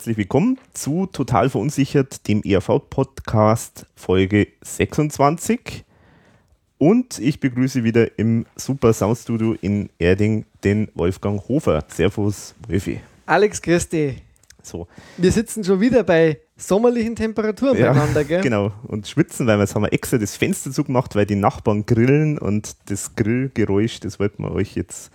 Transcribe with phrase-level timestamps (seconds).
[0.00, 5.84] Herzlich willkommen zu Total Verunsichert, dem ERV-Podcast Folge 26.
[6.78, 11.84] Und ich begrüße wieder im Super Soundstudio in Erding den Wolfgang Hofer.
[11.88, 13.02] Servus, Wolfi.
[13.26, 14.16] Alex, Christi.
[14.62, 14.88] So.
[15.18, 18.40] Wir sitzen schon wieder bei sommerlichen Temperaturen Ja, beieinander, gell?
[18.40, 18.72] Genau.
[18.84, 22.38] Und schwitzen, weil wir jetzt haben wir extra das Fenster zugemacht, weil die Nachbarn grillen
[22.38, 25.10] und das Grillgeräusch, das wollten wir euch jetzt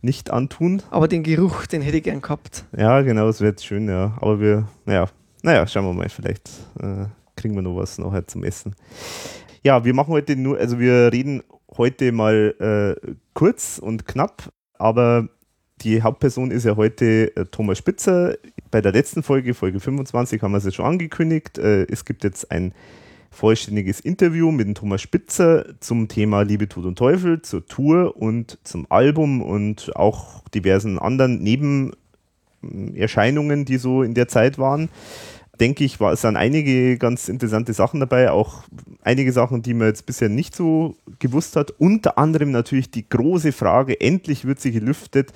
[0.00, 0.82] nicht antun.
[0.90, 2.64] Aber den Geruch, den hätte ich gern gehabt.
[2.76, 4.16] Ja, genau, das wird schön, ja.
[4.20, 5.06] Aber wir, naja,
[5.42, 6.48] naja, schauen wir mal, vielleicht
[6.80, 8.74] äh, kriegen wir noch was nachher zum Essen.
[9.62, 11.42] Ja, wir machen heute nur, also wir reden
[11.76, 12.54] heute mal
[13.04, 15.28] äh, kurz und knapp, aber
[15.82, 18.36] die Hauptperson ist ja heute äh, Thomas Spitzer.
[18.70, 21.58] Bei der letzten Folge, Folge 25, haben wir es ja schon angekündigt.
[21.58, 22.72] Äh, es gibt jetzt ein
[23.30, 28.58] vollständiges Interview mit dem Thomas Spitzer zum Thema Liebe, Tod und Teufel, zur Tour und
[28.64, 31.42] zum Album und auch diversen anderen
[32.62, 34.88] Nebenerscheinungen, die so in der Zeit waren.
[35.60, 38.62] Denke ich, war, es sind einige ganz interessante Sachen dabei, auch
[39.02, 41.72] einige Sachen, die man jetzt bisher nicht so gewusst hat.
[41.78, 45.32] Unter anderem natürlich die große Frage, endlich wird sie gelüftet,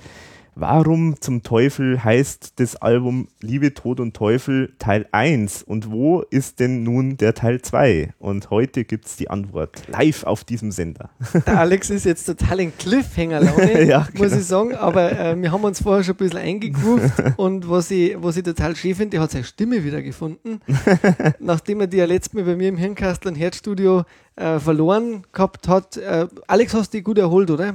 [0.55, 6.59] Warum zum Teufel heißt das Album Liebe, Tod und Teufel Teil 1 und wo ist
[6.59, 8.13] denn nun der Teil 2?
[8.19, 11.09] Und heute gibt es die Antwort live auf diesem Sender.
[11.47, 14.35] Der Alex ist jetzt total in Cliffhanger-Laune, Ja, muss genau.
[14.35, 14.75] ich sagen.
[14.75, 18.43] Aber äh, wir haben uns vorher schon ein bisschen eingegroovt und was ich, was ich
[18.43, 20.61] total schön finde, der hat seine Stimme wieder gefunden.
[21.39, 24.03] Nachdem er die ja letztes Mal bei mir im Hirnkastel und Herzstudio
[24.35, 25.97] äh, verloren gehabt hat.
[25.97, 27.73] Äh, Alex, hast du dich gut erholt, oder?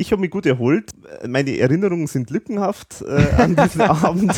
[0.00, 0.92] Ich habe mich gut erholt.
[1.28, 4.32] Meine Erinnerungen sind lückenhaft äh, an diesen Abend.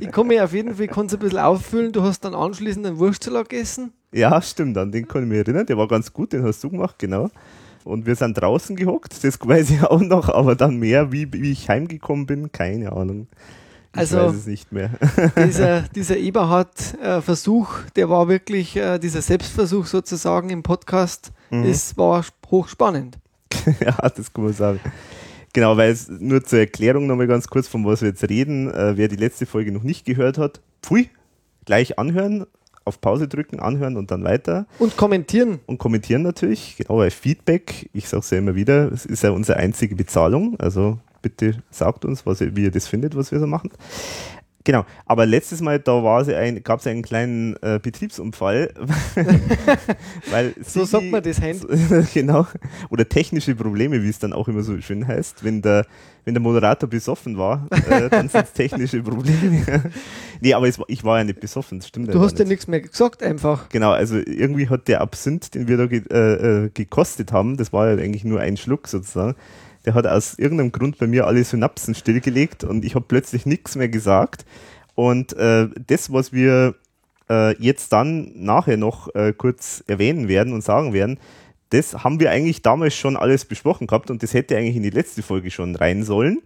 [0.00, 1.92] Ich kann mich auf jeden Fall kann's ein bisschen auffüllen.
[1.92, 3.92] Du hast dann anschließend einen Wurstsalat gegessen.
[4.12, 5.64] ja, stimmt, an den kann ich mich erinnern.
[5.64, 7.30] Der war ganz gut, den hast du gemacht, genau.
[7.84, 11.52] Und wir sind draußen gehockt, das weiß ich auch noch, aber dann mehr, wie, wie
[11.52, 13.28] ich heimgekommen bin, keine Ahnung.
[13.94, 14.90] Ich Also- weiß es nicht mehr.
[15.46, 21.64] dieser, dieser Eberhard-Versuch, der war wirklich, äh, dieser Selbstversuch sozusagen im Podcast, Mhm.
[21.64, 23.18] ist, war hochspannend.
[23.80, 24.80] ja, das kann man sagen.
[25.52, 28.70] Genau, weil es nur zur Erklärung nochmal ganz kurz, von was wir jetzt reden.
[28.72, 31.08] Äh, wer die letzte Folge noch nicht gehört hat, pfui,
[31.64, 32.46] gleich anhören,
[32.84, 34.66] auf Pause drücken, anhören und dann weiter.
[34.78, 35.60] Und kommentieren.
[35.66, 39.30] Und kommentieren natürlich, genau, weil Feedback, ich sage es ja immer wieder, es ist ja
[39.30, 40.58] unsere einzige Bezahlung.
[40.60, 43.70] Also bitte sagt uns, was ihr, wie ihr das findet, was wir so machen.
[44.66, 46.02] Genau, aber letztes Mal, da
[46.34, 48.74] ein, gab es einen kleinen äh, Betriebsunfall.
[50.30, 51.60] weil So Sigi- sagt man das heim.
[52.12, 52.46] genau.
[52.90, 55.44] Oder technische Probleme, wie es dann auch immer so schön heißt.
[55.44, 55.86] Wenn der,
[56.24, 59.84] wenn der Moderator besoffen war, äh, dann sind es technische Probleme.
[60.40, 62.50] nee, aber es, ich war ja nicht besoffen, das stimmt Du hast ja nicht.
[62.50, 63.68] nichts mehr gesagt einfach.
[63.68, 67.72] Genau, also irgendwie hat der Absinth, den wir da ge äh, äh, gekostet haben, das
[67.72, 69.36] war ja eigentlich nur ein Schluck sozusagen,
[69.86, 73.76] der hat aus irgendeinem Grund bei mir alle Synapsen stillgelegt und ich habe plötzlich nichts
[73.76, 74.44] mehr gesagt.
[74.94, 76.74] Und äh, das, was wir
[77.30, 81.18] äh, jetzt dann nachher noch äh, kurz erwähnen werden und sagen werden,
[81.70, 84.90] das haben wir eigentlich damals schon alles besprochen gehabt und das hätte eigentlich in die
[84.90, 86.42] letzte Folge schon rein sollen.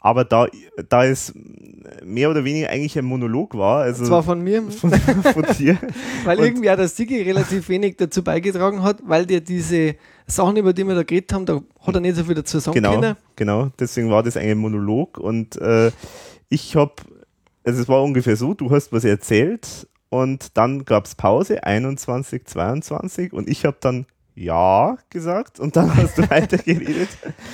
[0.00, 0.46] Aber da,
[0.90, 1.32] da es
[2.04, 5.78] mehr oder weniger eigentlich ein Monolog war, also Zwar von mir, von, von dir,
[6.24, 9.94] weil und- irgendwie auch der Sigi relativ wenig dazu beigetragen hat, weil der diese
[10.26, 12.74] Sachen, über die wir da geredet haben, da hat er nicht so viel dazu sagen
[12.74, 13.16] Genau, können.
[13.36, 13.70] genau.
[13.78, 15.90] Deswegen war das ein Monolog und äh,
[16.48, 16.94] ich habe,
[17.64, 22.46] also es war ungefähr so, du hast was erzählt und dann gab es Pause, 21,
[22.46, 27.08] 22 und ich habe dann ja gesagt und dann hast du weitergeredet.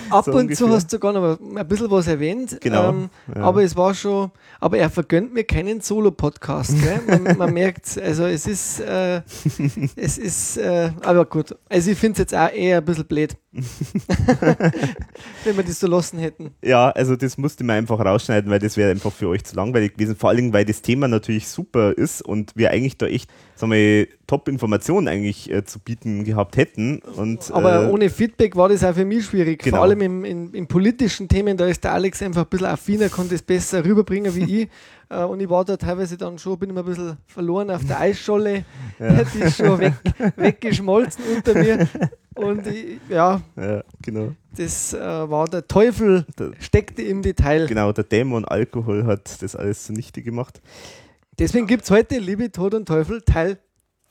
[0.08, 0.66] Ab So und ungefähr.
[0.66, 2.58] zu hast du sogar noch ein bisschen was erwähnt.
[2.60, 3.42] Genau, Ähm, ja.
[3.42, 4.30] Aber es war schon,
[4.60, 6.74] aber er vergönnt mir keinen Solo-Podcast.
[7.06, 9.22] Man, man merkt, also es ist, äh,
[9.96, 11.54] es ist, äh, aber gut.
[11.68, 13.36] Also ich finde es jetzt auch eher ein bisschen blöd.
[15.44, 16.50] Wenn wir das so lassen hätten.
[16.62, 19.94] Ja, also das musste man einfach rausschneiden, weil das wäre einfach für euch zu langweilig
[19.94, 20.14] gewesen.
[20.14, 24.06] Vor allem, weil das Thema natürlich super ist und wir eigentlich da echt, sagen wir,
[24.28, 27.00] Top-Informationen eigentlich äh, zu bieten gehabt hätten.
[27.16, 29.62] Und, Aber äh, ohne Feedback war das auch für mich schwierig.
[29.64, 29.78] Genau.
[29.78, 33.08] Vor allem im, in, in politischen Themen, da ist der Alex einfach ein bisschen affiner,
[33.08, 34.68] konnte es besser rüberbringen wie ich.
[35.10, 38.00] Äh, Und ich war da teilweise dann schon, bin immer ein bisschen verloren auf der
[38.00, 38.64] Eisscholle.
[39.34, 39.94] Die ist schon weg,
[40.36, 41.88] weggeschmolzen unter mir.
[42.34, 44.32] Und ich, ja, ja, genau.
[44.56, 47.66] das äh, war der Teufel, Der- steckte im Detail.
[47.66, 50.60] Genau, der Dämon Alkohol hat das alles zunichte gemacht.
[51.38, 53.58] Deswegen gibt es heute Liebe, Tod und Teufel Teil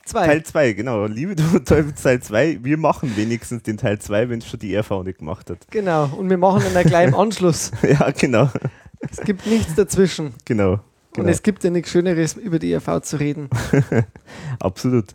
[0.04, 0.26] 2.
[0.26, 1.06] Teil 2, genau.
[1.06, 2.58] Liebe du Teufel Teil 2.
[2.62, 5.58] Wir machen wenigstens den Teil 2, wenn es schon die RV nicht gemacht hat.
[5.70, 7.70] Genau, und wir machen dann gleich im Anschluss.
[7.82, 8.50] ja, genau.
[9.00, 10.34] Es gibt nichts dazwischen.
[10.44, 10.80] Genau.
[11.10, 11.30] Und genau.
[11.30, 13.50] es gibt ja nichts Schöneres, über die ERV zu reden.
[14.60, 15.06] Absolut.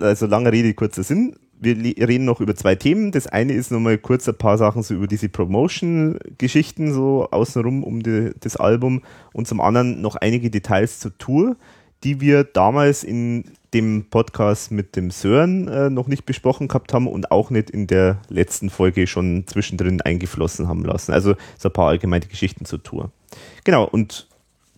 [0.00, 1.36] Also lange Rede, kurzer Sinn.
[1.60, 1.76] wir
[2.08, 3.12] reden noch über zwei Themen.
[3.12, 8.02] Das eine ist nochmal kurz ein paar Sachen so über diese Promotion-Geschichten so außenrum um
[8.02, 9.02] die, das Album
[9.34, 11.56] und zum anderen noch einige Details zur Tour,
[12.02, 13.44] die wir damals in
[13.74, 17.86] dem Podcast mit dem Sören äh, noch nicht besprochen gehabt haben und auch nicht in
[17.86, 21.12] der letzten Folge schon zwischendrin eingeflossen haben lassen.
[21.12, 23.12] Also so ein paar allgemeine Geschichten zur Tour.
[23.64, 24.28] Genau, und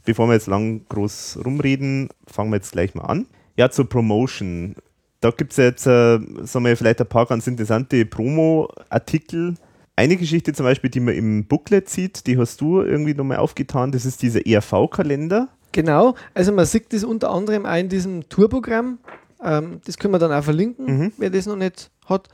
[0.05, 3.27] bevor wir jetzt lang groß rumreden, fangen wir jetzt gleich mal an.
[3.57, 4.77] Ja, zur Promotion.
[5.21, 9.55] Da gibt es jetzt, äh, sagen wir, vielleicht ein paar ganz interessante Promo-Artikel.
[9.97, 13.93] Eine Geschichte zum Beispiel, die man im Booklet sieht, die hast du irgendwie nochmal aufgetan,
[13.93, 15.49] das ist dieser ERV-Kalender.
[15.73, 18.99] Genau, also man sieht das unter anderem auch in diesem Tourprogramm.
[19.43, 21.13] Ähm, das können wir dann auch verlinken, mhm.
[21.19, 22.29] wer das noch nicht hat.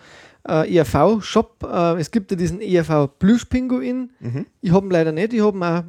[0.49, 4.11] Äh, ERV-Shop, äh, es gibt ja diesen ERV Plüsch-Pinguin.
[4.21, 4.47] Mhm.
[4.63, 5.83] Ich habe ihn leider nicht, ich habe ihn auch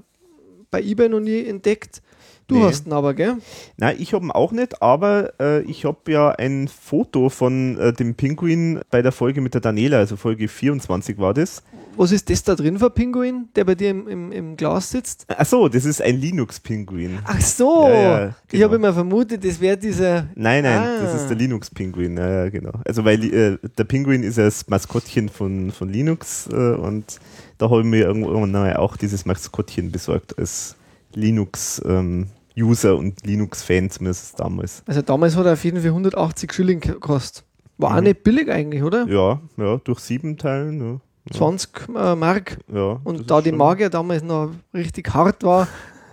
[0.72, 2.02] bei eBay noch nie entdeckt.
[2.48, 2.64] Du nee.
[2.66, 3.38] hast ihn aber, gell?
[3.78, 7.94] Nein, ich habe ihn auch nicht, aber äh, ich habe ja ein Foto von äh,
[7.94, 11.64] dem Pinguin bei der Folge mit der Daniela, also Folge 24 war das.
[11.96, 15.26] Was ist das da drin für Pinguin, der bei dir im, im, im Glas sitzt?
[15.30, 17.20] Ach so, das ist ein Linux-Pinguin.
[17.24, 18.36] Ach so, ja, ja, genau.
[18.52, 20.28] ich habe immer vermutet, das wäre dieser.
[20.36, 21.04] Nein, nein, ah.
[21.04, 22.74] das ist der Linux-Pinguin, ja, genau.
[22.86, 27.20] Also, weil äh, der Pinguin ist das Maskottchen von, von Linux äh, und
[27.62, 30.76] da habe ich mir irgendwann auch dieses Maskottchen besorgt als
[31.14, 31.82] Linux.
[31.86, 32.28] Ähm,
[32.58, 34.84] User und Linux-Fan, zumindest damals.
[34.86, 37.46] Also damals hat er auf jeden Fall 180 Schilling gekostet.
[37.78, 37.96] War mhm.
[37.98, 39.08] auch nicht billig eigentlich, oder?
[39.08, 40.82] Ja, ja, durch sieben Teilen.
[40.82, 41.00] Ja.
[41.38, 42.58] 20 äh, Mark.
[42.74, 45.68] Ja, und da die Magier damals noch richtig hart war.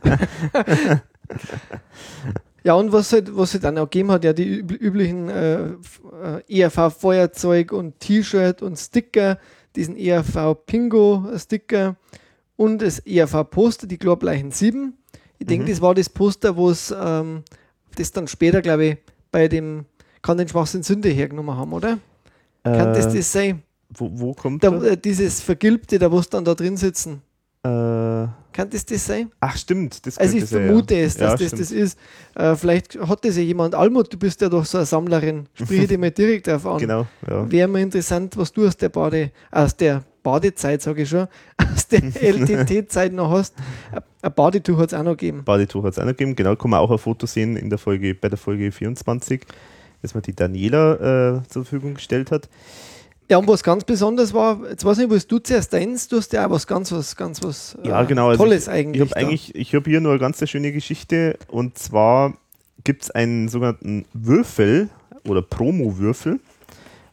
[2.62, 5.70] ja, und was halt, was halt dann auch gegeben hat, ja, die üblichen äh,
[6.46, 9.38] äh ERV-Feuerzeug und T-Shirt und Sticker,
[9.78, 11.96] diesen ERV-Pingo-Sticker
[12.56, 14.92] und das ERV-Poster, die Glorbleichen 7.
[15.38, 15.70] Ich denke, mhm.
[15.70, 17.44] das war das Poster, wo es ähm,
[17.94, 18.96] das dann später, glaube ich,
[19.30, 19.86] bei dem
[20.20, 21.98] Kann den Schwachsinn Sünde hergenommen haben, oder?
[22.64, 23.62] Äh, Kann das das sein?
[23.90, 27.22] Wo, wo kommt da, äh, Dieses Vergilbte, da wo es dann da drin sitzen.
[27.64, 27.68] Äh,
[28.52, 29.30] Kann das das sein?
[29.40, 30.06] Ach, stimmt.
[30.06, 31.00] Das also ich vermute ja.
[31.00, 31.62] es, dass ja, das stimmt.
[31.62, 31.98] das ist.
[32.34, 33.74] Äh, vielleicht hat das ja jemand.
[33.74, 35.46] Almut, du bist ja doch so eine Sammlerin.
[35.54, 36.78] Sprich dir mal direkt darauf an.
[36.78, 37.06] Genau.
[37.28, 37.50] Ja.
[37.50, 41.26] Wäre mal interessant, was du aus der Bade, aus der Badezeit, sage ich schon,
[41.74, 43.54] aus der LTT-Zeit noch hast.
[44.22, 45.42] Ein Badetuch hat es auch noch gegeben.
[45.44, 47.78] Badetuch hat es auch noch gegeben, genau, kann man auch ein Foto sehen in der
[47.78, 49.46] Folge, bei der Folge 24,
[50.02, 52.48] das man die Daniela äh, zur Verfügung gestellt hat.
[53.30, 56.16] Ja, und was ganz besonders war, jetzt weiß ich nicht, was du zuerst denkst, du
[56.16, 59.02] hast ja auch was ganz was, ganz was ja, genau, also Tolles ich, eigentlich.
[59.02, 62.34] Ich habe eigentlich, ich habe hier nur eine ganz schöne Geschichte und zwar
[62.84, 64.88] gibt es einen sogenannten Würfel
[65.24, 66.40] oder Promo-Würfel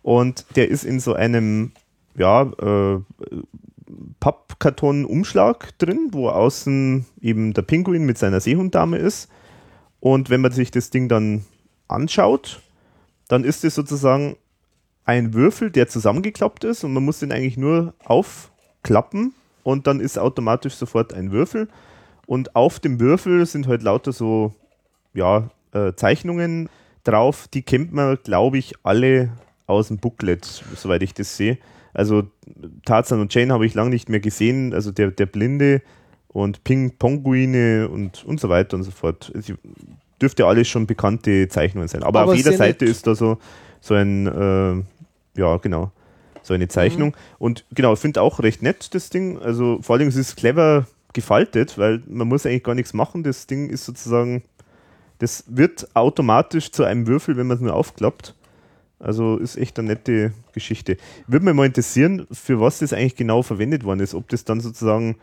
[0.04, 1.74] und der ist in so einem
[2.18, 3.00] ja, äh,
[4.20, 9.30] Pappkarton-Umschlag drin, wo außen eben der Pinguin mit seiner Seehunddame ist.
[10.00, 11.46] Und wenn man sich das Ding dann
[11.88, 12.62] anschaut,
[13.28, 14.38] dann ist es sozusagen
[15.06, 20.18] ein Würfel, der zusammengeklappt ist und man muss den eigentlich nur aufklappen und dann ist
[20.18, 21.68] automatisch sofort ein Würfel.
[22.26, 24.54] Und auf dem Würfel sind halt lauter so
[25.14, 26.70] ja, äh, Zeichnungen
[27.04, 29.30] drauf, die kennt man, glaube ich, alle
[29.68, 31.58] aus dem Booklet, soweit ich das sehe.
[31.94, 32.24] Also
[32.84, 35.82] Tarzan und Jane habe ich lange nicht mehr gesehen, also der, der Blinde
[36.28, 39.32] und Ping-Ponguine und, und so weiter und so fort.
[39.34, 39.54] Es
[40.22, 42.04] dürfte alles schon bekannte Zeichnungen sein.
[42.04, 43.38] Aber, Aber auf jeder Seite ist da so,
[43.80, 44.84] so ein äh,
[45.36, 45.92] ja, genau.
[46.42, 47.10] So eine Zeichnung.
[47.10, 47.36] Mhm.
[47.40, 49.40] Und genau, ich finde auch recht nett, das Ding.
[49.40, 53.24] Also vor allem ist es clever gefaltet, weil man muss eigentlich gar nichts machen.
[53.24, 54.44] Das Ding ist sozusagen,
[55.20, 58.36] das wird automatisch zu einem Würfel, wenn man es nur aufklappt.
[59.00, 60.98] Also ist echt eine nette Geschichte.
[61.28, 64.14] Würde mich mal interessieren, für was das eigentlich genau verwendet worden ist.
[64.14, 65.18] Ob das dann sozusagen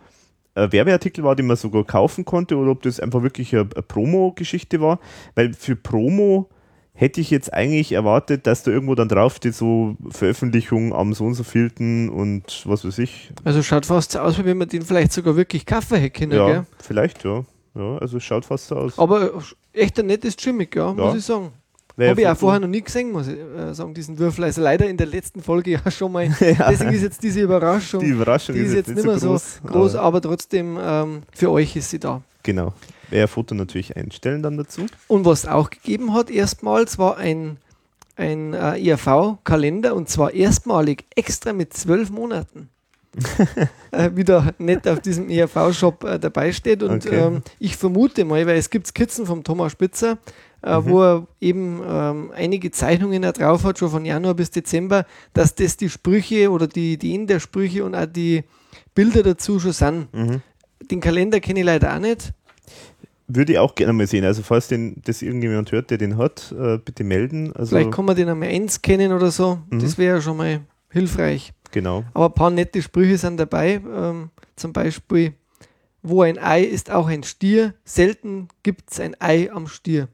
[0.54, 3.83] ein Werbeartikel war, den man sogar kaufen konnte, oder ob das einfach wirklich eine, eine
[3.83, 4.99] Promo-Geschichte war.
[5.35, 6.50] Weil für Promo
[6.94, 11.25] hätte ich jetzt eigentlich erwartet, dass da irgendwo dann drauf steht, so Veröffentlichung am so
[11.25, 13.32] und so vielten und was weiß ich.
[13.44, 16.46] Also schaut fast so aus, wie wenn man den vielleicht sogar wirklich kaufen hätte ja,
[16.46, 16.66] gell?
[16.78, 17.44] vielleicht, ja.
[17.75, 18.99] Ja, also schaut fast so aus.
[18.99, 20.92] Aber echt ein nettes Gimmick, ja, ja.
[20.92, 21.52] muss ich sagen.
[21.99, 24.44] Habe ich auch vorher noch nie gesehen, muss ich äh, sagen, diesen Würfel.
[24.44, 26.25] Also leider in der letzten Folge ja schon mal.
[26.40, 26.70] ja.
[26.70, 28.00] Deswegen ist jetzt diese Überraschung.
[28.00, 31.50] Die Überraschung die ist, jetzt nicht mehr so groß, groß aber, aber trotzdem ähm, für
[31.50, 32.22] euch ist sie da.
[32.42, 32.72] Genau
[33.12, 34.87] werde Foto natürlich einstellen dann dazu.
[35.07, 37.59] Und was auch gegeben hat erstmals war ein,
[38.16, 42.69] ein äh, IAV-Kalender und zwar erstmalig extra mit zwölf Monaten.
[43.90, 46.83] äh, wieder nicht auf diesem IAV-Shop äh, dabei steht.
[46.83, 47.16] Und okay.
[47.16, 50.16] ähm, ich vermute mal, weil es gibt Skizzen vom Thomas Spitzer,
[50.62, 50.85] äh, mhm.
[50.87, 55.04] wo er eben ähm, einige Zeichnungen drauf hat, schon von Januar bis Dezember,
[55.35, 58.45] dass das die Sprüche oder die Ideen der Sprüche und auch die
[58.95, 60.14] Bilder dazu schon sind.
[60.14, 60.42] Mhm.
[60.90, 62.33] Den Kalender kenne ich leider auch nicht.
[63.26, 64.24] Würde ich auch gerne mal sehen.
[64.24, 67.52] Also falls den, das irgendjemand hört, der den hat, äh, bitte melden.
[67.54, 69.60] Also, Vielleicht kann man den einmal einscannen oder so.
[69.70, 69.80] Mhm.
[69.80, 70.60] Das wäre ja schon mal
[70.90, 71.52] hilfreich.
[71.70, 72.04] Genau.
[72.14, 73.80] Aber ein paar nette Sprüche sind dabei.
[73.94, 75.34] Ähm, zum Beispiel,
[76.02, 77.74] wo ein Ei ist auch ein Stier.
[77.84, 80.08] Selten gibt es ein Ei am Stier.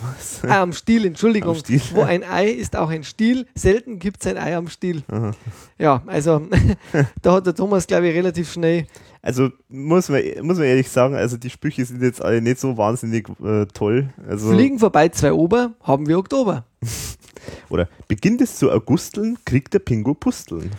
[0.00, 0.42] Was?
[0.44, 1.50] Ah, am Stiel, Entschuldigung.
[1.50, 1.80] Am Stiel.
[1.92, 3.46] Wo ein Ei ist auch ein Stiel.
[3.54, 5.02] Selten gibt es ein Ei am Stiel.
[5.08, 5.32] Aha.
[5.78, 6.48] Ja, also
[7.22, 8.86] da hat der Thomas, glaube ich, relativ schnell.
[9.24, 12.76] Also muss man, muss man ehrlich sagen, also die Sprüche sind jetzt alle nicht so
[12.76, 14.10] wahnsinnig äh, toll.
[14.28, 16.66] Also, Fliegen vorbei zwei Ober, haben wir Oktober.
[17.70, 20.70] Oder beginnt es zu Augusteln, kriegt der Pingo Pusteln.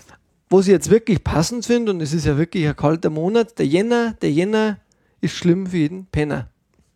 [0.51, 3.65] Was ich jetzt wirklich passend finde, und es ist ja wirklich ein kalter Monat, der
[3.65, 4.77] Jänner, der Jänner
[5.21, 6.47] ist schlimm für jeden Penner.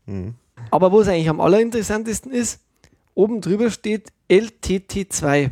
[0.05, 0.35] Mhm.
[0.69, 2.59] Aber was eigentlich am allerinteressantesten ist,
[3.15, 5.49] oben drüber steht LTT2.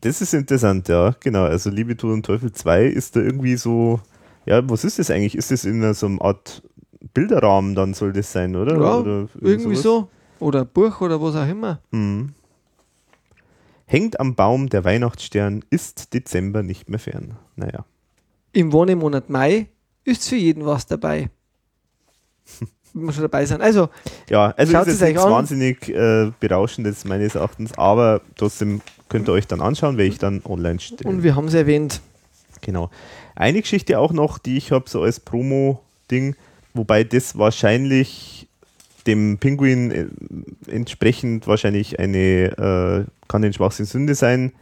[0.00, 1.44] Das ist interessant, ja, genau.
[1.44, 4.00] Also Liebe, Tod und Teufel 2 ist da irgendwie so,
[4.46, 5.36] ja, was ist das eigentlich?
[5.36, 6.62] Ist das in so einer Art
[7.12, 8.74] Bilderrahmen dann soll das sein, oder?
[8.74, 9.82] Ja, oder Irgendwie sowas?
[9.82, 10.08] so.
[10.40, 11.80] Oder Buch oder was auch immer.
[11.92, 12.34] Hm.
[13.86, 17.36] Hängt am Baum der Weihnachtsstern, ist Dezember nicht mehr fern.
[17.56, 17.84] Naja.
[18.52, 19.68] Im Wonnemonat Mai
[20.04, 21.30] ist für jeden was dabei.
[22.92, 23.60] Wenn wir schon dabei sind.
[23.60, 23.88] Also,
[24.30, 25.30] Ja, also Schaut ist es nichts an.
[25.32, 30.42] wahnsinnig äh, Berauschendes meines Erachtens, aber trotzdem könnt ihr euch dann anschauen, weil ich dann
[30.44, 31.08] online stelle.
[31.10, 32.00] und wir haben es erwähnt.
[32.60, 32.90] Genau.
[33.34, 36.36] Eine Geschichte auch noch, die ich habe so als Promo-Ding,
[36.72, 38.48] wobei das wahrscheinlich
[39.06, 40.06] dem Pinguin äh,
[40.70, 44.52] entsprechend wahrscheinlich eine, äh, kann den Schwachsinn Sünde sein,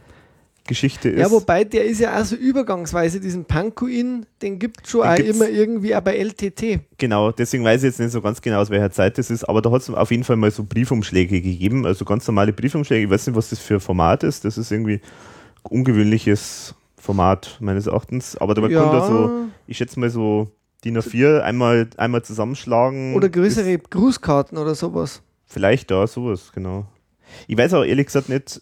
[0.65, 1.19] Geschichte ist.
[1.19, 5.09] Ja, wobei der ist ja auch so übergangsweise, diesen Pankuin, den gibt es schon Den
[5.09, 6.79] auch immer irgendwie auch bei LTT.
[6.97, 9.61] Genau, deswegen weiß ich jetzt nicht so ganz genau, aus welcher Zeit das ist, aber
[9.61, 13.05] da hat es auf jeden Fall mal so Briefumschläge gegeben, also ganz normale Briefumschläge.
[13.05, 14.45] Ich weiß nicht, was das für ein Format ist.
[14.45, 15.01] Das ist irgendwie
[15.63, 19.31] ungewöhnliches Format meines Erachtens, aber da man kann da so,
[19.67, 20.47] ich schätze mal so
[20.85, 23.13] DIN A4 einmal, einmal zusammenschlagen.
[23.15, 25.21] oder größere Grußkarten oder sowas.
[25.45, 26.85] Vielleicht da, sowas, genau.
[27.47, 28.61] Ich weiß auch ehrlich gesagt nicht,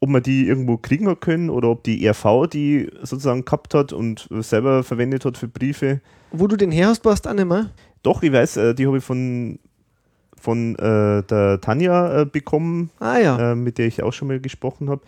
[0.00, 3.94] ob man die irgendwo kriegen hat können oder ob die RV die sozusagen gehabt hat
[3.94, 6.00] und selber verwendet hat für Briefe.
[6.30, 7.70] Wo du den her hast, passt auch nicht mehr.
[8.02, 9.58] Doch, ich weiß, äh, die habe ich von,
[10.38, 13.52] von äh, der Tanja äh, bekommen, Ah ja.
[13.52, 15.00] äh, mit der ich auch schon mal gesprochen habe.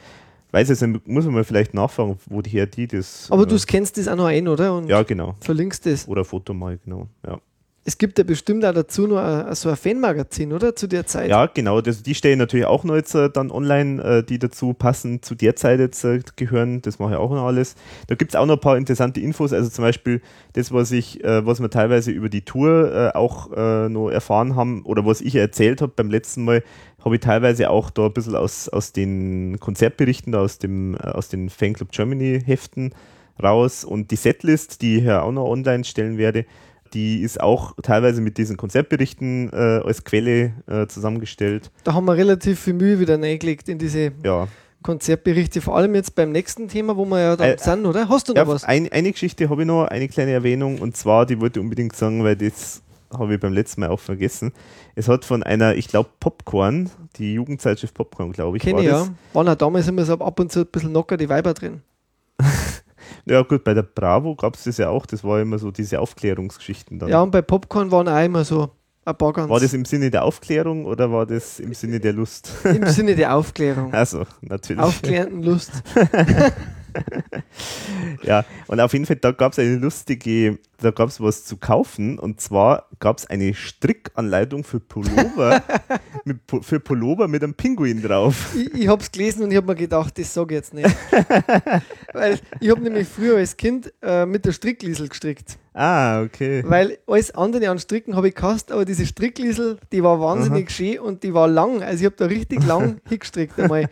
[0.55, 3.27] Weiß jetzt nicht, muss man mal vielleicht nachfragen, wo die her die das.
[3.29, 4.77] Aber äh, du scannst das auch noch ein, oder?
[4.77, 5.35] Und Ja, genau.
[5.41, 6.07] verlinkst das.
[6.07, 7.09] Oder Foto mal, genau.
[7.27, 7.41] Ja,
[7.87, 10.75] Es gibt ja bestimmt auch dazu noch so ein Fanmagazin, oder?
[10.75, 11.29] Zu der Zeit.
[11.29, 11.83] ja genau.
[11.83, 15.35] Das, die stellen natürlich auch noch jetzt äh, dann online, äh, die dazu passen, zu
[15.35, 16.81] der Zeit jetzt äh, gehören.
[16.81, 17.75] Das mache ich auch noch alles.
[18.07, 19.53] Da gibt es auch noch ein paar interessante Infos.
[19.53, 20.23] Also zum Beispiel
[20.55, 23.51] das, was ich, was wir teilweise über die Tour auch
[23.89, 26.63] noch erfahren haben oder was ich erzählt habe beim letzten Mal,
[27.05, 31.51] habe ich teilweise auch da ein bisschen aus, aus den Konzertberichten, aus, dem, aus den
[31.51, 32.95] Fanclub Germany Heften
[33.43, 33.85] raus.
[33.85, 36.47] Und die Setlist, die ich ja auch noch online stellen werde,
[36.95, 41.71] die ist auch teilweise mit diesen Konzertberichten äh, als Quelle äh, zusammengestellt.
[41.85, 44.49] Da haben wir relativ viel Mühe wieder reingelegt in diese Ja,
[44.83, 45.61] Konzertberichte.
[45.61, 48.09] Vor allem jetzt beim nächsten Thema, wo wir ja dann Äh, sind, oder?
[48.09, 48.65] Hast du noch ja was?
[48.65, 51.97] ein, eine Geschichte habe ich noch, eine kleine Erwähnung, und zwar, die wollte ich unbedingt
[51.97, 52.83] sagen, weil das
[53.13, 54.53] habe ich beim letzten Mal auch vergessen.
[54.95, 58.89] Es hat von einer, ich glaube, Popcorn, die Jugendzeitschrift Popcorn, glaube ich, Kenne war ich
[58.89, 59.09] ja.
[59.33, 61.83] Waren auch damals immer so ab und zu ein bisschen locker die Weiber drin.
[63.27, 66.01] Ja gut, bei der Bravo gab es das ja auch, das war immer so diese
[66.01, 67.09] Aufklärungsgeschichten dann.
[67.09, 68.71] Ja, und bei Popcorn waren auch immer so
[69.05, 72.13] ein paar ganz War das im Sinne der Aufklärung oder war das im Sinne der
[72.13, 72.51] Lust?
[72.65, 73.93] im Sinne der Aufklärung.
[73.93, 74.83] Also, natürlich.
[74.83, 75.73] Aufklärenden Lust.
[78.23, 81.57] Ja, und auf jeden Fall, da gab es eine lustige, da gab es was zu
[81.57, 85.63] kaufen und zwar gab es eine Strickanleitung für Pullover,
[86.25, 88.55] mit, für Pullover mit einem Pinguin drauf.
[88.57, 90.89] Ich, ich habe es gelesen und ich habe mir gedacht, das sage ich jetzt nicht.
[92.13, 95.59] Weil ich habe nämlich früher als Kind äh, mit der Strickliesel gestrickt.
[95.77, 96.63] Ah, okay.
[96.65, 101.01] Weil alles andere an Stricken habe ich gehasst, aber diese Strickliesel, die war wahnsinnig schön
[101.01, 101.83] und die war lang.
[101.83, 103.89] Also ich habe da richtig lang hingestrickt einmal.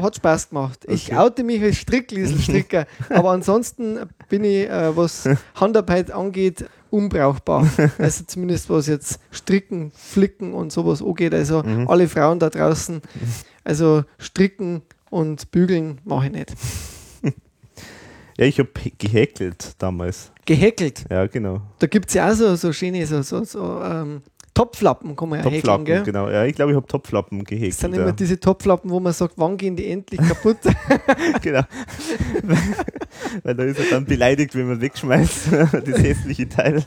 [0.00, 0.86] Hat Spaß gemacht.
[0.88, 1.16] Ich Okay.
[1.18, 3.98] oute mich als Stricklieselstricker, aber ansonsten
[4.30, 7.66] bin ich, äh, was Handarbeit angeht, unbrauchbar.
[7.98, 11.34] Also zumindest was jetzt Stricken, Flicken und sowas angeht.
[11.34, 11.86] Also Mhm.
[11.86, 13.02] alle Frauen da draußen,
[13.62, 16.54] also Stricken und Bügeln mache ich nicht.
[18.38, 20.30] Ja, ich habe gehäkelt damals.
[20.46, 21.04] Gehäkelt.
[21.10, 21.60] Ja, genau.
[21.78, 24.22] Da gibt es ja auch so, so schöne so, so, so ähm,
[24.54, 26.02] Topflappen, kann man ja häkeln, Topflappen, gell?
[26.04, 26.30] genau.
[26.30, 27.74] Ja, ich glaube, ich habe Topflappen Das gehäkelt.
[27.74, 28.12] sind immer Ja.
[28.12, 30.56] diese Topflappen, wo man sagt, wann gehen die endlich kaputt?
[31.42, 31.60] genau.
[33.42, 35.52] Weil da ist er dann beleidigt, wenn man wegschmeißt,
[35.84, 36.82] das hässliche Teil.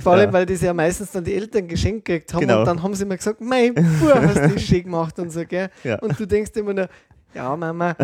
[0.00, 0.32] Vor allem, Ja.
[0.32, 2.60] weil das ja meistens dann die Eltern geschenkt gekriegt haben Genau.
[2.60, 3.84] und dann haben sie immer gesagt, mein Bub,
[4.14, 5.70] hast du das schön gemacht und so, gell?
[5.82, 5.98] Ja.
[6.00, 6.88] Und du denkst immer nur,
[7.34, 7.96] ja Mama,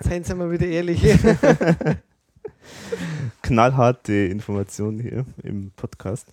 [0.00, 1.02] seien Sie mal wieder ehrlich.
[3.42, 6.26] knallharte Information hier im Podcast.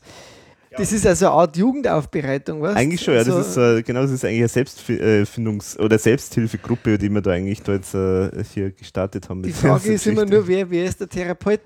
[0.77, 2.75] Das ist also eine Art Jugendaufbereitung, was?
[2.75, 3.23] Eigentlich schon, ja.
[3.23, 7.31] Das also, ist, äh, genau, das ist eigentlich eine Selbstfindungs- oder Selbsthilfegruppe, die wir da
[7.31, 9.41] eigentlich da jetzt äh, hier gestartet haben.
[9.43, 11.61] Die Frage ist immer nur, wer, wer ist der Therapeut?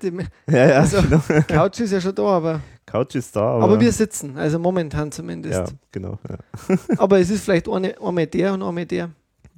[0.50, 1.20] Ja, ja, also, genau.
[1.46, 2.60] Couch ist ja schon da, aber.
[2.86, 3.64] Couch ist da, aber.
[3.64, 5.58] Aber wir sitzen, also momentan zumindest.
[5.58, 6.18] Ja, genau.
[6.28, 6.76] Ja.
[6.96, 9.10] aber es ist vielleicht eine, einmal der und einmal der.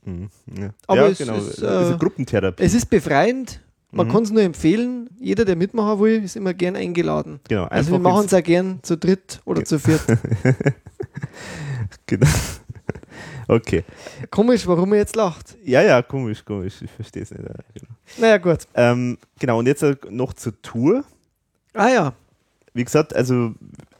[0.05, 0.71] Mhm, ja.
[0.87, 1.37] Aber ja, es genau.
[1.37, 1.63] ist, es ist
[1.95, 2.63] äh, Gruppentherapie.
[2.63, 3.61] Es ist befreiend.
[3.95, 4.13] Man Mhm.
[4.13, 5.11] kann es nur empfehlen.
[5.21, 7.41] Jeder, der mitmachen will, ist immer gern eingeladen.
[7.49, 7.65] genau.
[7.65, 10.01] Also wir machen es auch gern zu dritt oder zu viert.
[12.07, 12.27] genau.
[13.49, 13.85] Okay.
[14.31, 15.57] Komisch, warum er jetzt lacht.
[15.65, 16.81] Ja, ja, komisch, komisch.
[16.81, 17.43] Ich verstehe es nicht.
[17.43, 17.93] Ja, genau.
[18.19, 18.59] Naja, gut.
[18.75, 21.05] Ähm, genau, und jetzt äh, noch zur Tour.
[21.75, 22.13] Ah ja,
[22.75, 23.53] Wie gesagt, also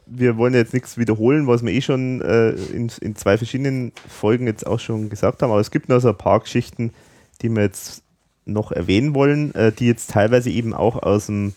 [0.05, 4.47] wir wollen jetzt nichts wiederholen, was wir eh schon äh, in, in zwei verschiedenen Folgen
[4.47, 6.91] jetzt auch schon gesagt haben, aber es gibt noch so ein paar Geschichten,
[7.41, 8.03] die wir jetzt
[8.45, 11.53] noch erwähnen wollen, äh, die jetzt teilweise eben auch aus dem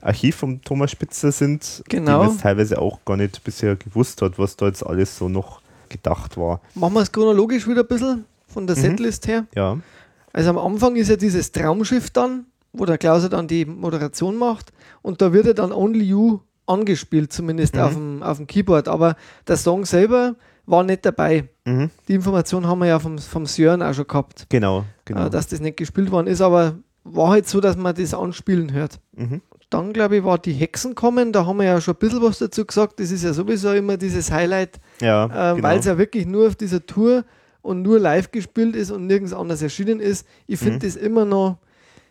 [0.00, 2.10] Archiv von Thomas Spitzer sind, Genau.
[2.12, 5.28] die man jetzt teilweise auch gar nicht bisher gewusst hat, was da jetzt alles so
[5.28, 6.60] noch gedacht war.
[6.74, 8.80] machen wir es chronologisch wieder ein bisschen von der Mhm.
[8.80, 9.46] Setlist her.
[9.54, 9.78] Ja,
[10.32, 14.36] Also am Anfang ist ja dieses Traumschiff dann, wo der Klaus ja dann die Moderation
[14.36, 17.80] macht und da wird ja dann Only You angespielt, zumindest Mhm.
[17.80, 18.88] auf, dem, auf dem Keyboard.
[18.88, 20.34] Aber der Song selber
[20.66, 21.48] war nicht dabei.
[21.64, 21.90] mhm.
[22.08, 25.26] Die Information haben wir ja vom, vom Sören auch schon gehabt, genau, genau.
[25.26, 28.72] äh, dass das nicht gespielt worden ist, aber war halt so, dass man das anspielen
[28.72, 28.98] hört.
[29.16, 29.40] mhm.
[29.68, 32.38] Dann, glaube ich, war die Hexen kommen, da haben wir ja schon ein bisschen was
[32.38, 33.00] dazu gesagt.
[33.00, 35.66] Das ist ja sowieso immer dieses Highlight, Ja, äh, genau.
[35.68, 37.24] weil es ja wirklich nur auf dieser Tour
[37.62, 40.24] und nur live gespielt ist und nirgends anders erschienen ist.
[40.46, 40.80] Ich finde Mhm.
[40.80, 41.58] das immer noch,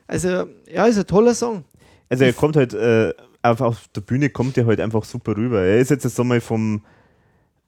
[0.05, 1.63] also ja, ist ein toller Song.
[2.09, 3.13] Also er kommt halt, äh,
[3.45, 5.61] auf, der Bühne kommt er halt einfach super rüber.
[5.61, 6.81] Er ist jetzt so mal vom,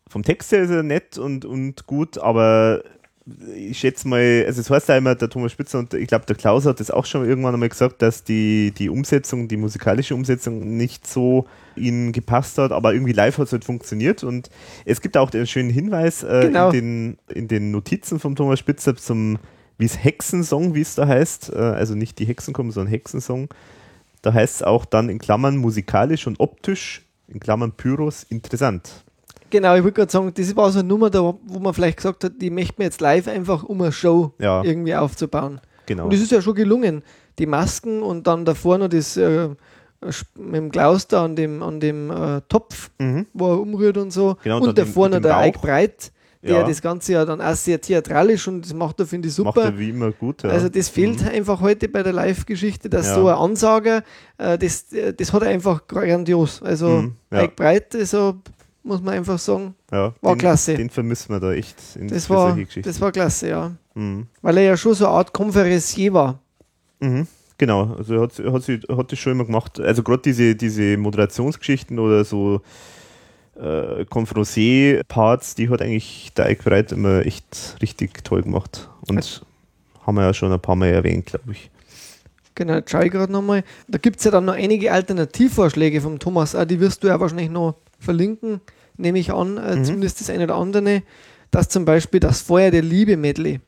[0.10, 2.84] vom Text her ist er nett und, und gut, aber
[3.58, 6.38] ich schätze mal, also es heißt ja immer, der Thomas Spitzer und ich glaube, der
[6.38, 10.78] Klaus hat das auch schon irgendwann einmal gesagt, dass die, die Umsetzung, die musikalische Umsetzung
[10.78, 14.50] nicht so ihnen gepasst hat, aber irgendwie live hat es halt funktioniert und
[14.86, 16.70] es gibt auch den schönen Hinweis äh, Genau.
[16.70, 19.40] in, den, in den Notizen vom Thomas Spitzer zum,
[19.78, 23.50] wie es Hexensong, wie es da heißt, äh, also nicht die Hexen kommen, sondern Hexensong,
[24.28, 29.04] da heißt es auch dann in Klammern musikalisch und optisch, in Klammern Pyros, interessant.
[29.50, 32.24] Genau, ich würde gerade sagen, das war so eine Nummer, da, wo man vielleicht gesagt
[32.26, 35.62] hat, die möchte man jetzt live einfach, um eine Show Ja, irgendwie aufzubauen.
[35.86, 36.06] genau.
[36.06, 37.02] Und das ist ja schon gelungen.
[37.40, 39.48] Die Masken und dann davor noch das äh,
[40.36, 43.26] mit dem Klaus da an dem, an dem äh, Topf, Mhm.
[43.34, 44.36] wo er umrührt und so.
[44.44, 45.38] Genau, und den- davor noch der.
[45.38, 46.12] Eik Breit,
[46.48, 46.68] der Ja.
[46.68, 49.66] das Ganze ja dann auch sehr theatralisch und das macht er, finde ich, Macht super.
[49.68, 50.44] er wie immer gut.
[50.44, 50.50] Ja.
[50.50, 51.28] Also das fehlt Mhm.
[51.30, 53.16] einfach heute bei der Live-Geschichte, dass Ja.
[53.16, 54.04] so ein Ansager,
[54.38, 56.62] äh, das, äh, das hat er einfach grandios.
[56.62, 57.14] Also Mhm.
[57.30, 58.36] Eik Breit, also
[58.84, 60.76] muss man einfach sagen, ja, war den, klasse.
[60.76, 62.90] Den vermissen wir da echt in das war, solche Geschichten.
[62.90, 63.72] das war klasse, ja.
[63.96, 64.28] Mhm.
[64.42, 66.40] Weil er ja schon so eine Art Konferencier war.
[67.00, 67.28] Mhm.
[67.60, 69.80] Genau, also er hat, hat, sie, hat das schon immer gemacht.
[69.80, 72.62] Also gerade diese, diese Moderationsgeschichten oder so
[73.60, 78.90] äh, Conferencier-Parts, die hat eigentlich der Ike Wright immer echt richtig toll gemacht.
[79.08, 79.44] Und
[80.06, 81.70] haben wir ja schon ein paar Mal erwähnt, glaube ich.
[82.56, 83.64] Genau, jetzt schaue ich gerade nochmal.
[83.88, 87.20] Da gibt es ja dann noch einige Alternativvorschläge vom Thomas, auch die wirst du ja
[87.20, 88.62] wahrscheinlich noch verlinken,
[88.98, 89.84] nehme ich an, äh, Mhm.
[89.86, 91.04] zumindest das eine oder andere,
[91.52, 93.60] dass zum Beispiel das Feuer der Liebe Medley,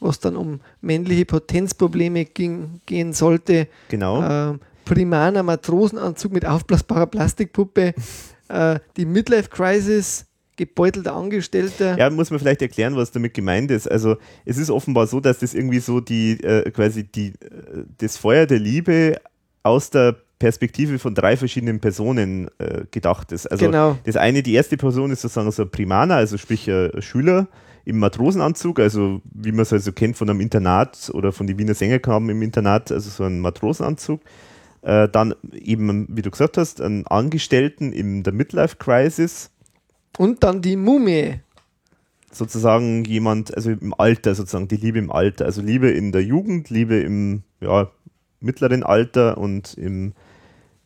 [0.00, 4.52] was dann um männliche Potenzprobleme ging, gehen sollte, Genau.
[4.52, 7.92] äh, Primaner Matrosenanzug mit aufblasbarer Plastikpuppe,
[8.48, 11.98] äh, die Midlife Crisis, gebeutelter Angestellter.
[11.98, 13.90] Ja, muss man vielleicht erklären, was damit gemeint ist.
[13.90, 18.16] Also es ist offenbar so, dass das irgendwie so die äh, quasi die äh, das
[18.16, 19.16] Feuer der Liebe
[19.62, 23.46] aus der Perspektive von drei verschiedenen Personen äh, gedacht ist.
[23.46, 23.98] Also Genau.
[24.04, 27.48] das eine, die erste Person ist sozusagen so ein Primaner, also sprich ein Schüler
[27.86, 31.74] im Matrosenanzug, also wie man es also kennt von einem Internat oder von den Wiener
[31.74, 34.20] Sängerknaben im Internat, also so ein Matrosenanzug.
[34.86, 39.50] Äh, dann eben, wie du gesagt hast, einen Angestellten in der Midlife Crisis,
[40.16, 41.40] Und dann die Mumie.
[42.30, 46.70] sozusagen jemand, also im Alter sozusagen, die Liebe im Alter, also Liebe in der Jugend,
[46.70, 47.90] Liebe im ja,
[48.38, 50.12] mittleren Alter und im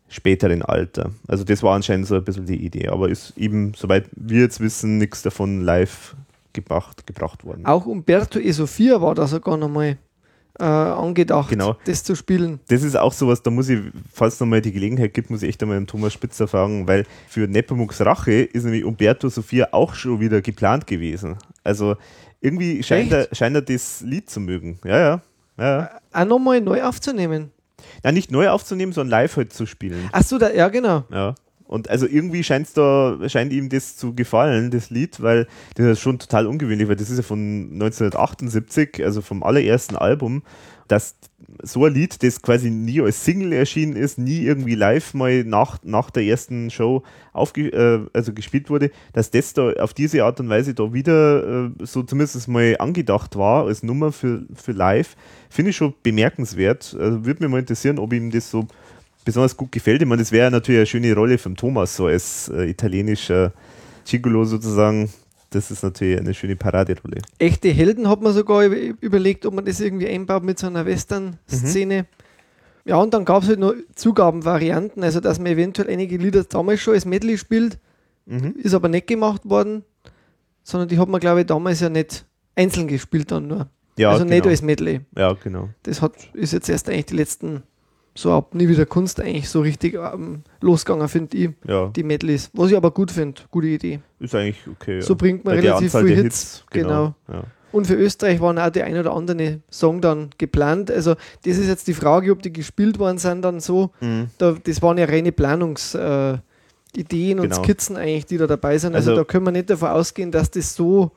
[0.08, 1.10] späteren Alter.
[1.28, 4.60] Also das war anscheinend so ein bisschen die Idee, aber ist eben, soweit wir jetzt
[4.60, 6.16] wissen, nichts davon live
[6.54, 7.66] gebracht, gebracht worden.
[7.66, 8.50] Auch Umberto E.
[8.52, 9.98] Sofia war da sogar nochmal
[10.60, 11.76] äh, angedacht, Genau.
[11.84, 12.60] das zu spielen.
[12.68, 13.80] Das ist auch sowas, da muss ich,
[14.12, 17.06] falls es nochmal die Gelegenheit gibt, muss ich echt einmal den Thomas Spitzer fragen, weil
[17.28, 21.36] für Nepomuks Rache ist nämlich Umberto Sophia auch schon wieder geplant gewesen.
[21.64, 21.96] Also
[22.40, 24.78] irgendwie scheint er, scheint er das Lied zu mögen.
[24.84, 25.22] Ja, ja.
[25.58, 25.90] ja, ja.
[26.12, 27.50] Auch nochmal neu aufzunehmen.
[28.04, 30.08] Ja, nicht neu aufzunehmen, sondern live halt zu spielen.
[30.12, 31.04] Achso, da, ja genau.
[31.10, 31.34] Ja.
[31.70, 36.00] Und also irgendwie scheint's da, scheint ihm das zu gefallen, das Lied, weil das ist
[36.00, 40.42] schon total ungewöhnlich, weil das ist ja von 1978, also vom allerersten Album.
[40.88, 41.14] dass
[41.62, 45.78] so ein Lied, das quasi nie als Single erschienen ist, nie irgendwie live mal nach,
[45.84, 50.40] nach der ersten Show aufge, äh, also gespielt wurde, dass das da auf diese Art
[50.40, 55.14] und Weise da wieder äh, so zumindest mal angedacht war als Nummer für, für live,
[55.48, 56.96] finde ich schon bemerkenswert.
[56.98, 58.66] Also würde mich mal interessieren, ob ihm das so
[59.24, 60.02] besonders gut gefällt.
[60.02, 63.52] Ich meine, das wäre natürlich eine schöne Rolle von Thomas, so als äh, italienischer
[64.04, 65.10] Gigolo sozusagen,
[65.50, 67.22] das ist natürlich eine schöne Paraderolle.
[67.38, 72.02] Echte Helden hat man sogar überlegt, ob man das irgendwie einbaut mit so einer Western-Szene.
[72.02, 72.06] Mhm.
[72.84, 76.80] Ja, und dann gab es halt noch Zugabenvarianten, also dass man eventuell einige Lieder damals
[76.80, 77.78] schon als Medley spielt,
[78.26, 78.54] mhm.
[78.56, 79.84] ist aber nicht gemacht worden,
[80.62, 82.24] sondern die hat man, glaube ich, damals ja nicht
[82.56, 83.68] einzeln gespielt dann nur.
[83.98, 84.36] Ja, also genau.
[84.36, 85.00] nicht als Medley.
[85.16, 85.68] Ja, genau.
[85.82, 87.62] Das hat, ist jetzt erst eigentlich die letzten
[88.14, 91.50] so ab nie wieder Kunst eigentlich so richtig ähm, losgegangen, finde ich.
[91.66, 91.88] Ja.
[91.88, 92.50] Die Medleys.
[92.52, 93.40] Was ich aber gut finde.
[93.50, 94.00] Gute Idee.
[94.18, 94.96] Ist eigentlich okay.
[94.96, 95.02] Ja.
[95.02, 96.22] So bringt man Bei relativ viele Hits.
[96.22, 96.64] Hits.
[96.70, 97.14] Genau.
[97.26, 97.38] genau.
[97.40, 97.44] Ja.
[97.72, 100.90] Und für Österreich waren auch die ein oder andere Song dann geplant.
[100.90, 103.90] Also, das ist jetzt die Frage, ob die gespielt worden sind, dann so.
[104.00, 104.28] Mhm.
[104.38, 106.42] Da, das waren ja reine Planungsideen
[106.94, 107.62] äh, und genau.
[107.62, 108.94] Skizzen eigentlich, die da dabei sind.
[108.94, 111.12] Also, also, da können wir nicht davon ausgehen, dass das so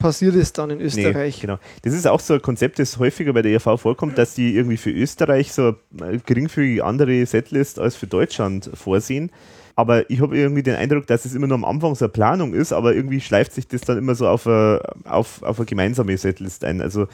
[0.00, 1.36] passiert ist dann in Österreich.
[1.36, 1.58] Nee, genau.
[1.82, 4.76] Das ist auch so ein Konzept, das häufiger bei der ERV vorkommt, dass die irgendwie
[4.76, 9.30] für Österreich so eine geringfügig andere Setlist als für Deutschland vorsehen.
[9.76, 12.52] Aber ich habe irgendwie den Eindruck, dass es immer nur am Anfang so eine Planung
[12.52, 16.18] ist, aber irgendwie schleift sich das dann immer so auf eine, auf, auf eine gemeinsame
[16.18, 16.82] Setlist ein.
[16.82, 17.06] Also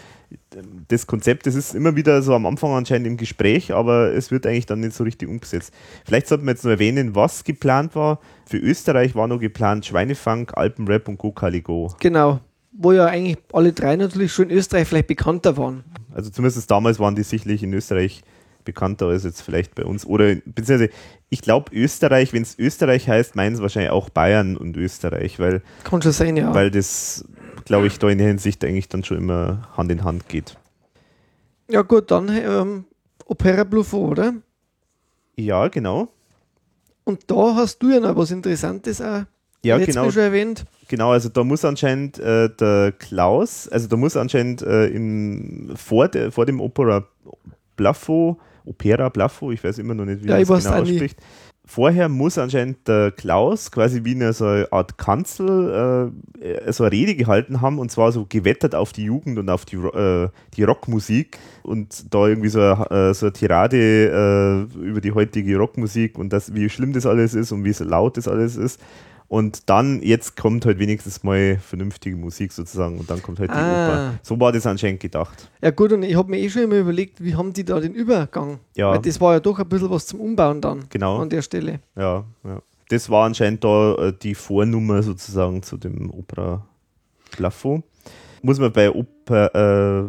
[0.88, 4.46] das Konzept, das ist immer wieder so am Anfang anscheinend im Gespräch, aber es wird
[4.46, 5.72] eigentlich dann nicht so richtig umgesetzt.
[6.04, 8.18] Vielleicht sollten wir jetzt noch erwähnen, was geplant war.
[8.46, 11.94] Für Österreich war noch geplant Schweinefunk, Alpenrap und Go Kali Go.
[12.00, 12.40] Genau
[12.78, 15.84] wo ja eigentlich alle drei natürlich schon in Österreich vielleicht bekannter waren.
[16.14, 18.22] Also zumindest damals waren die sicherlich in Österreich
[18.64, 20.04] bekannter als jetzt vielleicht bei uns.
[20.04, 20.90] Oder beziehungsweise
[21.30, 25.62] ich glaube Österreich, wenn es Österreich heißt, meinen es wahrscheinlich auch Bayern und Österreich, weil,
[25.84, 26.54] Kann schon sein, ja.
[26.54, 27.24] weil das,
[27.64, 30.56] glaube ich, da in der Hinsicht eigentlich dann schon immer Hand in Hand geht.
[31.68, 32.84] Ja gut, dann ähm,
[33.24, 34.34] Opera Bluffo, oder?
[35.36, 36.08] Ja, genau.
[37.04, 39.24] Und da hast du ja noch was Interessantes auch
[39.66, 40.10] ja, genau.
[40.10, 40.64] schon erwähnt.
[40.88, 46.08] Genau, also da muss anscheinend äh, der Klaus, also da muss anscheinend äh, im, vor,
[46.08, 47.04] de, vor dem Opera
[47.76, 51.18] Blaffo, Opera Blaffo, ich weiß immer noch nicht, wie ja, man das genau ausspricht.
[51.68, 56.92] Vorher muss anscheinend der Klaus quasi wie eine, so eine Art Kanzel äh, so eine
[56.92, 60.62] Rede gehalten haben und zwar so gewettert auf die Jugend und auf die, äh, die
[60.62, 66.16] Rockmusik und da irgendwie so, eine, äh, so eine Tirade äh, über die heutige Rockmusik
[66.20, 68.80] und das, wie schlimm das alles ist und wie so laut das alles ist.
[69.28, 73.54] Und dann, jetzt kommt halt wenigstens mal vernünftige Musik sozusagen und dann kommt halt die
[73.54, 73.86] ah.
[73.88, 74.18] Oper.
[74.22, 75.50] So war das anscheinend gedacht.
[75.60, 77.94] Ja gut, und ich habe mir eh schon immer überlegt, wie haben die da den
[77.94, 78.60] Übergang?
[78.76, 78.92] Ja.
[78.92, 81.18] Weil das war ja doch ein bisschen was zum Umbauen dann genau.
[81.18, 81.80] an der Stelle.
[81.96, 82.62] Ja, ja.
[82.88, 86.64] Das war anscheinend da äh, die Vornummer sozusagen zu dem Opera
[87.32, 87.84] Plafond.
[88.42, 90.08] Muss man bei Oper,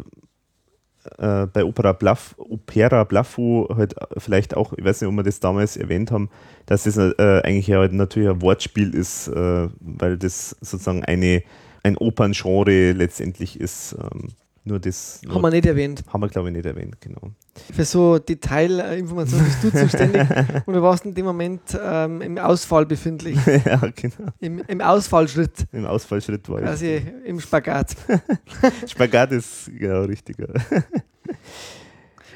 [1.18, 5.40] äh, bei Opera Bluff, Opera Blaffo halt vielleicht auch, ich weiß nicht, ob wir das
[5.40, 6.30] damals erwähnt haben,
[6.66, 11.42] dass das äh, eigentlich ja halt natürlich ein Wortspiel ist, äh, weil das sozusagen eine,
[11.82, 13.96] ein Operngenre letztendlich ist.
[13.98, 14.28] Ähm,
[14.64, 15.20] nur das.
[15.28, 16.04] Haben wir nicht erwähnt.
[16.08, 17.32] Haben wir, glaube ich, nicht erwähnt, genau.
[17.74, 20.26] Für so Detailinformationen bist du zuständig
[20.66, 23.38] und du warst in dem Moment ähm, im Ausfall befindlich.
[23.46, 24.30] ja, genau.
[24.38, 25.66] Im, Im Ausfallschritt.
[25.72, 26.66] Im Ausfallschritt war ich.
[26.66, 26.86] Also
[27.24, 27.96] im Spagat.
[28.86, 30.48] Spagat ist genau richtiger.
[30.70, 30.82] Ja,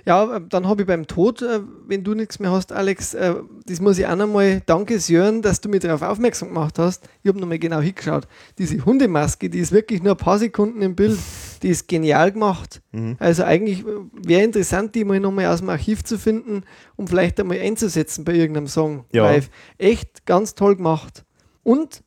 [0.04, 3.34] dann habe ich beim Tod, äh, wenn du nichts mehr hast, Alex, äh,
[3.66, 7.08] das muss ich auch nochmal danke Sören, dass du mich darauf aufmerksam gemacht hast.
[7.22, 8.26] Ich habe nochmal genau hingeschaut.
[8.58, 11.18] Diese Hundemaske, die ist wirklich nur ein paar Sekunden im Bild,
[11.62, 12.82] die ist genial gemacht.
[12.90, 13.16] Mhm.
[13.20, 16.64] Also eigentlich äh, wäre interessant, die mal nochmal aus dem Archiv zu finden,
[16.96, 19.24] um vielleicht einmal einzusetzen bei irgendeinem Song ja.
[19.24, 19.50] live.
[19.78, 21.24] Echt ganz toll gemacht.
[21.62, 22.02] Und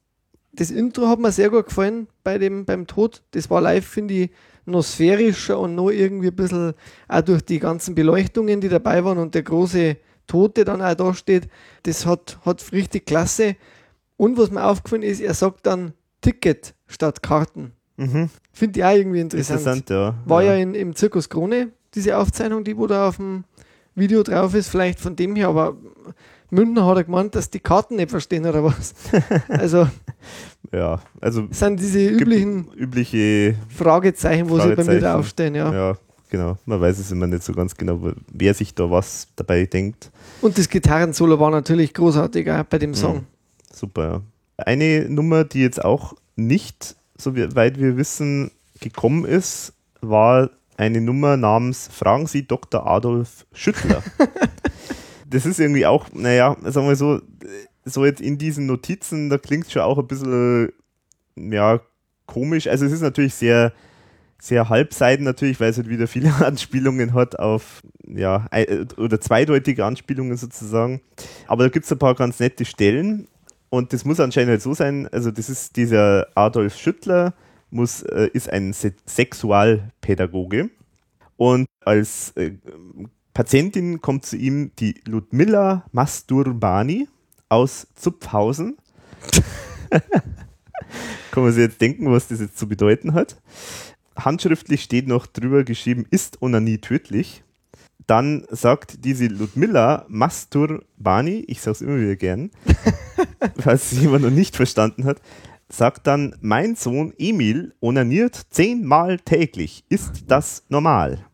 [0.51, 3.23] das Intro hat mir sehr gut gefallen bei dem, beim Tod.
[3.31, 4.29] Das war live, finde ich,
[4.65, 6.73] noch sphärischer und noch irgendwie ein bisschen
[7.07, 9.97] auch durch die ganzen Beleuchtungen, die dabei waren und der große
[10.27, 11.47] Tote dann auch da steht.
[11.83, 13.55] Das hat, hat richtig klasse.
[14.17, 17.73] Und was mir aufgefallen ist, er sagt dann Ticket statt Karten.
[17.97, 18.29] Mhm.
[18.51, 19.59] Finde ich auch irgendwie interessant.
[19.59, 20.15] Interessant, ja.
[20.25, 23.43] War ja, ja in, im Zirkus Krone, diese Aufzeichnung, die wo da auf dem
[23.93, 25.77] Video drauf ist, vielleicht von dem her, aber
[26.49, 28.93] Münchner hat er gemeint, dass die Karten nicht verstehen oder was.
[29.47, 29.87] Also,
[30.71, 35.73] ja, also sind diese üblichen übliche Fragezeichen, wo Fragezeichen, sie bei mir draufstehen, ja.
[35.73, 35.97] Ja,
[36.29, 36.57] genau.
[36.65, 40.11] Man weiß es immer nicht so ganz genau, wer sich da was dabei denkt.
[40.41, 42.95] Und das Gitarrensolo war natürlich großartig auch bei dem mhm.
[42.95, 43.15] Song.
[43.17, 43.25] Mhm.
[43.73, 44.21] Super, ja.
[44.57, 51.37] Eine Nummer, die jetzt auch nicht, so weit wir wissen, gekommen ist, war eine Nummer
[51.37, 52.85] namens Fragen Sie Dr.
[52.85, 54.03] Adolf Schüttler.
[55.35, 57.19] das ist irgendwie auch, naja, sagen wir so,
[57.83, 60.71] so jetzt in diesen Notizen, da klingt es schon auch ein bisschen,
[61.35, 61.81] ja,
[62.25, 62.67] komisch.
[62.67, 63.73] Also es ist natürlich sehr,
[64.39, 68.47] sehr halbseiden natürlich, weil es halt wieder viele Anspielungen hat auf, ja,
[68.97, 71.01] oder zweideutige Anspielungen sozusagen.
[71.47, 73.27] Aber da gibt es ein paar ganz nette Stellen
[73.69, 77.33] und das muss anscheinend halt so sein, also das ist dieser Adolf Schüttler,
[77.71, 80.69] muss, äh, ist ein Se Sexualpädagoge
[81.35, 82.53] und als äh,
[83.35, 87.09] Patientin kommt zu ihm die Ludmilla Masturbani
[87.49, 88.77] aus Zupfhausen.
[91.31, 93.35] Kann man sich jetzt denken, was das jetzt zu bedeuten hat.
[94.15, 97.43] Handschriftlich steht noch drüber geschrieben, ist Onanie tödlich.
[98.07, 102.51] Dann sagt diese Ludmilla Masturbani, ich sage es immer wieder gern,
[103.59, 105.21] falls es jemand noch nicht verstanden hat,
[105.67, 109.83] sagt dann, mein Sohn Emil onaniert zehnmal täglich.
[109.89, 111.25] Ist das normal?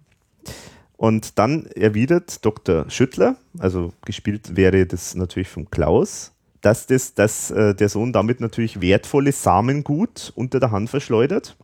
[1.02, 2.88] Und dann erwidert Dr.
[2.92, 8.40] Schüttler, also gespielt wäre das natürlich von Klaus, dass, das, dass äh, der Sohn damit
[8.40, 11.58] natürlich wertvolles Samengut unter der Hand verschleudert.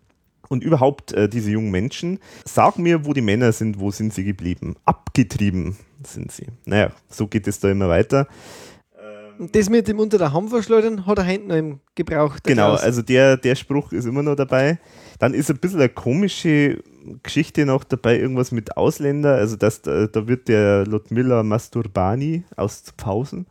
[0.50, 4.24] Und überhaupt äh, diese jungen Menschen, sag mir, wo die Männer sind, wo sind sie
[4.24, 4.76] geblieben?
[4.86, 6.48] Abgetrieben sind sie.
[6.66, 8.28] Naja, so geht es da immer weiter.
[9.40, 12.44] Das mit dem unter der Hand verschleudern hat er hinten noch gebraucht.
[12.44, 14.80] Genau, also der, der Spruch ist immer noch dabei.
[15.20, 16.84] Dann ist ein bisschen eine komische
[17.24, 19.36] Geschichte noch dabei, irgendwas mit Ausländer.
[19.36, 23.46] Also das, da, da wird der Ludmilla Masturbani aus Pausen,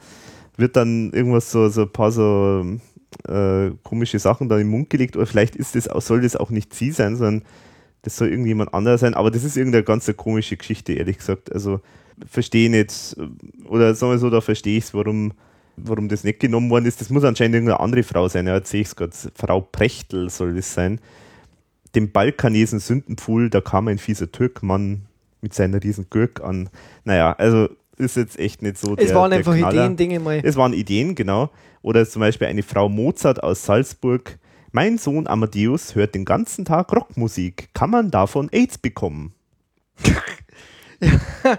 [0.57, 2.65] wird dann irgendwas so, so ein paar so
[3.29, 5.17] äh, komische Sachen da im Mund gelegt.
[5.17, 7.45] Oder vielleicht ist das, soll das auch nicht sie sein, sondern
[8.03, 9.15] das soll irgendjemand anderer sein.
[9.15, 11.53] Aber das ist irgendeine ganz komische Geschichte, ehrlich gesagt.
[11.53, 11.81] Also
[12.29, 13.17] verstehe nicht,
[13.69, 15.33] oder sagen wir so, da verstehe ich es, warum
[15.77, 17.01] warum das nicht genommen worden ist.
[17.01, 18.47] Das muss anscheinend irgendeine andere Frau sein.
[18.47, 19.13] Ja, jetzt sehe ich es gerade.
[19.35, 21.01] Frau Prechtl soll das sein.
[21.95, 25.07] Dem balkanesen Sündenpfuhl, da kam ein fieser Türkmann
[25.41, 26.69] mit seiner riesen Gürk an.
[27.05, 28.95] Naja, also ist jetzt echt nicht so.
[28.97, 29.85] Es der, waren einfach Knaller.
[29.85, 30.41] Ideen, Dinge mal.
[30.43, 31.51] Es waren Ideen, genau.
[31.83, 34.39] Oder zum Beispiel eine Frau Mozart aus Salzburg.
[34.73, 37.71] Mein Sohn Amadeus hört den ganzen Tag Rockmusik.
[37.73, 39.33] Kann man davon AIDS bekommen?
[40.03, 40.17] ja.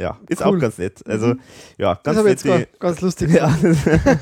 [0.00, 0.56] Ja, ist cool.
[0.56, 1.06] auch ganz nett.
[1.06, 1.40] Also, mhm.
[1.76, 3.30] ja, ganz das nette, jetzt ganz lustig.
[3.34, 3.54] Ja,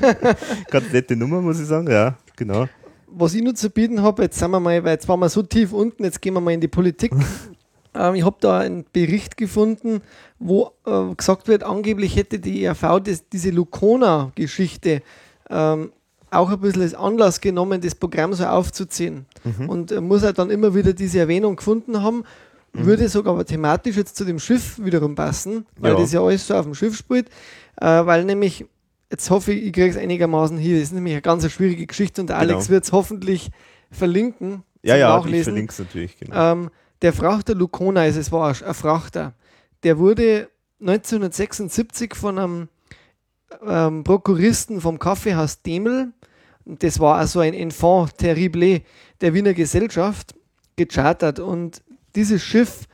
[0.69, 1.89] ganz nette Nummer, muss ich sagen.
[1.89, 2.67] Ja, genau.
[3.07, 5.41] Was ich nur zu bieten habe, jetzt sind wir mal, weil jetzt waren wir so
[5.41, 7.13] tief unten, jetzt gehen wir mal in die Politik.
[7.95, 10.01] ähm, ich habe da einen Bericht gefunden,
[10.37, 15.01] wo äh, gesagt wird, angeblich hätte die ERV das, diese Lucona-Geschichte
[15.49, 15.93] ähm,
[16.29, 19.25] auch ein bisschen als Anlass genommen, das Programm so aufzuziehen.
[19.45, 19.69] Mhm.
[19.69, 22.25] Und äh, muss er dann immer wieder diese Erwähnung gefunden haben.
[22.73, 22.85] Mhm.
[22.85, 25.99] Würde sogar aber thematisch jetzt zu dem Schiff wiederum passen, weil ja.
[25.99, 27.29] das ja alles so auf dem Schiff spielt,
[27.81, 28.65] äh, weil nämlich,
[29.11, 32.21] jetzt hoffe ich, ich kriege es einigermaßen hier, das ist nämlich eine ganz schwierige Geschichte
[32.21, 32.53] und der genau.
[32.53, 33.49] Alex wird es hoffentlich
[33.91, 34.63] verlinken.
[34.83, 35.39] Ja, ja, Nachlesen.
[35.39, 36.51] ich verlinke es natürlich, genau.
[36.51, 36.69] Ähm,
[37.01, 39.33] der Frachter Lucona, also es war ein Frachter,
[39.83, 40.49] der wurde
[40.81, 42.69] 1976 von einem
[43.65, 46.13] ähm, Prokuristen vom Kaffeehaus Demel,
[46.65, 48.81] das war also ein Enfant terrible
[49.21, 50.35] der Wiener Gesellschaft,
[50.75, 51.81] gechartert und
[52.15, 52.87] dieses Schiff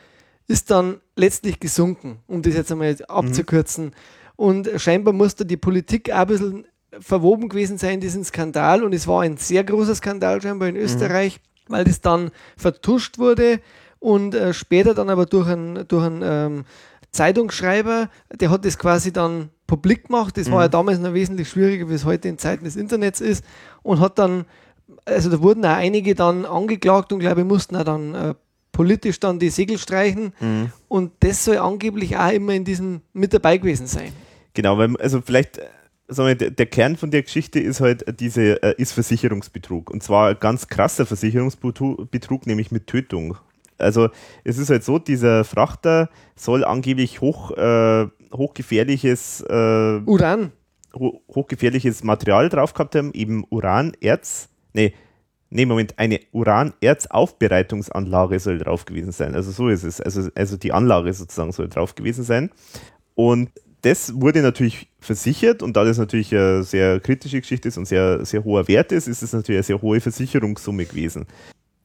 [0.48, 3.86] ist dann letztlich gesunken, um das jetzt einmal abzukürzen.
[3.86, 3.92] Mhm.
[4.36, 6.68] Und scheinbar musste die Politik auch ein bisschen
[7.00, 8.84] verwoben gewesen sein in diesen Skandal.
[8.84, 10.82] Und es war ein sehr großer Skandal scheinbar in mhm.
[10.82, 11.74] Österreich, mhm.
[11.74, 13.60] weil das dann vertuscht wurde
[14.00, 16.66] und äh, später dann aber durch einen, durch einen ähm,
[17.12, 20.38] Zeitungsschreiber, der hat das quasi dann publik gemacht.
[20.38, 20.54] Das mhm.
[20.54, 23.44] war ja damals noch wesentlich schwieriger, wie es heute in Zeiten des Internets ist.
[23.82, 24.46] Und hat dann,
[25.06, 28.36] also da wurden auch einige dann angeklagt und glaube ich mussten auch dann äh,
[28.76, 30.34] politisch dann die Segel streichen.
[30.42, 30.72] Mhm.
[30.90, 34.12] Und das soll angeblich auch immer in diesem mit dabei gewesen sein.
[34.54, 35.62] Genau, weil, also vielleicht
[36.10, 39.90] sagen wir, der, Kern von der Geschichte ist halt diese, äh, ist Versicherungsbetrug.
[39.90, 43.38] Und zwar ein ganz krasser Versicherungsbetrug, nämlich mit Tötung.
[43.78, 44.10] Also
[44.44, 50.52] es ist halt so, dieser Frachter soll angeblich hoch, äh, hochgefährliches äh, Uran.
[50.94, 54.94] Ho hochgefährliches Material drauf gehabt haben, eben Uran, Erz, nee,
[55.56, 59.34] nee, Moment, eine Uranerzaufbereitungsanlage soll drauf gewesen sein.
[59.34, 60.02] Also so ist es.
[60.02, 62.52] Also, also die Anlage sozusagen soll drauf gewesen sein.
[63.16, 63.50] Und
[63.82, 68.26] das wurde natürlich versichert und da das natürlich eine sehr kritische Geschichte ist und sehr,
[68.26, 71.28] sehr hoher Wert ist, ist es natürlich eine sehr hohe Versicherungssumme gewesen.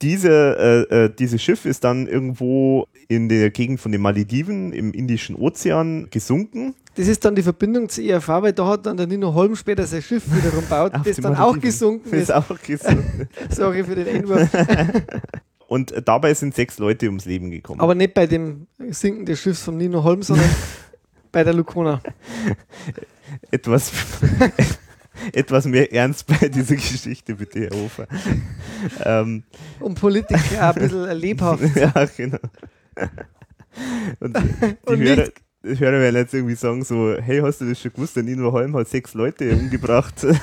[0.03, 4.93] Diese, äh, äh, dieses Schiff ist dann irgendwo in der Gegend von den Malediven im
[4.93, 6.75] Indischen Ozean gesunken.
[7.01, 9.87] Das ist dann die Verbindung zur IAV, weil da hat dann der Nino Holm später
[9.87, 12.25] sein Schiff wiederum baut, das dann auch gesunken ist.
[12.25, 13.27] ist auch gesunken.
[13.49, 14.51] Sorry für den Einwurf.
[15.67, 17.81] Und dabei sind sechs Leute ums Leben gekommen.
[17.81, 20.51] Aber nicht bei dem Sinken des Schiffs von Nino Holm, sondern
[21.33, 22.03] bei der Lucona.
[23.51, 23.93] Etwas
[25.33, 28.09] etwas mehr Ernst bei dieser Geschichte, bitte, Herr Hofer.
[29.05, 29.45] ähm.
[29.79, 31.63] Um Politik ja, ein bisschen lebhaft.
[31.77, 32.39] ja, genau.
[34.21, 35.29] Und die Und Hörer,
[35.62, 38.75] Hörer werden jetzt irgendwie sagen so, hey, hast du das schon gewusst, der Nino Holm
[38.77, 40.35] hat sechs Leute umgebracht und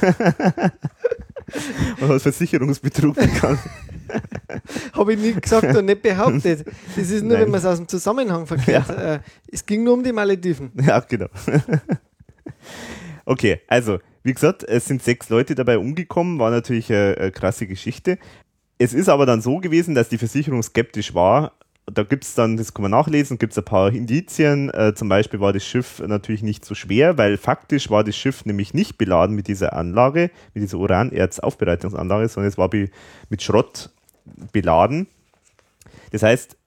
[2.07, 3.57] hat Versicherungsbetrug begangen.
[4.93, 6.65] Habe ich nie gesagt und nicht behauptet.
[6.95, 7.41] Das ist nur, Nein.
[7.41, 8.89] wenn man es aus dem Zusammenhang verkehrt.
[8.89, 9.19] Äh,
[9.51, 10.71] es ging nur um die Malediven.
[10.81, 11.27] Ja, genau.
[13.25, 17.67] okay, also, wie gesagt, es sind sechs Leute dabei umgekommen, war natürlich eine, eine krasse
[17.67, 18.17] Geschichte.
[18.77, 21.53] Es ist aber dann so gewesen, dass die Versicherung skeptisch war.
[21.91, 24.69] Da gibt es dann, das kann man nachlesen, gibt es ein paar Indizien.
[24.71, 28.45] Äh, zum Beispiel war das Schiff natürlich nicht so schwer, weil faktisch war das Schiff
[28.45, 32.69] nämlich nicht beladen mit dieser Anlage, mit dieser Uranerzaufbereitungsanlage, sondern es war
[33.29, 33.89] mit Schrott
[34.51, 35.07] beladen.
[36.11, 36.57] Das heißt,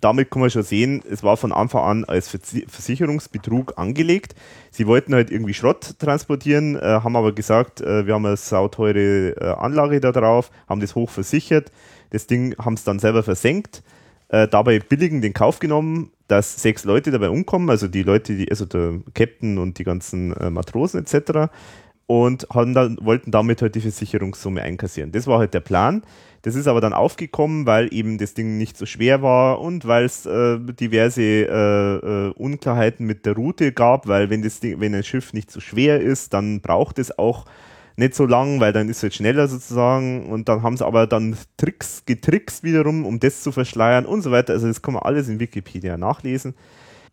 [0.00, 4.34] damit kann man schon sehen, es war von Anfang an als Versicherungsbetrug angelegt.
[4.70, 8.94] Sie wollten halt irgendwie Schrott transportieren, äh, haben aber gesagt, äh, wir haben eine sauteure
[8.96, 11.72] äh, Anlage da drauf, haben das hoch versichert.
[12.10, 13.82] Das Ding haben es dann selber versenkt,
[14.28, 18.50] äh, dabei billigen den Kauf genommen, dass sechs Leute dabei umkommen, also die Leute, die,
[18.50, 21.52] also der Captain und die ganzen äh, Matrosen etc.
[22.06, 25.12] Und haben dann, wollten damit halt die Versicherungssumme einkassieren.
[25.12, 26.02] Das war halt der Plan.
[26.42, 30.04] Das ist aber dann aufgekommen, weil eben das Ding nicht so schwer war und weil
[30.04, 34.94] es äh, diverse äh, äh, Unklarheiten mit der Route gab, weil wenn das Ding, wenn
[34.94, 37.46] ein Schiff nicht so schwer ist, dann braucht es auch
[37.96, 41.36] nicht so lang, weil dann ist es schneller sozusagen und dann haben sie aber dann
[41.56, 44.52] Tricks getrickst wiederum, um das zu verschleiern und so weiter.
[44.52, 46.54] Also das kann man alles in Wikipedia nachlesen.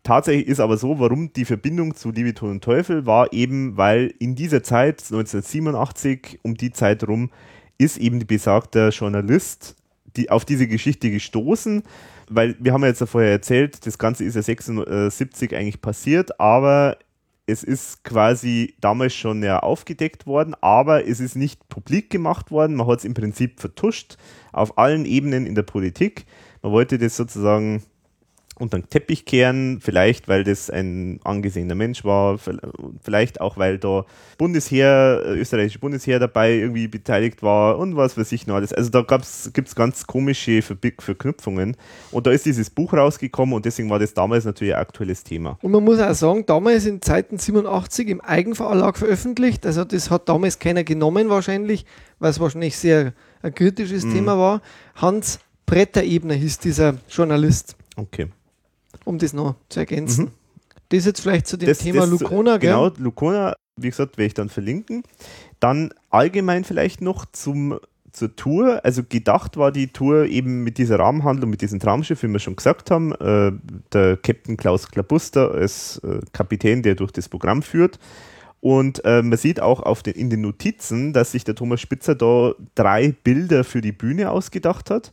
[0.02, 4.12] Tatsächlich ist aber so, warum die Verbindung zu Liebe, Tod und Teufel war eben, weil
[4.18, 7.30] in dieser Zeit, 1987, um die Zeit rum,
[7.78, 9.76] ist eben die besagte Journalist
[10.16, 11.82] die, auf diese Geschichte gestoßen,
[12.28, 16.38] weil wir haben ja jetzt ja vorher erzählt, das Ganze ist ja 76 eigentlich passiert,
[16.38, 16.98] aber
[17.46, 22.76] es ist quasi damals schon ja aufgedeckt worden, aber es ist nicht publik gemacht worden.
[22.76, 24.16] Man hat es im Prinzip vertuscht
[24.52, 26.24] auf allen Ebenen in der Politik.
[26.62, 27.82] Man wollte das sozusagen
[28.58, 32.38] unter den Teppich kehren, vielleicht weil das ein angesehener Mensch war,
[33.02, 34.04] vielleicht auch weil da
[34.38, 38.72] Bundesheer, äh, österreichische Bundesheer dabei irgendwie beteiligt war und was weiß ich noch alles.
[38.72, 41.76] Also da gibt es ganz komische Verknüpfungen
[42.10, 45.58] und da ist dieses Buch rausgekommen und deswegen war das damals natürlich ein aktuelles Thema.
[45.62, 50.28] Und man muss auch sagen, damals in Zeiten 87 im Eigenverlag veröffentlicht, also das hat
[50.28, 51.86] damals keiner genommen wahrscheinlich,
[52.18, 53.12] weil es wahrscheinlich sehr
[53.42, 54.62] ein kritisches Thema war.
[54.94, 58.28] Hans Bretterebner hieß dieser Journalist, Okay.
[59.04, 60.30] Um das noch zu ergänzen.
[60.90, 62.70] Das jetzt vielleicht zu dem Das- Thema das- Lucona, gell?
[62.70, 65.02] Genau, Lucona, wie gesagt, werde ich dann verlinken.
[65.60, 67.78] Dann allgemein vielleicht noch zum,
[68.12, 68.84] zur Tour.
[68.84, 72.54] Also gedacht war die Tour eben mit dieser Rahmenhandlung, mit diesem Traumschiff, wie wir schon
[72.56, 73.12] gesagt haben.
[73.12, 73.52] Äh,
[73.92, 77.98] der Captain Klaus Klabuster als äh, Kapitän, der durch das Programm führt.
[78.60, 82.14] Und äh, man sieht auch auf den, in den Notizen, dass sich der Thomas Spitzer
[82.14, 85.12] da drei Bilder für die Bühne ausgedacht hat.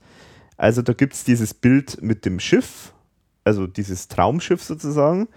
[0.57, 2.93] Also da gibt es dieses Bild mit dem Schiff,
[3.43, 5.27] also dieses Traumschiff sozusagen.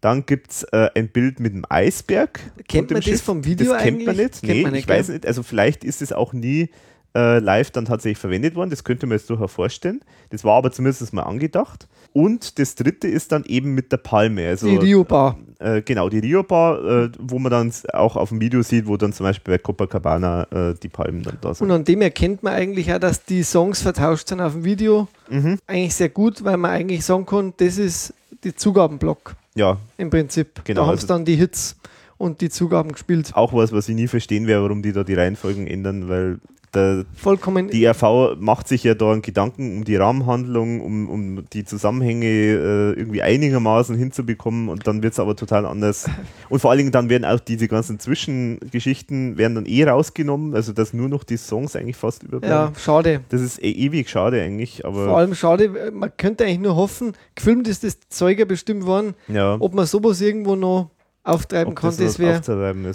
[0.00, 2.40] Dann gibt es äh, ein Bild mit dem Eisberg.
[2.68, 3.22] Kennt man das Schiff.
[3.22, 4.32] vom Video Das kennt man eigentlich?
[4.32, 4.42] nicht.
[4.42, 5.26] Kennt nee, man nicht, ich weiß nicht.
[5.26, 6.68] Also vielleicht ist es auch nie
[7.16, 8.70] äh, live dann tatsächlich verwendet worden.
[8.70, 10.00] Das könnte man jetzt durchaus vorstellen.
[10.30, 11.86] Das war aber zumindest mal angedacht.
[12.12, 14.46] Und das dritte ist dann eben mit der Palme.
[14.48, 15.36] Also, Die Rio Bar.
[15.58, 18.96] äh, genau, die Rio Bar, äh, wo man dann auch auf dem Video sieht, wo
[18.96, 21.66] dann zum Beispiel bei Copacabana äh, die Palmen dann da sind.
[21.66, 25.08] Und an dem erkennt man eigentlich auch, dass die Songs vertauscht sind auf dem Video.
[25.28, 25.58] Mhm.
[25.66, 30.64] Eigentlich sehr gut, weil man eigentlich sagen kann, das ist die Zugabenblock Ja, im Prinzip.
[30.64, 31.76] Genau, Da haben also- sie dann die Hits
[32.18, 33.32] und die Zugaben gespielt.
[33.34, 36.38] auch was, was ich nie verstehen werde, warum die da die Reihenfolgen ändern, weil
[36.74, 37.68] der, Vollkommen.
[37.68, 42.26] die RV macht sich ja da einen Gedanken um die Rahmenhandlung, um, um die Zusammenhänge
[42.26, 46.08] äh, irgendwie einigermaßen hinzubekommen und dann wird es aber total anders.
[46.50, 50.72] Und vor allen Dingen dann werden auch diese ganzen Zwischengeschichten werden dann eh rausgenommen, also
[50.72, 52.54] dass nur noch die Songs eigentlich fast überbleiben.
[52.54, 53.20] ja, schade.
[53.30, 57.12] Das ist eh ewig schade eigentlich, aber Vor allem schade, man könnte eigentlich nur hoffen,
[57.34, 60.90] gefilmt ist das Zeug ja bestimmt worden, ja, ob man sowas irgendwo noch
[61.24, 62.40] auftreiben ob kann, das, das wäre.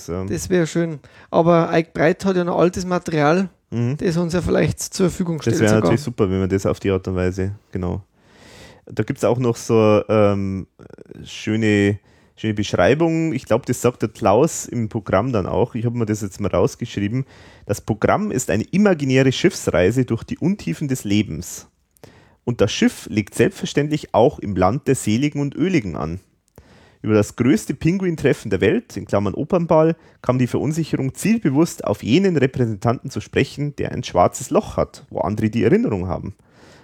[0.07, 0.25] Ja.
[0.25, 0.99] das wär schön.
[1.31, 3.97] Aber Ike Breit hat ja noch altes Material, Mhm.
[3.97, 5.60] das uns ja vielleicht zur Verfügung Das stellt.
[5.60, 5.82] wäre sogar.
[5.84, 8.03] natürlich super, wenn man das auf die Art und Weise, genau.
[8.86, 10.65] Da gibt es auch noch so ähm,
[11.23, 11.99] schöne,
[12.36, 13.34] schöne Beschreibungen.
[13.34, 15.75] Ich glaube, das sagt der Klaus im Programm dann auch.
[15.75, 17.25] Ich habe mir das jetzt mal rausgeschrieben.
[17.67, 21.67] Das Programm ist eine imaginäre Schiffsreise durch die Untiefen des Lebens.
[22.46, 26.19] Und das Schiff liegt selbstverständlich auch im Land der Seligen und Öligen an.
[27.02, 32.35] Über das größte Pinguintreffen der Welt, in Klammern Opernball, kam die Verunsicherung zielbewusst auf jenen
[32.35, 36.35] Repräsentanten zu sprechen, der ein schwarzes Loch hat, wo andere die Erinnerung haben.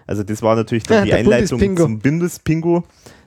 [0.08, 1.84] Also das war natürlich dann Ja, die der Einleitung Bundespingo.
[1.84, 2.84] zum Bundespingo,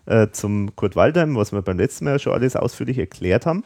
[0.06, 3.64] äh, zum Kurt Waldheim, was wir beim letzten Mal ja schon alles ausführlich erklärt haben.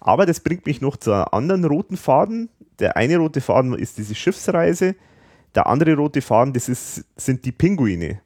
[0.00, 2.48] Aber das bringt mich noch zu einem anderen roten Faden.
[2.80, 4.96] Der eine rote Faden ist diese Schiffsreise,
[5.54, 8.20] der andere rote Faden, das ist, sind die Pinguine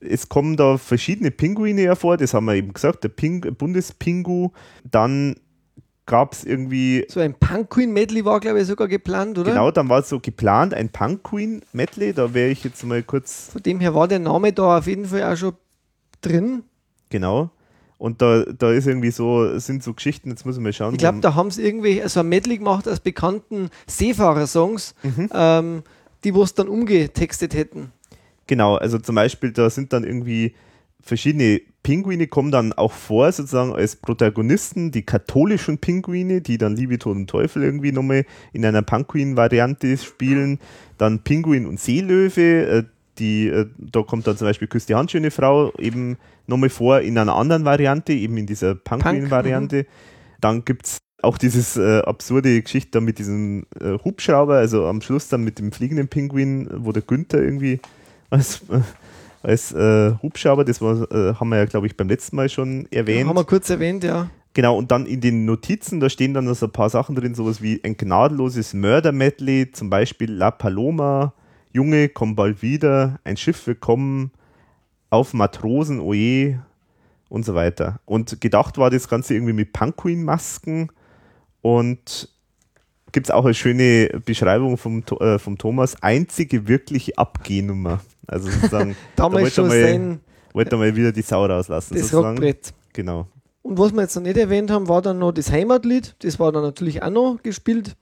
[0.00, 4.50] es kommen da verschiedene Pinguine hervor, das haben wir eben gesagt, der Ping Bundespingu,
[4.90, 5.36] dann
[6.06, 7.04] gab es irgendwie.
[7.08, 9.50] So ein Punk Queen Medley war, glaube ich, sogar geplant, oder?
[9.52, 12.12] Genau, dann war es so geplant, ein Punk Queen Medley.
[12.12, 13.50] Da wäre ich jetzt mal kurz.
[13.52, 15.52] Von dem her war der Name da auf jeden Fall auch schon
[16.20, 16.64] drin.
[17.10, 17.50] Genau.
[17.98, 20.94] Und da, da ist irgendwie so, sind so Geschichten, jetzt muss ich mal schauen.
[20.94, 25.28] Ich glaube, da haben sie irgendwie so ein Medley gemacht aus bekannten Seefahrer-Songs, Mhm.
[25.34, 25.82] ähm,
[26.24, 27.92] die wo es dann umgetextet hätten.
[28.50, 30.56] Genau, also zum Beispiel, da sind dann irgendwie
[31.00, 36.98] verschiedene Pinguine kommen dann auch vor, sozusagen als Protagonisten, die katholischen Pinguine, die dann Liebe,
[36.98, 40.58] Tod und Teufel irgendwie nochmal in einer Pinguin-Variante spielen.
[40.98, 42.82] Dann Pinguin und Seelöwe, äh,
[43.20, 46.16] die, äh, da kommt dann zum Beispiel Küss die Handschöne Frau eben
[46.48, 49.86] nochmal vor in einer anderen Variante, eben in dieser Pinguin-Variante.
[50.40, 55.28] Dann gibt es auch dieses äh, absurde Geschichte mit diesem äh, Hubschrauber, also am Schluss
[55.28, 57.78] dann mit dem fliegenden Pinguin, wo der Günther irgendwie
[58.30, 58.80] als, äh,
[59.42, 62.86] als äh, Hubschrauber, das war, äh, haben wir ja, glaube ich, beim letzten Mal schon
[62.90, 63.28] erwähnt.
[63.28, 64.30] Haben wir kurz erwähnt, ja.
[64.52, 67.34] Genau, und dann in den Notizen, da stehen dann noch so ein paar Sachen drin,
[67.34, 71.34] sowas wie ein gnadenloses Mörder-Medley, zum Beispiel La Paloma,
[71.72, 74.32] Junge, komm bald wieder, ein Schiff willkommen,
[75.08, 76.64] auf Matrosen, oje
[77.28, 78.00] und so weiter.
[78.06, 80.90] Und gedacht war das Ganze irgendwie mit Panquin-Masken
[81.62, 82.28] und
[83.12, 88.00] gibt es auch eine schöne Beschreibung vom, äh, vom Thomas, einzige wirkliche Abgehnummer.
[88.26, 90.20] Also sozusagen, Damals wollte er mal- sein,
[90.52, 91.94] wollte mal wieder die Sau rauslassen.
[91.94, 92.28] das sozusagen.
[92.38, 92.72] Rockbrett.
[92.92, 93.26] Genau.
[93.62, 96.14] Und was wir jetzt noch nicht erwähnt haben, war dann noch das Heimatlied.
[96.20, 97.96] Das war dann natürlich auch noch gespielt.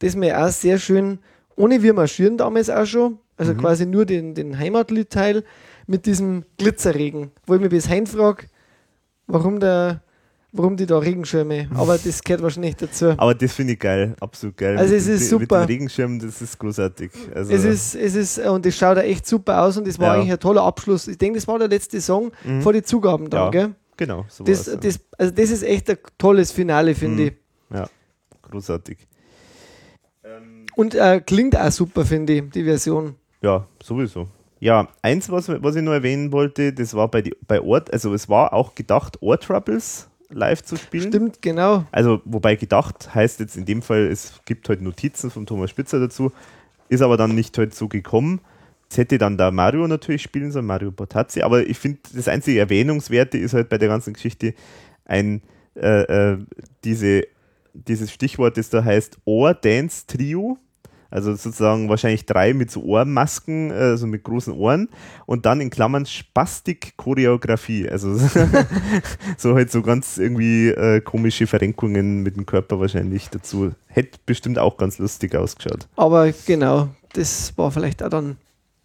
[0.00, 1.18] Das mir auch sehr schön,
[1.56, 5.44] ohne wir marschieren damals auch schon, also quasi nur den, den Heimatlied-Teil
[5.86, 7.30] mit diesem Glitzerregen.
[7.46, 8.44] Wo ich mich bis heim frage,
[9.26, 10.02] warum, der,
[10.52, 13.10] warum die da Regenschirme, aber das gehört wahrscheinlich dazu.
[13.16, 14.76] Aber das finde ich geil, absolut geil.
[14.78, 15.60] Also Mit es ist Mit super.
[15.60, 17.10] dem Regenschirm, das ist großartig.
[17.34, 20.08] Also, Es ist, es ist, und das schaut auch echt super aus und das war
[20.08, 20.14] Ja.
[20.20, 21.08] eigentlich ein toller Abschluss.
[21.08, 23.74] Ich denke, das war der letzte Song vor die Zugaben dann, Ja, gell?
[23.96, 24.76] genau, so Das, ja.
[24.76, 27.28] das, also das ist echt ein tolles Finale, finde Mhm.
[27.28, 27.76] ich.
[27.76, 27.88] ja,
[28.42, 28.98] großartig.
[30.76, 33.14] Und äh, klingt auch super, finde ich, die Version.
[33.42, 34.28] Ja, sowieso.
[34.60, 38.12] Ja, eins, was, was ich noch erwähnen wollte, das war bei, die, bei Ort, also
[38.12, 41.08] es war auch gedacht, Ohr Troubles live zu spielen.
[41.08, 41.84] Stimmt, genau.
[41.92, 46.00] Also, wobei gedacht heißt jetzt in dem Fall, es gibt halt Notizen von Thomas Spitzer
[46.00, 46.32] dazu,
[46.88, 48.40] ist aber dann nicht halt so gekommen.
[48.90, 52.58] Es hätte dann da Mario natürlich spielen sollen, Mario Bortazzi, aber ich finde, das einzige
[52.58, 54.54] Erwähnungswerte ist halt bei der ganzen Geschichte
[55.04, 55.42] ein,
[55.76, 56.38] äh, äh,
[56.82, 57.22] diese,
[57.72, 60.58] dieses Stichwort, das da heißt Ohr-Dance-Trio.
[61.10, 64.88] Also sozusagen wahrscheinlich drei mit so Ohrmasken, also mit großen Ohren
[65.26, 67.88] und dann in Klammern Spastik-Choreografie.
[67.88, 68.16] Also
[69.36, 73.72] so halt so ganz irgendwie äh, komische Verrenkungen mit dem Körper wahrscheinlich dazu.
[73.88, 75.88] Hätte bestimmt auch ganz lustig ausgeschaut.
[75.96, 78.36] Aber genau, das war vielleicht auch dann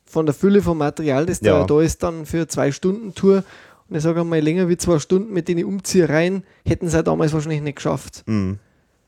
[0.06, 1.66] von der Fülle vom Material, das da, Ja.
[1.66, 3.44] da ist, dann für zwei Stunden Tour.
[3.88, 7.34] Und ich sage einmal, länger wie zwei Stunden mit den Umziehereien hätten sie auch damals
[7.34, 8.24] wahrscheinlich nicht geschafft.
[8.26, 8.54] Mm.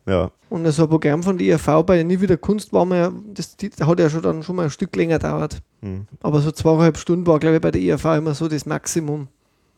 [0.07, 3.57] Ja, Und so ein Programm von der IRV bei Nie wieder Kunst war mir, das,
[3.57, 5.61] das hat ja schon dann schon mal ein Stück länger gedauert.
[5.81, 6.01] mm.
[6.21, 9.27] Aber so zweieinhalb Stunden war, glaube ich, bei der IRV immer so das Maximum.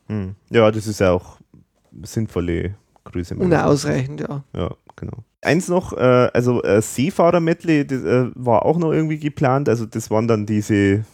[0.08, 0.30] Mm.
[0.52, 1.40] ja, das ist ja auch
[2.04, 2.76] sinnvolle
[3.06, 3.36] Größe.
[3.36, 4.44] Und ausreichend, ja.
[4.56, 5.24] Ja, genau.
[5.42, 9.68] Eins noch, äh, also äh, Seefahrer-Medley, das äh, war auch noch irgendwie geplant.
[9.68, 11.06] Also das waren dann diese,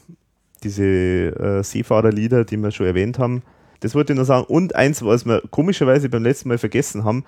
[0.64, 3.44] diese äh, Seefahrerlieder, die wir schon erwähnt haben.
[3.80, 4.46] Das wollte ich noch sagen.
[4.46, 7.24] Und eins, was wir komischerweise beim letzten Mal vergessen haben,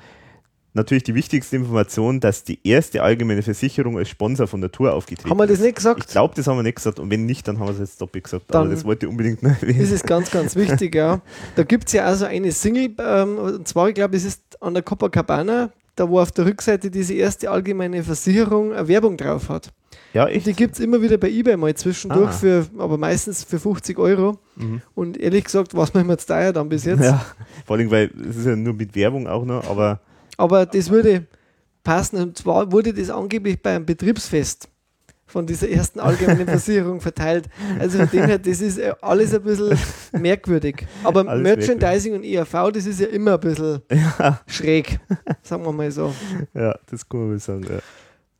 [0.77, 5.29] natürlich die wichtigste Information, dass die erste allgemeine Versicherung als Sponsor von der Tour aufgetreten
[5.29, 5.65] Haben wir das ist.
[5.65, 5.99] nicht gesagt?
[5.99, 6.99] Ich glaube, das haben wir nicht gesagt.
[6.99, 8.45] Und wenn nicht, dann haben wir es jetzt doppelt gesagt.
[8.47, 9.79] Dann Aber das wollte ich unbedingt noch erwähnen.
[9.81, 11.19] Das ist ganz, ganz wichtig, ja.
[11.55, 14.73] Da gibt es ja also eine Single, ähm, und zwar, ich glaube, es ist an
[14.73, 19.71] der Copacabana, da wo auf der Rückseite diese erste allgemeine Versicherung eine Werbung drauf hat.
[20.13, 20.45] Ja, Und echt?
[20.45, 22.33] die gibt es immer wieder bei Ebay mal zwischendurch, Ah.
[22.33, 24.37] für, aber meistens für 50 Euro.
[24.55, 24.81] Mhm.
[24.95, 27.01] Und ehrlich gesagt, was mir jetzt teuer dann bis jetzt.
[27.03, 27.25] Ja,
[27.65, 29.99] vor allem, weil es ist ja nur mit Werbung auch noch, aber
[30.37, 31.27] Aber das würde
[31.83, 32.17] passen.
[32.17, 34.69] Und zwar wurde das angeblich bei einem Betriebsfest
[35.25, 37.49] von dieser ersten allgemeinen Versicherung verteilt.
[37.79, 39.77] Also von dem her, das ist äh, alles ein bisschen
[40.19, 40.87] merkwürdig.
[41.03, 44.99] Aber Alles Merchandising und ERV, das ist ja immer ein bisschen ja, schräg,
[45.43, 46.13] sagen wir mal so.
[46.53, 47.65] ja das kann man sagen.
[47.69, 47.79] Ja.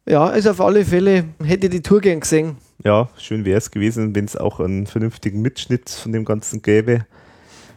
[0.10, 2.56] Ja, also auf alle Fälle hätte ich die Tour gern gesehen.
[2.86, 7.06] Ja, schön wäre es gewesen, wenn es auch einen vernünftigen Mitschnitt von dem Ganzen gäbe.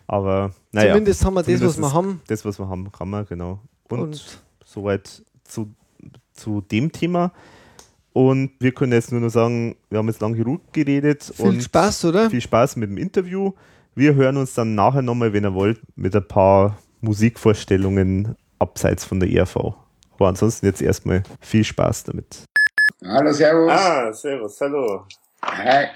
[0.06, 2.20] Aber naja, Zumindest haben wir das, was wir haben.
[2.28, 3.58] das, was wir haben, kann man, genau.
[3.91, 5.74] Und, Und, soweit zu,
[6.32, 7.32] zu dem Thema.
[8.12, 11.32] Und wir können jetzt nur noch sagen, wir haben jetzt lang genug geredet.
[11.34, 12.30] viel und Spaß, oder?
[12.30, 13.53] Viel Spaß mit dem Interview.
[13.95, 19.20] Wir hören uns dann nachher nochmal, wenn ihr wollt, mit ein paar Musikvorstellungen abseits von
[19.20, 19.74] der ERV.
[20.14, 22.45] Aber ansonsten jetzt erstmal viel Spaß damit.
[23.05, 23.70] Hallo, Servus.
[23.70, 25.07] Ah, servus, hallo.
[25.43, 25.86] Hi.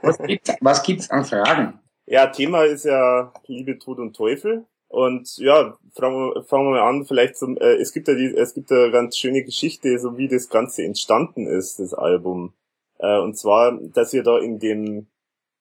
[0.00, 1.78] Was gibt's, was gibt's an Fragen?
[2.06, 4.64] Ja, Thema ist ja Liebe, Tod und Teufel.
[4.92, 8.26] Und ja, fangen wir, fangen wir mal an, vielleicht zum, äh, es gibt ja die,
[8.36, 12.52] es gibt eine ganz schöne Geschichte, so wie das Ganze entstanden ist, das Album.
[12.98, 15.06] Äh, und zwar, dass ihr da in dem,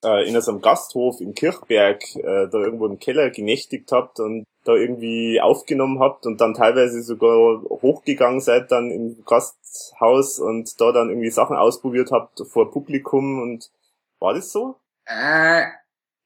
[0.04, 4.74] äh, in einem Gasthof in Kirchberg, äh, da irgendwo im Keller genächtigt habt und da
[4.74, 11.08] irgendwie aufgenommen habt und dann teilweise sogar hochgegangen seid dann im Gasthaus und da dann
[11.08, 13.72] irgendwie Sachen ausprobiert habt vor Publikum und
[14.20, 14.76] war das so?
[15.06, 15.64] Äh,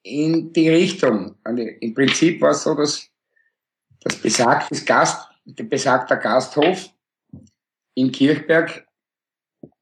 [0.06, 1.36] in die Richtung.
[1.44, 3.10] Und Im Prinzip war es so, dass
[4.02, 6.90] das besagtes Gast, der besagter Gasthof
[7.96, 8.88] in Kirchberg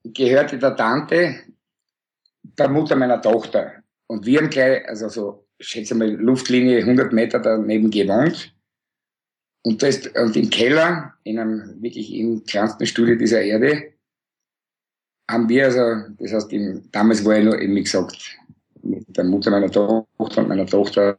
[0.04, 1.44] gehörte der Tante
[2.44, 3.84] der Mutter meiner Tochter.
[4.08, 8.56] Und wir haben gleich, also so, schätze mal, Luftlinie 100 Meter daneben gewohnt.
[9.66, 13.94] Und, das, und im Keller, in einem wirklich im kleinsten Studio dieser Erde,
[15.30, 18.38] haben wir also, das heißt, im, damals war ich nur, eben gesagt,
[18.84, 21.18] mit der Mutter meiner Tochter und meiner Tochter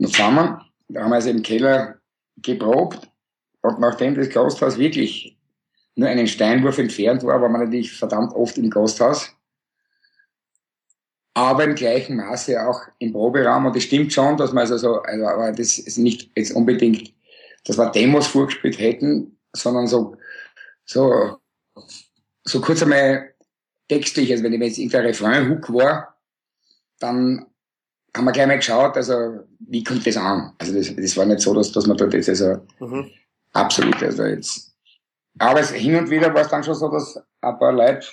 [0.00, 0.60] zusammen.
[0.88, 1.96] Da haben wir also im Keller
[2.36, 3.10] geprobt.
[3.60, 5.36] Und nachdem das Gasthaus wirklich
[5.94, 9.34] nur einen Steinwurf entfernt war, war man natürlich verdammt oft im Gasthaus.
[11.34, 13.66] Aber im gleichen Maße auch im Proberaum.
[13.66, 17.12] Und es stimmt schon, dass man also so, also, aber das ist nicht jetzt unbedingt,
[17.64, 20.16] dass wir Demos vorgespielt hätten, sondern so,
[20.84, 21.38] so,
[22.44, 23.34] so kurz einmal
[23.88, 26.17] textlich, also wenn ich jetzt irgendein Refrain-Hook war,
[26.98, 27.46] dann
[28.16, 30.52] haben wir gleich mal geschaut, also wie kommt das an?
[30.58, 33.10] Also das, das war nicht so, dass, dass man dort jetzt also mhm.
[33.52, 34.74] absolut, also jetzt.
[35.38, 38.06] Aber es, hin und wieder war es dann schon so, dass ein paar Leute,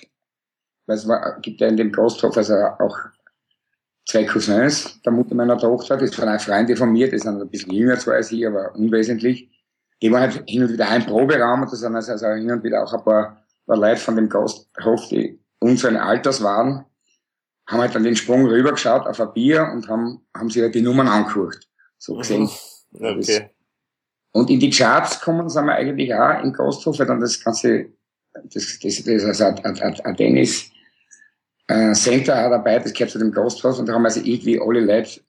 [0.85, 2.97] weil es war, gibt ja in dem Gasthof also auch
[4.07, 7.49] zwei Cousins der Mutter meiner Tochter, das waren auch Freunde von mir, die sind ein
[7.49, 9.49] bisschen jünger zwar als ich, aber unwesentlich.
[10.01, 12.83] Die waren halt hin und wieder ein Proberaum und da sind also hin und wieder
[12.83, 16.85] auch ein paar, paar Leute von dem Gasthof, die unseren Alters waren
[17.67, 20.81] haben halt dann den Sprung rübergeschaut auf ein Bier und haben, haben sich halt die
[20.81, 21.67] Nummern angeguckt.
[21.97, 22.19] So mhm.
[22.19, 22.49] gesehen.
[22.93, 23.49] Okay.
[24.31, 27.87] Und in die Charts kommen, sind wir eigentlich auch in Gasthof, weil dann das ganze,
[28.33, 30.69] das, das, das ist also ein, ein, ein Tennis,
[31.67, 34.81] äh, Center auch dabei, das gehört zu dem Gasthaus und da haben also irgendwie alle
[34.81, 35.21] Leute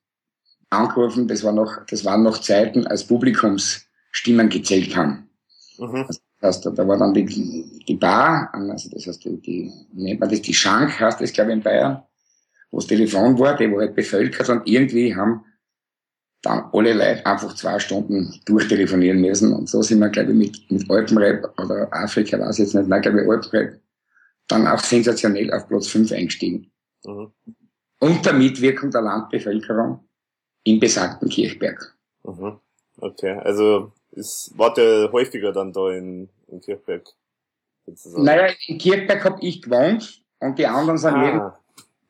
[0.70, 5.30] angerufen, das war noch, das waren noch Zeiten, als Publikumsstimmen gezählt haben.
[5.78, 6.06] Mhm.
[6.08, 7.24] Das heißt, da war dann die,
[7.86, 11.52] die Bar, also das heißt, die, die nennt man das, die Schank heißt das, glaube
[11.52, 12.02] ich, in Bayern
[12.76, 15.46] wo das Telefon war, die war halt bevölkert und irgendwie haben
[16.42, 19.54] dann alle Leute einfach zwei Stunden durchtelefonieren müssen.
[19.54, 22.86] Und so sind wir, glaube ich, mit, mit Alpenrap oder Afrika, weiß ich jetzt nicht,
[22.86, 23.80] nein, glaube ich, Alpenrap,
[24.48, 26.70] dann auch sensationell auf Platz 5 eingestiegen.
[27.06, 27.32] Mhm.
[27.98, 30.06] Unter Mitwirkung der Landbevölkerung
[30.64, 31.96] im besagten Kirchberg.
[32.24, 32.58] Mhm.
[32.98, 37.08] Okay, also es war der häufiger dann da in, in Kirchberg?
[37.86, 38.22] Sozusagen.
[38.24, 41.58] Naja, in Kirchberg habe ich gewohnt und die anderen sind ah.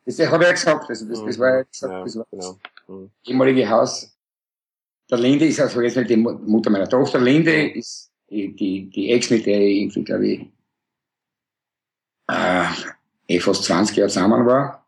[0.07, 0.89] Das habe ich ja gesagt.
[0.89, 2.59] Also das, das war ja gesagt, ja, das war genau.
[2.87, 3.11] mhm.
[3.21, 4.17] das ehemalige Haus.
[5.11, 7.19] Der Linde ist also jetzt nicht die Mutter meiner Tochter.
[7.19, 10.41] Linde ist die, die, die Ex, mit der ich irgendwie, glaube ich,
[12.29, 12.65] äh,
[13.27, 14.87] eh fast 20 Jahre zusammen war.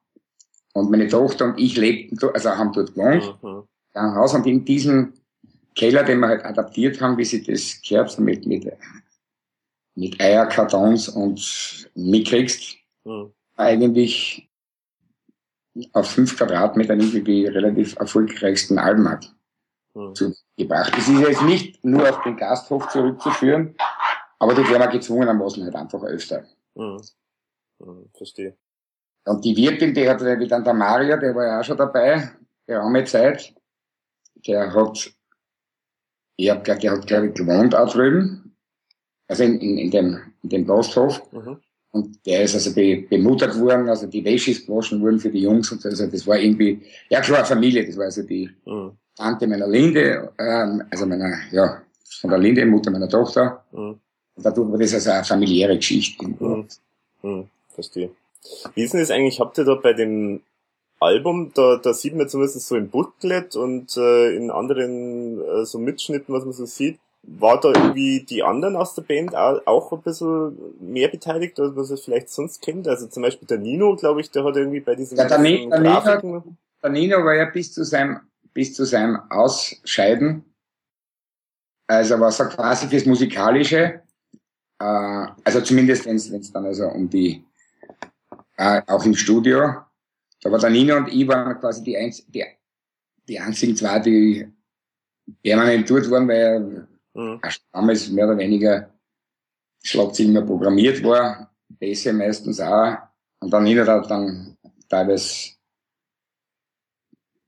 [0.74, 3.64] Und meine Tochter und ich lebten, also haben dort gewohnt, mhm.
[3.94, 5.14] ein Haus und in diesem
[5.76, 8.72] Keller, den wir halt adaptiert haben, wie sie das gehört, mit, mit,
[9.96, 13.34] mit Eierkartons und mitkriegst, mhm.
[13.58, 14.49] eigentlich
[15.94, 19.34] auf fünf Quadratmetern irgendwie die relativ erfolgreichsten Albenmarkt
[19.94, 20.14] mhm.
[20.58, 20.94] gebracht.
[20.96, 23.76] Das ist jetzt nicht nur auf den Gasthof zurückzuführen,
[24.40, 26.44] aber die werden gezwungenermaßen halt einfach öfter.
[26.76, 27.02] Mhm.
[27.80, 28.58] Mhm, verstehe.
[29.26, 32.32] Und die Wirtin, die hat wie dann der Mario, der war ja auch schon dabei,
[32.66, 33.54] geraume Zeit.
[34.48, 35.12] Der hat,
[36.38, 38.56] ich hab, der hat, glaube ich, gewohnt auch drüben.
[39.28, 41.22] Also in, in, in dem, in dem Gasthof.
[41.32, 41.62] Mhm.
[41.92, 45.42] Und der ist also be, bemuttert worden, also die Wäsche ist gewaschen worden für die
[45.42, 45.90] Jungs und so.
[45.90, 48.92] Also das war irgendwie, ja klar, Familie, das war also die mhm.
[49.16, 51.82] Tante meiner Linde, ähm, also meiner, ja,
[52.22, 53.64] von der Linde, Mutter meiner Tochter.
[53.72, 54.00] Mhm.
[54.36, 56.28] Und dadurch war das also eine familiäre Geschichte.
[56.28, 56.68] Mhm.
[57.24, 57.48] Mhm.
[57.74, 58.12] Verstehe.
[58.76, 60.42] Wie ist denn das eigentlich, habt ihr da bei dem
[61.00, 65.80] Album, da, da sieht man zumindest so im Booklet und äh, in anderen äh, so
[65.80, 70.02] Mitschnitten, was man so sieht, war da irgendwie die anderen aus der Band auch ein
[70.02, 72.88] bisschen mehr beteiligt, als man es vielleicht sonst kennt?
[72.88, 75.70] Also zum Beispiel der Nino, glaube ich, der hat irgendwie bei diesem ja, der, Ni
[75.70, 76.44] der, Nino,
[76.82, 78.22] der Nino war ja bis zu seinem,
[78.54, 80.46] bis zu seinem Ausscheiden,
[81.88, 84.02] also war so quasi fürs Musikalische,
[84.80, 87.44] äh, also zumindest wenn es dann also um die,
[88.58, 89.76] äh, auch im Studio,
[90.42, 92.46] da war der Nino und ich waren quasi die, einz die,
[93.28, 94.48] die einzigen zwei, die
[95.44, 96.88] permanent dort waren, weil
[97.20, 97.42] mhm.
[97.72, 98.90] damals mehr oder weniger
[99.84, 102.98] Schlagzeug mehr programmiert war, Bässe meistens auch,
[103.42, 104.58] und dann hat dann
[104.90, 105.52] teilweise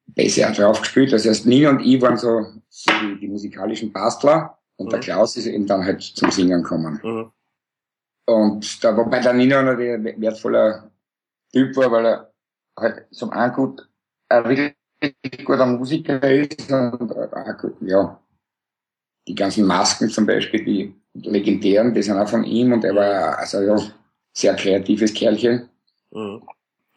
[0.06, 1.12] Bässe auch drauf gespielt.
[1.12, 4.90] Das heißt, Nina und ich waren so so die, die musikalischen Bastler und mhm.
[4.92, 7.00] der Klaus ist eben dann halt zum Singen gekommen.
[7.04, 7.32] Mhm.
[8.26, 10.90] Und da, wobei der Nino natürlich ein wertvoller
[11.52, 12.34] Typ war, weil er
[12.80, 13.90] halt zum einen gut,
[14.30, 17.10] ein wirklich guter Musiker ist und
[17.60, 18.20] gut, ja,
[19.28, 23.40] die ganzen Masken zum Beispiel, die legendären, die sind auch von ihm und er war
[23.40, 23.78] also ja,
[24.34, 25.70] sehr kreatives Kerlchen.
[26.12, 26.42] Mhm.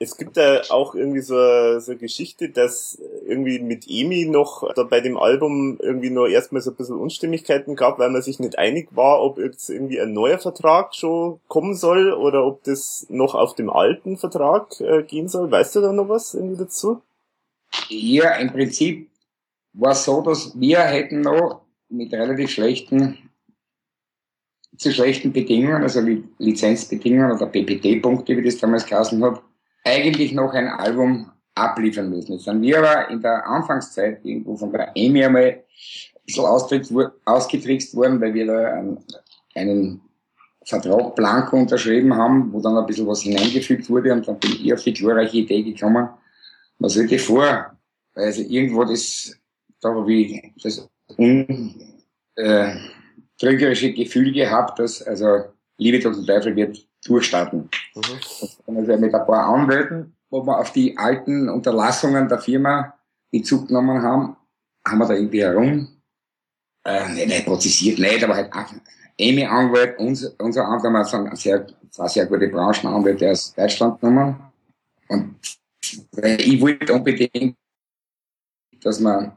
[0.01, 1.35] Es gibt da auch irgendwie so,
[1.79, 6.63] so eine Geschichte, dass irgendwie mit Emi noch da bei dem Album irgendwie nur erstmal
[6.63, 10.13] so ein bisschen Unstimmigkeiten gab, weil man sich nicht einig war, ob jetzt irgendwie ein
[10.13, 15.29] neuer Vertrag schon kommen soll oder ob das noch auf dem alten Vertrag äh, gehen
[15.29, 15.51] soll.
[15.51, 17.01] Weißt du da noch was irgendwie dazu?
[17.89, 19.09] Ja, im Prinzip
[19.75, 21.64] war es so, dass wir hätten noch
[21.97, 23.19] mit relativ schlechten
[24.77, 26.01] zu schlechten Bedingungen, also
[26.39, 29.43] Lizenzbedingungen oder PPT-Punkte, wie das damals geheißen hat,
[29.85, 32.33] eigentlich noch ein Album abliefern müssen.
[32.33, 35.63] Jetzt sind wir aber in der Anfangszeit irgendwo von der EMI einmal ein
[36.27, 38.97] bisschen ausgetrickst worden, weil wir da
[39.55, 40.01] einen,
[40.67, 44.73] Vertrag blanko unterschrieben haben, wo dann ein bisschen was hineingefügt wurde und dann bin ich
[44.73, 46.09] auf die glorreiche Idee gekommen,
[46.81, 47.77] hätte ich vor?
[48.15, 49.37] Also irgendwo das,
[49.83, 51.75] da ich das un,
[52.37, 52.77] äh,
[53.39, 55.45] trügerische Gefühl gehabt, dass also
[55.79, 57.69] Liebe und Teufel wird durchstarten.
[57.95, 58.77] Mhm.
[58.77, 62.95] Also mit ein paar Anwälten, wo wir auf die alten Unterlassungen der Firma
[63.31, 64.37] Bezug genommen haben,
[64.87, 65.89] haben wir da irgendwie herum,
[66.85, 68.73] äh, nicht, nicht prozessiert, nicht, aber halt auch
[69.21, 74.53] Amy Anwalt, unser, unser Anwalt, so ein sehr, zwei sehr gute Branchenanwälte aus Deutschland genommen.
[75.09, 75.37] Und
[76.13, 77.57] weil ich wollte unbedingt,
[78.83, 79.37] dass man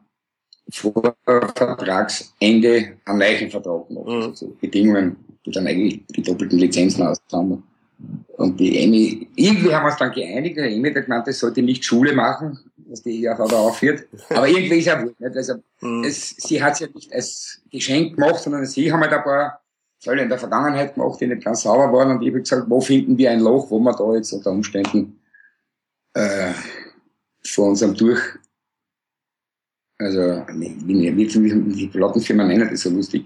[0.72, 4.08] vor Vertragsende einen neuen Vertrag macht.
[4.08, 4.22] Mhm.
[4.24, 5.16] Also Bedingungen,
[5.46, 7.64] die dann eigentlich die doppelten Lizenzen ausklammern.
[8.38, 11.64] Und die Emi, irgendwie haben wir uns dann geeinigt, der Emi hat gemeint, das sollte
[11.64, 14.08] nicht Schule machen, was die ja da aufführt.
[14.30, 15.36] Aber irgendwie ist ja wohl nicht.
[15.36, 16.04] Also, mhm.
[16.04, 19.62] es, sie hat es ja nicht als Geschenk gemacht, sondern sie haben halt ein paar
[20.00, 22.12] Fälle in der Vergangenheit gemacht, die nicht ganz sauber waren.
[22.12, 25.20] Und ich habe gesagt, wo finden wir ein Loch, wo wir da jetzt unter Umständen
[26.14, 26.52] äh,
[27.44, 28.22] vor unserem Durch
[30.00, 33.26] also, wie, wie, wie die Plattenfirma nennen das so lustig.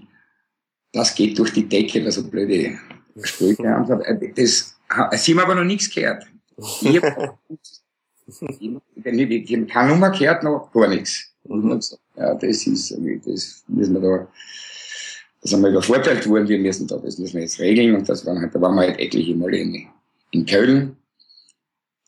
[0.92, 2.78] Das geht durch die Decke, also blöde
[3.22, 3.88] Sprüche haben.
[4.34, 4.74] Das,
[5.12, 6.26] sie haben aber noch nichts gehört.
[6.82, 7.38] Ich habe hab
[9.68, 11.32] keine Nummer gehört, noch gar nichts.
[11.44, 11.80] Mhm.
[12.16, 12.90] Ja, das ist,
[13.26, 14.28] das müssen wir da,
[15.40, 18.24] das sind wir übervorteilt worden, wir müssen da, das müssen wir jetzt regeln und das
[18.26, 19.88] waren halt, da waren wir halt etliche Male in,
[20.30, 20.96] in Köln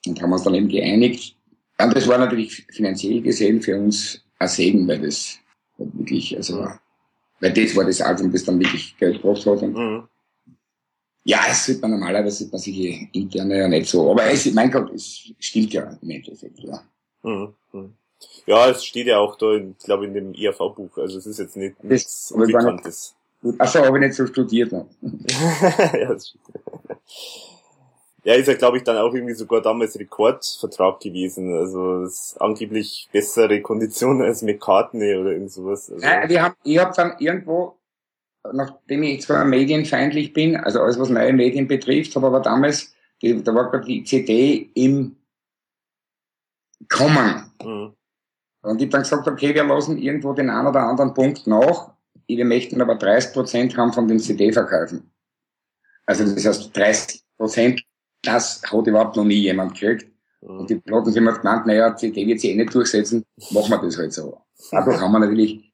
[0.06, 1.36] und haben uns dann eben geeinigt.
[1.78, 5.38] Und das war natürlich finanziell gesehen für uns ein Segen, weil das
[5.76, 6.68] wirklich, also,
[7.40, 9.62] weil das war das Album, das dann wirklich Geld gebracht hat.
[9.62, 10.08] Mhm.
[11.26, 14.10] Ja, es sieht man normalerweise, sieht man sich interne ja nicht so.
[14.10, 16.82] Aber es, mein Gott, es stimmt ja im Endeffekt, ja.
[17.22, 17.54] Mhm.
[17.72, 17.94] mhm.
[18.46, 20.96] Ja, es steht ja auch da, ich glaube, in dem IAV-Buch.
[20.98, 23.14] Also es ist jetzt nicht nichts Unbekanntes.
[23.58, 24.72] Achso, habe ich nicht so studiert.
[24.72, 24.86] Ne?
[25.92, 26.46] ja, das stimmt.
[28.24, 31.54] Ja, ist ja, glaube ich, dann auch irgendwie sogar damals Rekordvertrag gewesen.
[31.54, 35.90] Also ist angeblich bessere Konditionen als McCartney oder irgend sowas.
[35.92, 37.78] Also ja, wir haben, ich habe dann irgendwo,
[38.50, 43.42] nachdem ich zwar medienfeindlich bin, also alles was neue Medien betrifft, habe aber damals, die,
[43.44, 45.16] da war gerade die CD im
[46.88, 47.52] Kommen.
[47.62, 47.94] Mhm.
[48.62, 51.92] Und ich habe dann gesagt, okay, wir lassen irgendwo den einen oder anderen Punkt nach.
[52.26, 55.10] Wir möchten aber 30 Prozent haben von den CD-Verkäufen.
[56.06, 57.84] Also das heißt 30 Prozent
[58.26, 60.10] das hat überhaupt noch nie jemand gekriegt.
[60.40, 60.60] Mhm.
[60.60, 63.98] Und die Plattenfirma hat gemeint, naja, CD wird sich eh nicht durchsetzen, machen wir das
[63.98, 64.40] halt so.
[64.70, 65.72] Dadurch haben wir natürlich,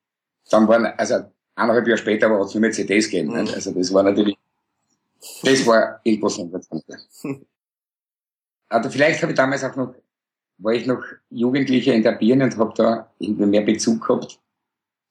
[0.50, 1.14] dann waren, also
[1.54, 3.32] eineinhalb Jahre später war es nur mehr CDs gegeben.
[3.32, 3.48] Mhm.
[3.54, 4.36] Also das war natürlich,
[5.42, 6.52] das war imposant.
[8.72, 9.96] Also vielleicht habe ich damals auch noch,
[10.58, 14.38] war ich noch Jugendlicher in der Birne und habe da irgendwie mehr Bezug gehabt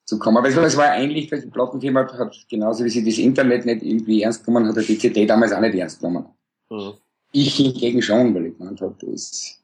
[0.06, 0.38] zu kommen.
[0.38, 4.22] Aber es war ähnlich, weil die Plattenfirma hat, genauso wie sie das Internet nicht irgendwie
[4.22, 6.30] ernst genommen hat, hat die CD damals auch nicht ernst genommen.
[6.70, 6.94] Mhm.
[7.32, 9.62] Ich hingegen schon, weil ich gemeint habe, das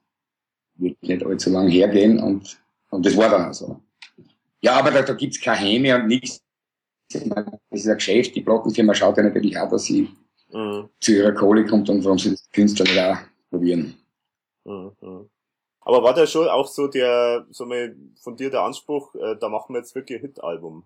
[0.76, 3.80] wird nicht allzu lang hergehen und, und das war dann auch so.
[4.61, 6.41] Ja, aber da, da gibt's keine Häme und nichts.
[7.11, 7.22] Das
[7.72, 8.36] ist ein Geschäft.
[8.36, 10.09] Die Plattenfirma schaut ja natürlich auch, dass sie
[10.51, 10.89] mhm.
[10.99, 13.18] zu ihrer Kohle kommt und warum sie das Künstler nicht auch
[13.49, 13.95] probieren.
[14.63, 15.30] Mhm.
[15.82, 19.49] Aber war da schon auch so der, so mal von dir der Anspruch, äh, da
[19.49, 20.84] machen wir jetzt wirklich ein Hit-Album?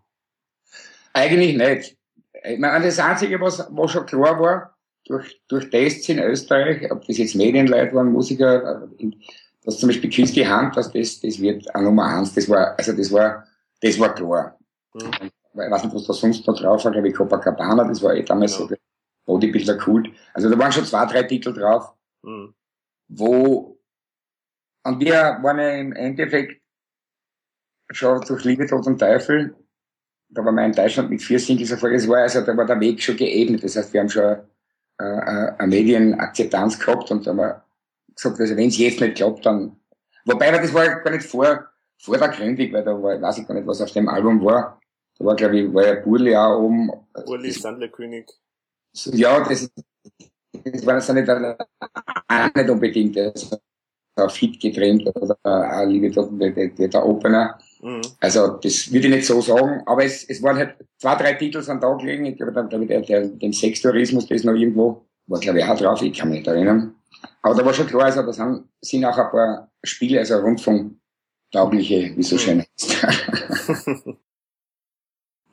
[1.13, 1.97] Eigentlich nicht.
[2.43, 4.77] Ich meine, das Einzige, was, was schon klar war,
[5.09, 9.11] durch, durch Tests in Österreich, ob das jetzt Medienleute waren, Musiker, äh,
[9.63, 12.93] dass zum Beispiel Künstliche Hand, dass das, das wird eine Nummer eins, das war, also
[12.93, 13.43] das war,
[13.81, 14.57] das war klar.
[14.93, 15.11] Mhm.
[15.51, 18.23] Ich weiß nicht, was da sonst noch drauf war, glaube ich, Copacabana, das war eh
[18.23, 18.69] damals genau.
[18.69, 18.75] so,
[19.25, 20.09] Bodybuilder Kult.
[20.33, 21.91] Also da waren schon zwei, drei Titel drauf,
[22.21, 22.53] mhm.
[23.07, 23.79] wo,
[24.83, 26.61] und wir waren ja im Endeffekt
[27.91, 29.55] schon durch Liebe, Tod und Teufel.
[30.31, 32.01] Da war man in Deutschland mit vier Singles erfolgreich.
[32.01, 33.63] Das war also, da war der Weg schon geebnet.
[33.63, 34.37] Das heißt, wir haben schon
[34.99, 37.63] äh, äh eine Medienakzeptanz gehabt und haben wir
[38.15, 39.77] gesagt, also wenn es jetzt nicht klappt, dann.
[40.25, 41.65] Wobei, das war gar nicht vor,
[41.97, 44.79] vordergründig, weil da war, weiß ich gar nicht, was auf dem Album war.
[45.17, 46.91] Da war, glaube ich, war ja Burli auch oben.
[47.25, 48.29] Burli, Sandlerkönig.
[49.05, 49.69] Ja, das,
[50.63, 53.15] das war das nicht, auch nicht unbedingt.
[53.17, 53.59] Das
[54.15, 57.57] war fit getrennt oder auch Liebe der, der, der Opener.
[57.81, 58.01] Mhm.
[58.19, 61.63] Also, das würde ich nicht so sagen, aber es, es waren halt zwei, drei Titel
[61.69, 62.25] an Tag gelegen.
[62.25, 66.01] Ich glaube, glaub der, der, den Sextourismus, das noch irgendwo, war glaube ich auch drauf,
[66.01, 66.95] ich kann mich nicht erinnern.
[67.41, 72.13] Aber da war schon klar, also, da sind, sind auch ein paar Spiele, also rundfunktaugliche,
[72.15, 72.39] wie so mhm.
[72.39, 73.07] schön heißt.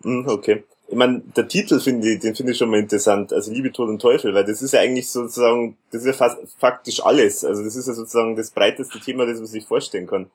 [0.06, 0.64] Mhm, okay.
[0.88, 3.88] Ich meine, der Titel finde ich, den finde ich schon mal interessant, also Liebe, Tod
[3.88, 7.44] und Teufel, weil das ist ja eigentlich sozusagen, das ist ja fast faktisch alles.
[7.44, 10.30] Also das ist ja sozusagen das breiteste Thema, das man sich vorstellen kann.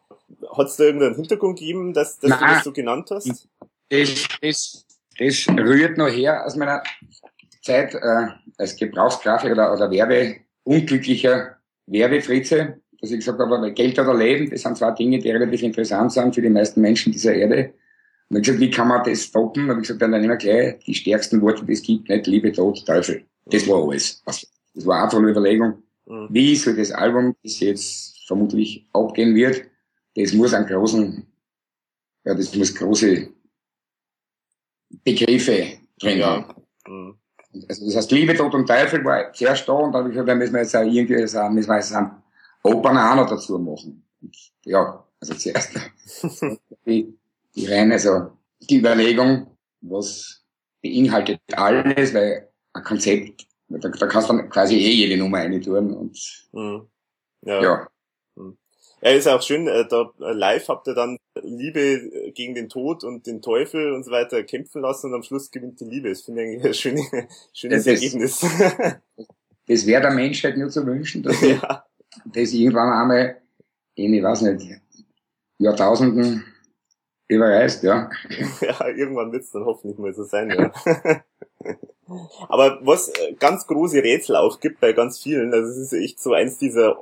[0.56, 3.48] Hat es da irgendeinen Hintergrund gegeben, dass, dass du das so genannt hast?
[3.90, 4.86] Das, das,
[5.18, 6.84] das rührt noch her aus meiner
[7.62, 8.28] Zeit äh,
[8.58, 14.62] als Gebrauchsgrafiker oder, oder Werbe, unglücklicher Werbefritze, dass ich gesagt habe, Geld oder Leben, das
[14.62, 17.74] sind zwei Dinge, die relativ interessant sind für die meisten Menschen dieser Erde.
[18.32, 19.70] Und ich gesagt, wie kann man das stoppen?
[19.70, 22.86] Und ich gesagt, dann immer gleich die stärksten Worte, die es gibt, nicht Liebe, Tod,
[22.86, 23.26] Teufel.
[23.48, 24.24] Das war alles.
[24.24, 24.48] Das
[24.86, 25.84] war einfach eine Überlegung.
[26.06, 26.28] Mhm.
[26.30, 29.66] Wie soll das Album, das jetzt vermutlich abgehen wird,
[30.16, 31.28] das muss einen großen,
[32.24, 33.28] ja, das muss große
[35.04, 36.28] Begriffe drin ja.
[36.28, 36.64] haben.
[36.88, 37.18] Mhm.
[37.68, 40.30] Also das heißt, Liebe, Tod und Teufel war zuerst da und dann habe ich gesagt,
[40.30, 42.12] da müssen wir jetzt auch irgendwie, so, müssen wir jetzt einen
[42.64, 44.06] Opern auch noch dazu machen.
[44.22, 45.78] Und ja, also zuerst
[46.86, 47.14] die,
[47.56, 50.44] die reine, also die Überlegung, was
[50.82, 55.62] beinhaltet alles, weil ein Konzept, da, da kannst du dann quasi eh jede Nummer rein
[55.62, 56.88] tun und mhm.
[57.42, 57.62] ja.
[57.62, 57.88] ja.
[58.36, 58.58] Mhm.
[59.02, 63.04] Ja, ist auch schön, äh, da äh, live habt ihr dann Liebe gegen den Tod
[63.04, 66.10] und den Teufel und so weiter kämpfen lassen und am Schluss gewinnt die Liebe.
[66.10, 67.06] Das finde ich eigentlich ein schönes,
[67.54, 68.46] schönes das, Ergebnis.
[69.68, 71.86] Das wäre der Menschheit nur zu wünschen, dass ja.
[72.26, 73.42] das irgendwann einmal
[73.96, 74.82] in, ich weiß nicht,
[75.60, 76.44] Jahrtausenden
[77.32, 78.10] überreist, ja.
[78.62, 80.72] Ja, irgendwann wird es dann hoffentlich mal so sein, ja.
[82.50, 86.34] Aber was äh, ganz große Rätsel aufgibt bei ganz vielen, also es ist echt so
[86.34, 86.98] eins dieser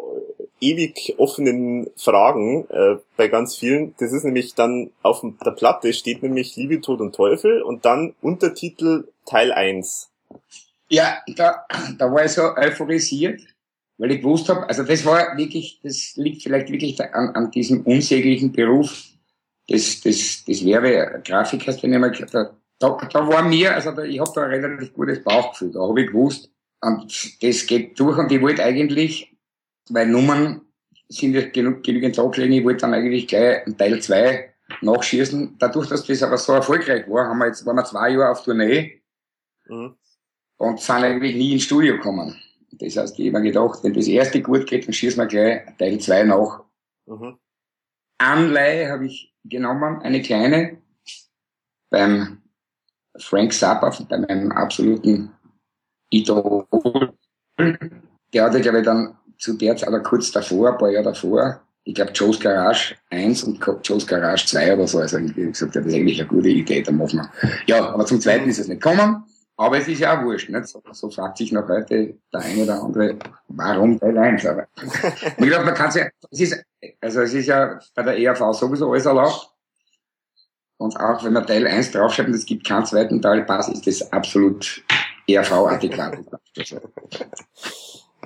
[0.62, 6.22] ewig offenen Fragen äh, bei ganz vielen, das ist nämlich dann auf der Platte steht
[6.22, 10.10] nämlich Liebe, Tod und Teufel und dann Untertitel Teil 1.
[10.90, 11.66] Ja, da,
[11.98, 13.42] da war ich so euphorisiert,
[13.98, 17.84] weil ich gewusst habe, also das war wirklich, das liegt vielleicht wirklich an, an diesem
[17.84, 19.09] unsäglichen Beruf
[19.70, 24.20] des, des, des Werbegrafikers, wenn ich mal da, da, da war mir, also da, ich
[24.20, 26.52] habe da ein relativ gutes Bauchgefühl, da habe ich gewusst,
[26.82, 29.36] und das geht durch und ich wollte eigentlich,
[29.90, 30.62] weil Nummern
[31.10, 35.58] sind ja genug, genügend Abschläge, ich wollte dann eigentlich gleich einen Teil 2 nachschießen.
[35.60, 38.44] Dadurch, dass das aber so erfolgreich war, haben wir jetzt, waren wir zwei Jahre auf
[38.44, 39.02] Tournee
[39.68, 39.96] mhm.
[40.58, 42.36] und sind eigentlich nie ins Studio gekommen.
[42.72, 45.78] Das heißt, ich habe mir gedacht, wenn das erste gut geht, dann schießen wir gleich
[45.78, 46.64] Teil 2 nach.
[47.08, 47.38] Mhm.
[48.20, 50.78] Anleihe habe ich genommen, eine kleine,
[51.90, 52.42] beim
[53.18, 55.32] Frank Zappa, bei meinem absoluten
[56.10, 56.66] Idol.
[58.34, 61.62] Der hatte, glaube ich, dann zu der Zeit, oder kurz davor, ein paar Jahre davor,
[61.84, 65.00] ich glaube Joe's Garage 1 und Joe's Garage 2 oder so.
[65.00, 67.32] Also ich gesagt, das ist eigentlich eine gute Idee, da machen wir.
[67.66, 69.24] Ja, aber zum zweiten ist es nicht gekommen.
[69.60, 70.68] Aber es ist ja auch wurscht, nicht?
[70.68, 74.46] So, so fragt sich noch heute der eine oder andere, warum Teil 1?
[74.46, 74.66] Aber
[75.38, 76.66] ich glaube, man kann ja, es ist,
[77.02, 79.54] also es ist ja bei der ERV sowieso alles erlaubt.
[80.78, 83.86] Und auch wenn man Teil 1 draufschreibt und es gibt keinen zweiten Teil, passt, ist
[83.86, 84.82] das absolut
[85.28, 86.20] ERV-adäquat.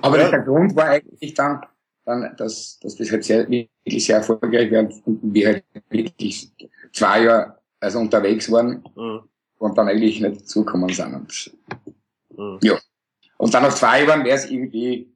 [0.02, 0.30] Aber ja.
[0.30, 1.66] der Grund war eigentlich dann,
[2.04, 6.52] dann dass, dass das halt sehr, wirklich sehr erfolgreich wird und wir halt wirklich
[6.92, 8.84] zwei Jahre also unterwegs waren.
[8.94, 9.28] Mhm
[9.58, 11.14] und dann eigentlich nicht zukommen sind.
[11.14, 11.52] Und,
[12.36, 12.58] mhm.
[12.62, 12.78] Ja.
[13.38, 15.12] Und dann nach zwei Jahren wäre es irgendwie,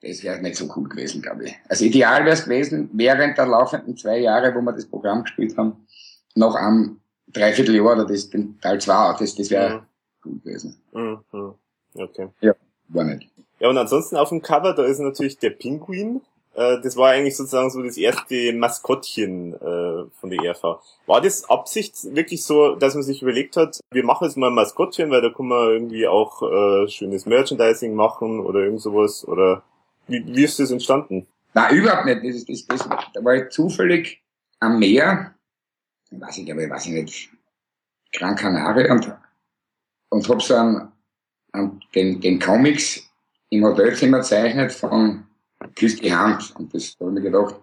[0.00, 1.56] das wäre nicht so cool gewesen, glaube ich.
[1.68, 5.56] Also ideal wäre es gewesen, während der laufenden zwei Jahre, wo wir das Programm gespielt
[5.56, 5.86] haben,
[6.34, 7.00] noch am
[7.32, 9.86] Dreivierteljahr oder das, den Teil 2, das, das wäre mhm.
[10.24, 10.82] cool gewesen.
[10.92, 11.54] Mhm.
[11.94, 12.28] Okay.
[12.40, 12.54] Ja,
[12.88, 13.30] war nicht.
[13.60, 16.20] Ja, und ansonsten auf dem Cover, da ist natürlich der Pinguin,
[16.58, 20.80] äh, das war eigentlich sozusagen so das erste Maskottchen äh, von der ERV.
[21.06, 24.54] War das Absicht wirklich so, dass man sich überlegt hat, wir machen jetzt mal ein
[24.54, 29.26] Maskottchen, weil da kann man irgendwie auch äh, schönes Merchandising machen oder irgend sowas?
[29.26, 29.62] Oder
[30.08, 31.28] wie, wie ist das entstanden?
[31.54, 32.24] Nein, überhaupt nicht.
[32.24, 34.20] Das, das, das, da war ich zufällig
[34.58, 35.34] am Meer,
[36.10, 37.30] ich weiß ich, aber ich weiß nicht,
[38.12, 39.14] Gran Canaria und,
[40.10, 40.90] und hab so einen,
[41.52, 43.08] einen, den, den Comics
[43.50, 45.27] im Hotelzimmer zeichnet von
[45.74, 46.54] küsst die Hand.
[46.56, 47.56] Und das habe ich mir gedacht,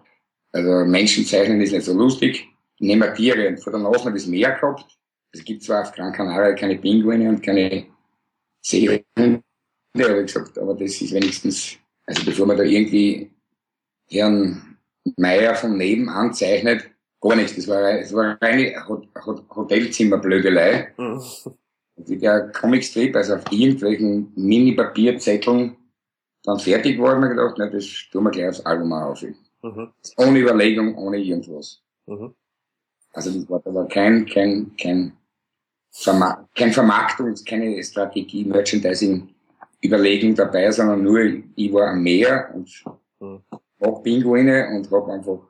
[0.52, 2.46] also Menschen zeichnen ist nicht so lustig.
[2.78, 3.48] nehmen wir Tiere.
[3.48, 4.86] Und vor der Nase das Meer gehabt.
[5.32, 7.86] Es gibt zwar auf Gran Canaria keine Pinguine und keine
[8.62, 9.42] Seehunde,
[9.98, 11.76] habe ich gesagt, aber das ist wenigstens,
[12.06, 13.30] also bevor man da irgendwie
[14.08, 14.78] Herrn
[15.16, 16.90] Meier von nebenan zeichnet,
[17.20, 17.54] gar nichts.
[17.56, 18.74] Das war, das war eine
[19.54, 20.94] Hotelzimmerblödelei.
[20.96, 21.22] Mhm.
[21.96, 25.76] Wie der Comicstrip, also auf irgendwelchen Mini-Papierzetteln
[26.46, 29.22] dann fertig war, ich gedacht, na, das tun wir gleich aufs Album auf.
[29.22, 29.92] Mhm.
[30.16, 31.82] Ohne Überlegung, ohne irgendwas.
[32.06, 32.34] Mhm.
[33.12, 35.12] Also das war, da war kein, kein, kein,
[35.90, 39.28] Vermark kein Vermarktungs-, keine Strategie, Merchandising,
[39.82, 41.20] Überlegung dabei, sondern nur,
[41.56, 42.84] ich war am Meer und
[43.18, 43.42] mhm.
[43.80, 45.40] hab Pinguine und hab einfach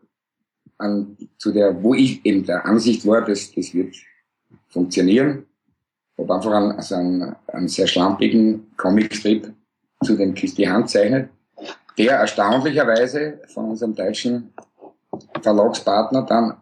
[0.78, 3.96] an, zu der, wo ich eben der Ansicht war, dass das wird
[4.68, 5.46] funktionieren.
[6.16, 9.52] Hab einfach einen, also einen, einen sehr schlampigen Comicstrip
[10.06, 11.30] zu dem die Hand zeichnet,
[11.98, 14.52] der erstaunlicherweise von unserem deutschen
[15.42, 16.54] Verlagspartner dann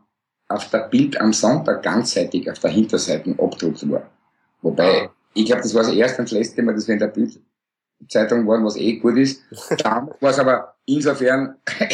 [0.48, 4.10] auf der Bild am Sonntag ganzseitig auf der Hinterseite abgedruckt war.
[4.62, 7.08] Wobei, ich glaube, das war das erste und das letzte Mal, dass wir in der
[7.08, 9.42] Bildzeitung waren, was eh gut ist.
[9.82, 11.56] Dann war es aber insofern,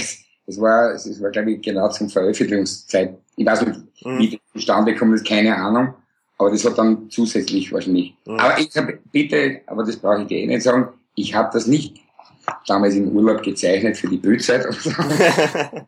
[0.46, 3.16] es, war, es war, glaube ich, genau zum Veröffentlichungszeit.
[3.36, 4.18] Ich weiß nicht, mhm.
[4.18, 5.94] wie das zustande kommt, ist keine Ahnung.
[6.38, 8.14] Aber das hat dann zusätzlich wahrscheinlich.
[8.26, 8.38] Mhm.
[8.38, 10.88] Aber ich habe, bitte, aber das brauche ich dir eh nicht sagen,
[11.20, 12.00] ich habe das nicht
[12.66, 14.66] damals im Urlaub gezeichnet für die Bildzeit.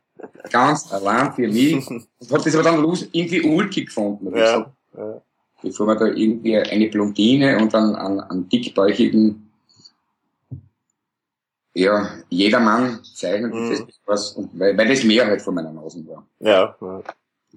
[0.50, 1.86] Ganz allein für mich.
[1.88, 4.36] Und habe das aber dann irgendwie ulkig gefunden.
[4.36, 4.72] Ja.
[4.96, 5.22] ja.
[5.62, 9.48] Bevor man da irgendwie eine Blondine und dann einen, einen dickbäuchigen
[11.74, 13.70] ja, jedermann zeichnet, mhm.
[13.70, 16.26] das was, und weil, weil das mehr halt von meiner Nase war.
[16.40, 17.02] Ja, ja.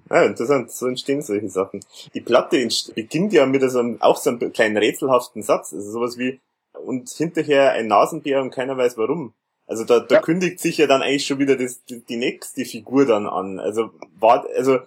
[0.08, 1.80] Ja, interessant, so entstehen solche Sachen.
[2.14, 6.16] Die Platte beginnt ja mit so einem, auch so einem kleinen rätselhaften Satz, also sowas
[6.16, 6.40] wie,
[6.84, 9.34] und hinterher ein Nasenbär und keiner weiß warum.
[9.66, 10.20] Also da, da ja.
[10.20, 13.58] kündigt sich ja dann eigentlich schon wieder das, die, die nächste Figur dann an.
[13.58, 14.78] Also war, also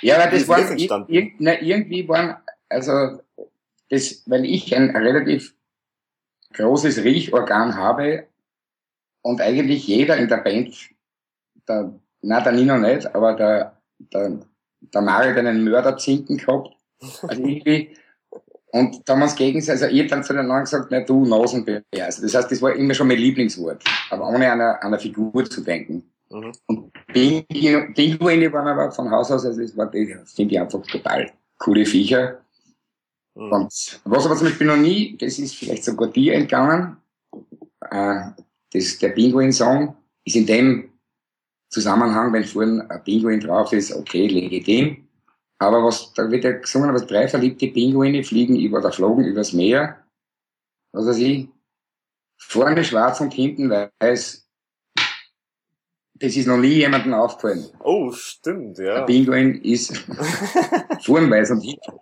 [0.00, 0.60] ja, aber das war
[1.08, 2.36] ir na, irgendwie waren,
[2.68, 3.20] also
[3.90, 5.54] das, weil ich ein relativ
[6.52, 8.26] großes Riechorgan habe
[9.22, 10.74] und eigentlich jeder in der Band,
[11.68, 11.92] der,
[12.22, 13.80] na der Nino nicht, aber der,
[14.12, 14.38] der,
[14.80, 16.76] der Mario hat einen Mörderzinken gehabt.
[17.00, 17.96] Also irgendwie
[18.78, 21.00] und da haben wir uns gegenseitig, also ich hab dann zu den anderen gesagt, na
[21.00, 21.82] du Nasenbär.
[21.98, 25.62] Also das heißt, das war immer schon mein Lieblingswort, aber ohne an einer Figur zu
[25.62, 26.02] denken.
[26.30, 26.52] Mhm.
[26.66, 31.32] Und Pinguine waren aber von Haus aus, also das war, das finde ich einfach total
[31.58, 32.40] coole Viecher.
[33.34, 33.52] Mhm.
[33.52, 36.98] Und was aber zum Beispiel noch nie, das ist vielleicht sogar dir entgangen,
[37.90, 38.20] äh,
[38.72, 40.90] das, der Pinguin-Song ist in dem
[41.70, 45.05] Zusammenhang, wenn vorhin ein Pinguin drauf ist, okay, legitim.
[45.58, 49.52] Aber was, da wird ja gesungen, was drei verliebte Pinguine fliegen über, oder flogen übers
[49.52, 50.04] Meer.
[50.92, 51.48] Was weiß ich.
[52.38, 54.46] Vorne schwarz und hinten weiß.
[56.18, 57.66] Das ist noch nie jemandem aufgefallen.
[57.80, 58.96] Oh, stimmt, ja.
[58.96, 59.96] Der Pinguin ist
[61.02, 61.92] vorn weiß und hinten.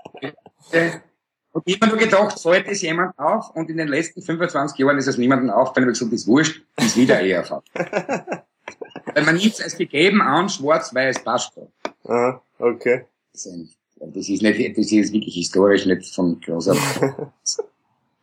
[1.52, 4.98] Und ich habe nur gedacht, fällt es jemand auf und in den letzten 25 Jahren
[4.98, 7.44] ist es niemandem aufgefallen, weil ich gesagt, das ist wurscht, ist wieder eher
[7.74, 11.68] Weil man nimmt es als gegeben an, schwarz-weiß passt schon.
[12.04, 13.68] Ah, okay sein.
[13.96, 16.76] Das ist nicht, das ist wirklich historisch nicht von großer.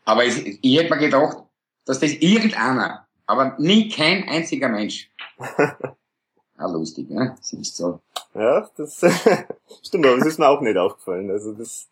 [0.05, 1.37] aber es, ich hätte mir gedacht,
[1.85, 5.09] dass das irgendeiner, aber nie kein einziger Mensch.
[5.39, 7.35] Ja, lustig, ne?
[7.39, 7.99] Ist so.
[8.33, 9.01] Ja, das
[9.83, 11.31] stimmt, aber das ist mir auch nicht aufgefallen.
[11.31, 11.87] Also das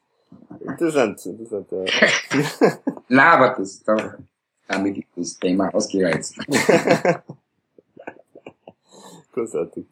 [0.60, 1.72] interessant, interessant.
[1.72, 1.86] Ja.
[3.08, 4.18] Nein, aber das da,
[4.68, 6.38] damit ist das Thema ausgereizt.
[9.34, 9.86] Großartig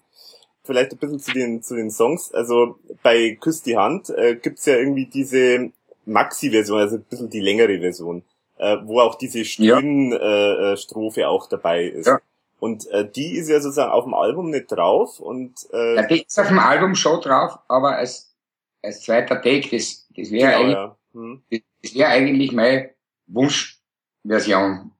[0.67, 2.31] vielleicht ein bisschen zu den, zu den Songs.
[2.33, 5.71] Also bei Küss die Hand äh, gibt's ja irgendwie diese
[6.05, 8.23] Maxi-Version, also ein bisschen die längere Version,
[8.57, 11.27] äh, wo auch diese Stöhn-Strophe ja.
[11.27, 12.07] äh, auch dabei ist.
[12.07, 12.19] Ja.
[12.59, 15.19] Und äh, die ist ja sozusagen auf dem Album nicht drauf.
[15.19, 18.35] Und, äh, ja, die ist auf dem Album schon drauf, aber als,
[18.81, 20.97] als zweiter Take, das, das wäre genau, eigentlich, ja.
[21.13, 21.43] hm.
[21.51, 22.91] das, das wäre eigentlich meine
[23.27, 24.91] Wunschversion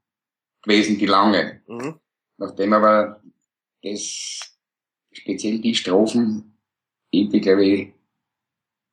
[0.62, 1.62] gewesen, die lange.
[1.68, 2.00] Mhm.
[2.38, 3.22] Nachdem aber
[3.84, 4.57] das
[5.18, 6.54] speziell die Strophen,
[7.14, 7.94] die, glaube ich,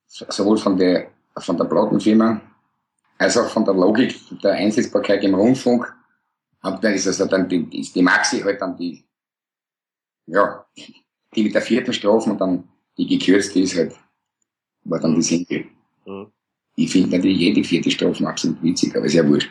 [0.06, 2.40] sowohl von der, von der Plattenfirma
[3.18, 5.92] als auch von der Logik der Einsetzbarkeit im Rundfunk,
[6.62, 9.04] und dann ist also dann die, ist die Maxi halt dann die,
[10.26, 10.64] ja,
[11.34, 12.66] die mit der vierten Strophe und dann
[12.96, 13.94] die gekürzte ist halt,
[14.84, 15.66] war dann die Single.
[16.06, 16.32] Mhm.
[16.76, 19.50] Ich finde natürlich jede vierte Strophe absolut witzig, aber sehr wurscht.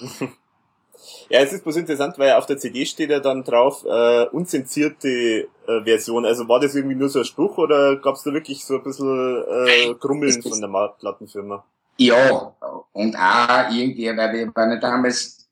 [1.30, 5.48] Ja, es ist bloß interessant, weil auf der CD steht ja dann drauf, äh, unzensierte
[5.68, 6.26] äh, Version.
[6.26, 8.82] Also war das irgendwie nur so ein Spruch oder gab es da wirklich so ein
[8.82, 11.64] bisschen äh, Grummeln von der Plattenfirma?
[11.98, 12.56] Ja,
[12.92, 15.48] und auch irgendwie, weil wir waren damals,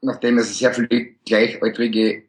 [0.00, 0.88] nachdem es sehr viele
[1.24, 2.24] gleichaltrige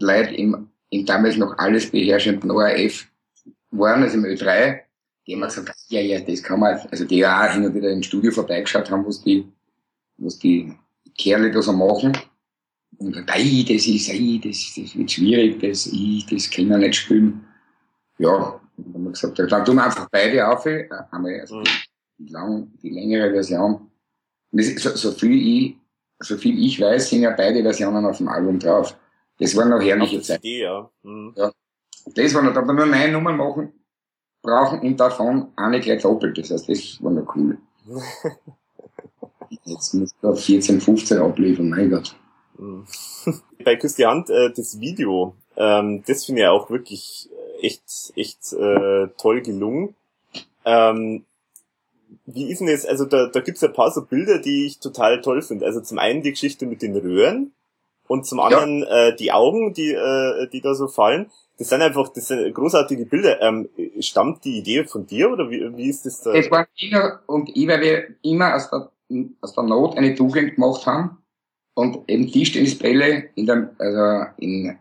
[0.00, 3.06] Leute im, im damals noch alles beherrschenden ORF
[3.70, 4.80] waren, also im Ö3,
[5.26, 8.02] die haben gesagt, ja, ja, das kann man, also die auch hin und wieder im
[8.02, 9.46] Studio vorbeigeschaut haben, was die,
[10.16, 10.74] was die
[11.16, 12.16] Kerle da so machen.
[12.98, 16.80] Und dann, ey, das ist, ey, das, das wird schwierig, das, ey, das kann man
[16.80, 17.44] nicht spielen.
[18.18, 21.64] Ja, dann haben wir gesagt, dann tun wir einfach beide auf, äh, einmal also Mhm.
[21.64, 23.90] die, die, lang, die längere Version.
[24.50, 25.76] Und das, so, so viel ich,
[26.20, 28.96] so viel ich weiß, sind ja beide Versionen auf dem Album drauf.
[29.38, 30.46] Das waren noch herrliche Zeiten.
[30.46, 30.90] Ja.
[31.02, 31.34] Mhm.
[32.14, 33.72] Das war noch, da wir nur eine Nummer machen,
[34.42, 36.36] brauchen und davon eine gleich doppelt.
[36.38, 37.58] Das heißt, das war noch cool.
[39.64, 42.14] Jetzt muss da 14, 15 abliefern, mein Gott.
[42.58, 42.86] Mhm.
[43.64, 47.28] Bei Hand, äh, das Video, ähm, das finde ich auch wirklich
[47.60, 49.94] echt, echt äh, toll gelungen.
[50.64, 51.24] Ähm,
[52.26, 55.20] wie ist denn das, also da, da gibt's ein paar so Bilder, die ich total
[55.20, 55.66] toll finde.
[55.66, 57.52] Also zum einen die Geschichte mit den Röhren
[58.06, 61.30] und zum anderen äh, die Augen, die, äh, die da so fallen.
[61.58, 63.40] Das sind einfach, das sind großartige Bilder.
[63.40, 63.68] Ähm,
[64.00, 66.32] stammt die Idee von dir oder wie, wie ist das da?
[66.32, 68.90] Es waren Kinder und ich, weil wir immer aus der,
[69.40, 71.18] aus der Not eine Tugend gemacht haben
[71.74, 74.78] und eben Tischtennisbälle in der, also in,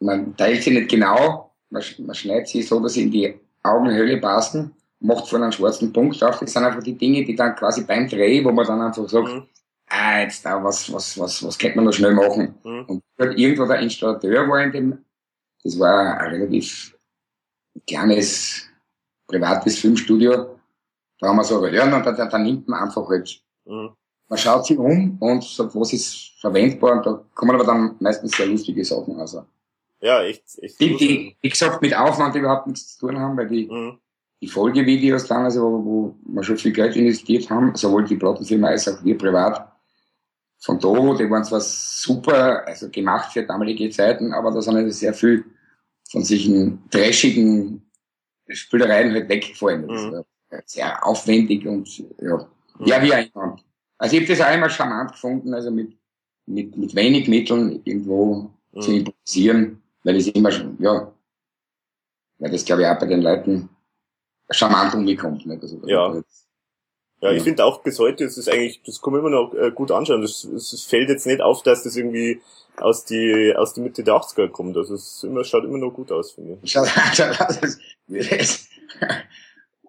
[0.00, 4.18] man teilt sie nicht genau, man, man schneidet sie so, dass sie in die Augenhöhle
[4.18, 6.38] passen, macht von einem schwarzen Punkt auf.
[6.38, 9.28] Das sind einfach die Dinge, die dann quasi beim Dreh, wo man dann einfach sagt,
[9.28, 9.46] Mhm.
[9.88, 12.54] ah, jetzt da, was, was, was, was könnte man noch schnell machen?
[12.64, 12.84] Mhm.
[12.86, 14.98] Und halt irgendwo der Installateur war in dem,
[15.62, 16.96] das war ein relativ
[17.86, 18.64] kleines,
[19.26, 20.57] privates Filmstudio.
[21.20, 23.90] Da haben wir so, ja, und da, da, nimmt man einfach halt, Mhm.
[24.28, 28.36] man schaut sich um und sagt, was ist verwendbar, und da kommen aber dann meistens
[28.36, 29.36] sehr lustige Sachen raus.
[30.00, 30.80] Ja, echt, echt.
[30.80, 33.98] Die, die, wie gesagt, mit Aufwand überhaupt nichts zu tun haben, weil die, Mhm.
[34.40, 38.68] die Folgevideos dann, also wo, wo wir schon viel Geld investiert haben, sowohl die Plattenfirma
[38.68, 39.72] als auch wir privat,
[40.60, 44.90] von Doro, die waren zwar super, also gemacht für damalige Zeiten, aber da sind also
[44.90, 45.44] sehr viel
[46.10, 47.82] von solchen trashigen
[48.48, 49.86] Spielereien halt weggefallen.
[49.86, 50.24] Mhm.
[50.66, 52.48] Sehr aufwendig und ja,
[52.84, 53.58] ja wie auch immer.
[53.98, 55.96] Also ich habe das auch immer charmant gefunden, also mit,
[56.46, 58.96] mit, mit wenig Mitteln irgendwo zu Mhm.
[58.98, 61.12] improvisieren, weil es immer schon, ja,
[62.38, 63.68] weil das glaube ich auch bei den Leuten
[64.50, 65.44] charmant umgekommt.
[65.46, 65.62] Nicht?
[65.62, 66.22] Also, Ja.
[67.20, 69.72] Ja, ich finde auch bis heute, es ist eigentlich, das kann man immer noch äh,
[69.72, 70.22] gut anschauen.
[70.22, 72.40] Das, es es fällt jetzt nicht auf, dass das irgendwie
[72.76, 74.76] aus die aus die Mitte der 80er kommt.
[74.76, 76.70] Also es immer, schaut immer noch gut aus, finde ich.
[76.70, 77.60] Schaut, schaut
[78.08, 78.68] es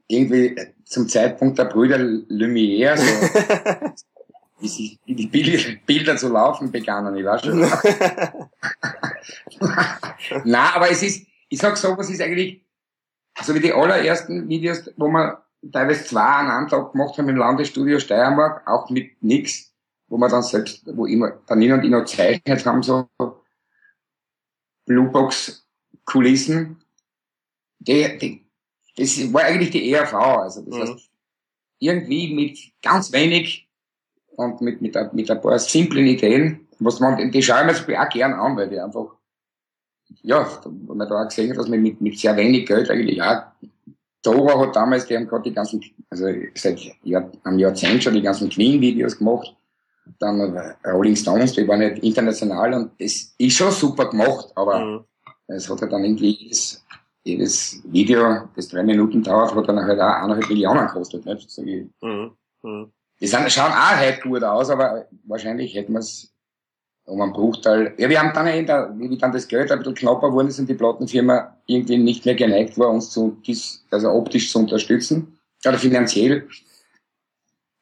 [0.09, 3.05] irgendwie zum Zeitpunkt der Brüder Lumière, so,
[4.59, 5.27] wie, wie die
[5.85, 7.59] Bilder, zu laufen begannen, ich weiß schon.
[10.43, 12.65] Na, aber es ist, ich sag so, was ist eigentlich,
[13.41, 17.37] so wie die allerersten Videos, wo wir teilweise zwei an einem Tag gemacht haben im
[17.37, 19.71] Landesstudio Steiermark, auch mit nix,
[20.07, 23.07] wo wir dann selbst, wo immer, dann hin und noch gezeichnet haben, so
[24.85, 26.81] Bluebox-Kulissen,
[27.77, 28.48] die, die,
[28.99, 30.81] das war eigentlich die ERV, also das Mhm.
[30.81, 31.09] heißt,
[31.79, 33.67] irgendwie mit ganz wenig
[34.35, 37.81] und mit, mit, ein- mit ein paar simplen Ideen, was man, die schauen wir uns
[37.83, 39.15] auch gern an, weil die einfach,
[40.21, 43.21] ja, wenn man da auch gesehen hat, dass man mit, mit sehr wenig Geld eigentlich
[43.21, 43.43] auch,
[44.21, 46.25] Dora hat damals, die haben gerade die ganzen, also
[46.55, 49.55] seit Jahr, einem Jahrzehnt schon die ganzen Queen-Videos gemacht,
[50.19, 50.41] dann
[50.85, 55.05] Rolling Stones, die waren nicht international und das ist schon super gemacht, aber Mhm.
[55.47, 56.83] es hat halt dann irgendwie jedes,
[57.29, 61.49] jedes Video, das drei Minuten dauert, hat dann halt auch eineinhalb Millionen gekostet, nicht?
[61.57, 62.31] Ich, Mhm.
[62.61, 62.91] Mhm.
[63.19, 66.33] die sind, schauen auch heute gut aus, aber wahrscheinlich hätten wir es
[67.05, 67.93] um einen Bruchteil.
[67.97, 70.59] Ja, wir haben dann in der, wie dann das Geld ein bisschen knapper geworden ist
[70.59, 73.37] und die Plattenfirma irgendwie nicht mehr geneigt war, uns zu,
[73.91, 76.47] also optisch zu unterstützen, oder finanziell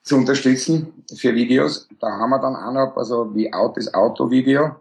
[0.04, 1.88] zu unterstützen für Videos.
[2.00, 4.76] Da haben wir dann auch noch, also wie Out das Auto-Video.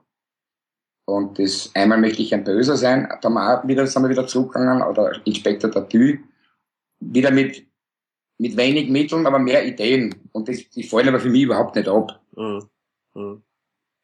[1.07, 4.83] Und das einmal möchte ich ein Böser sein, da haben wieder, sind wir wieder zurückgegangen,
[4.83, 6.19] oder Inspektor Tatü,
[7.01, 7.65] wieder mit
[8.39, 10.15] mit wenig Mitteln, aber mehr Ideen.
[10.33, 12.21] Und das, die fallen aber für mich überhaupt nicht ab.
[12.37, 12.69] Mhm.
[13.15, 13.43] Mhm.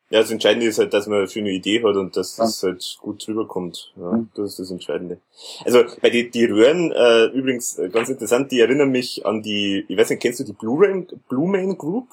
[0.08, 2.96] Ja, das Entscheidende ist halt, dass man für eine Idee hat und dass das halt
[3.00, 3.92] gut rüberkommt.
[3.96, 4.30] Ja, Mhm.
[4.34, 5.20] das ist das Entscheidende.
[5.64, 9.84] Also bei die, die Röhren, äh, übrigens äh, ganz interessant, die erinnern mich an die,
[9.88, 12.08] ich weiß nicht, kennst du die Blue Rain, Blue Man Group?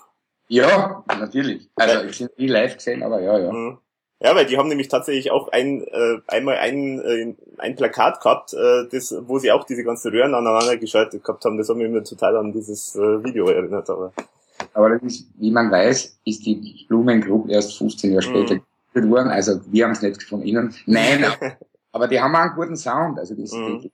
[0.50, 1.70] Ja, natürlich.
[1.76, 3.52] Also ich habe nie live gesehen, aber ja, ja.
[3.52, 3.78] Mhm.
[4.22, 8.54] Ja, weil die haben nämlich tatsächlich auch ein, äh, einmal ein, äh, ein Plakat gehabt,
[8.54, 11.58] äh, das, wo sie auch diese ganzen Röhren aneinander geschaltet gehabt haben.
[11.58, 13.90] Das hat mich immer total an dieses äh, Video erinnert.
[13.90, 14.12] Aber
[14.74, 18.62] Aber das ist, wie man weiß, ist die Blumen Group erst 15 Jahre später Mhm.
[18.94, 19.30] gegründet worden.
[19.30, 20.76] Also wir haben es nicht von ihnen.
[20.86, 21.24] Nein,
[21.94, 23.18] aber die haben auch einen guten Sound.
[23.20, 23.80] Also das, Mhm.
[23.84, 23.92] die,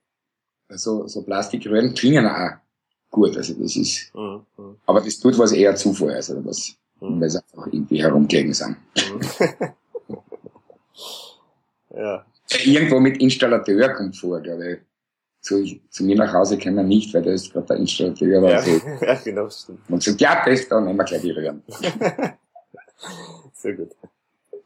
[0.69, 2.49] so, so Plastikröhren klingen auch
[3.11, 3.37] gut.
[3.37, 4.41] Also das ist, mhm.
[4.57, 4.75] Mhm.
[4.87, 7.21] aber das tut was eher Zufall, also was, Mhm.
[7.21, 8.77] weil sie einfach irgendwie herumgelegen sind.
[11.95, 12.25] Ja.
[12.63, 14.79] Irgendwo mit Installateur kommt vor, glaube ich.
[15.41, 18.61] zu, zu mir nach Hause kommen nicht, weil da ist gerade der Installateur oder Ja,
[18.61, 18.71] so.
[19.05, 19.79] ja, genau, stimmt.
[19.89, 21.63] Und sagt, ja, das, dann nehmen wir gleich die Röhren.
[23.53, 23.91] Sehr gut.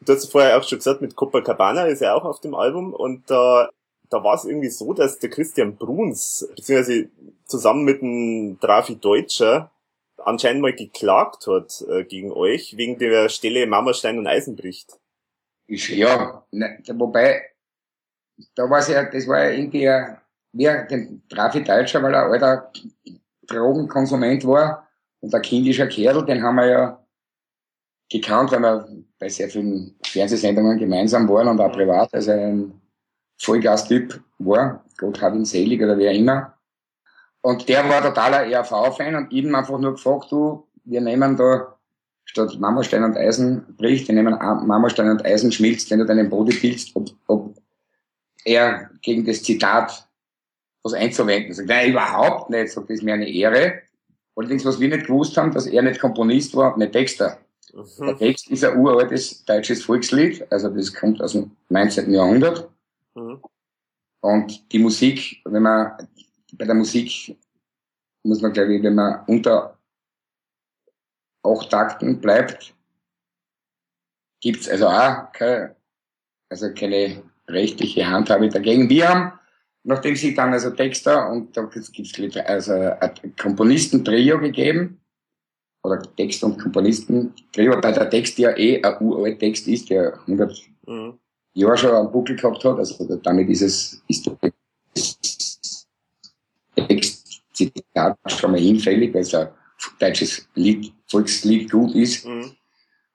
[0.01, 3.29] Du hast vorher auch schon gesagt, mit Copacabana ist er auch auf dem Album und
[3.29, 3.69] da,
[4.09, 7.09] da war es irgendwie so, dass der Christian Bruns, beziehungsweise
[7.45, 9.71] zusammen mit dem Trafi Deutscher,
[10.17, 14.97] anscheinend mal geklagt hat äh, gegen euch, wegen der Stelle Marmorstein und Eisenbricht.
[15.69, 17.43] Ist, ja, ne, wobei,
[18.55, 20.17] da war ja, das war ja irgendwie, ein-
[20.51, 22.71] wie den Trafi Deutscher, weil er alter
[23.45, 24.87] Drogenkonsument war
[25.19, 27.05] und ein kindischer Kerl, den haben wir ja
[28.11, 28.87] gekannt, weil wir
[29.19, 32.81] bei sehr vielen Fernsehsendungen gemeinsam waren und auch privat, also ein
[33.37, 36.57] Vollgas-Typ war, Gott hab ihn selig oder wer immer.
[37.41, 41.78] Und der war totaler ERV-Fan und ihm einfach nur gefragt, du, wir nehmen da
[42.29, 46.55] statt Marmorstein und Eisen bricht, nehmen A- Marmorstein und Eisen schmilzt, wenn du deinen Body
[46.55, 47.57] bildst, ob, ob
[48.45, 50.07] er gegen das Zitat
[50.83, 51.53] was einzuwenden.
[51.53, 53.81] Sagt, nein, überhaupt nicht, sagt, das ist mir eine Ehre.
[54.35, 57.39] Allerdings, was wir nicht gewusst haben, dass er nicht Komponist war nicht Texter.
[57.73, 58.17] Der Mhm.
[58.17, 62.11] Text ist ein uraltes deutsches Volkslied, also das kommt aus dem 19.
[62.13, 62.69] Jahrhundert.
[63.15, 63.41] Mhm.
[64.21, 66.07] Und die Musik, wenn man,
[66.53, 67.35] bei der Musik
[68.23, 69.78] muss man, glaube ich, wenn man unter
[71.43, 72.73] acht Takten bleibt,
[74.41, 75.75] gibt's also auch keine,
[76.49, 78.89] also keine rechtliche Handhabe dagegen.
[78.89, 79.39] Wir haben,
[79.83, 81.91] nachdem sie dann also Texter und da gibt's
[82.45, 84.95] also ein Komponistentrio gegeben,
[85.83, 90.69] oder Text- und Komponistentrio, bei der Text ja eh ein uralt Text ist, der 100
[90.89, 91.19] Mhm.
[91.53, 92.79] Jahr schon am Buckel gehabt hat.
[92.79, 94.37] Also damit ist es, ist der
[96.87, 99.49] Textzitat schon mal hinfällig, weil es ein
[99.99, 102.25] deutsches Lied, Volkslied gut ist.
[102.25, 102.51] Mhm.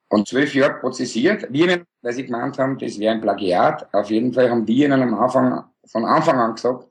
[0.09, 1.47] Und zwölf Jahre prozessiert.
[1.51, 3.93] Wir, weil sie gemeint haben, das wäre ein Plagiat.
[3.93, 6.87] Auf jeden Fall haben die ihnen am Anfang, von Anfang an gesagt,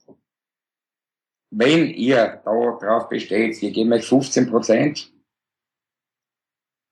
[1.57, 5.13] wenn ihr da drauf besteht, wir geben euch 15 Prozent,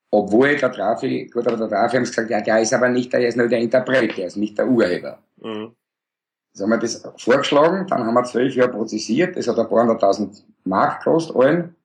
[0.09, 3.27] obwohl der Trafi, gut, aber der Trafi haben gesagt, ja, der ist aber nicht, der
[3.27, 5.19] ist nur der Interpret, der ist nicht der Urheber.
[5.37, 5.75] Mhm.
[6.53, 9.81] Jetzt haben wir das vorgeschlagen, dann haben wir zwölf Jahre prozessiert, das hat ein paar
[9.81, 11.75] hunderttausend Mark gekostet, allen,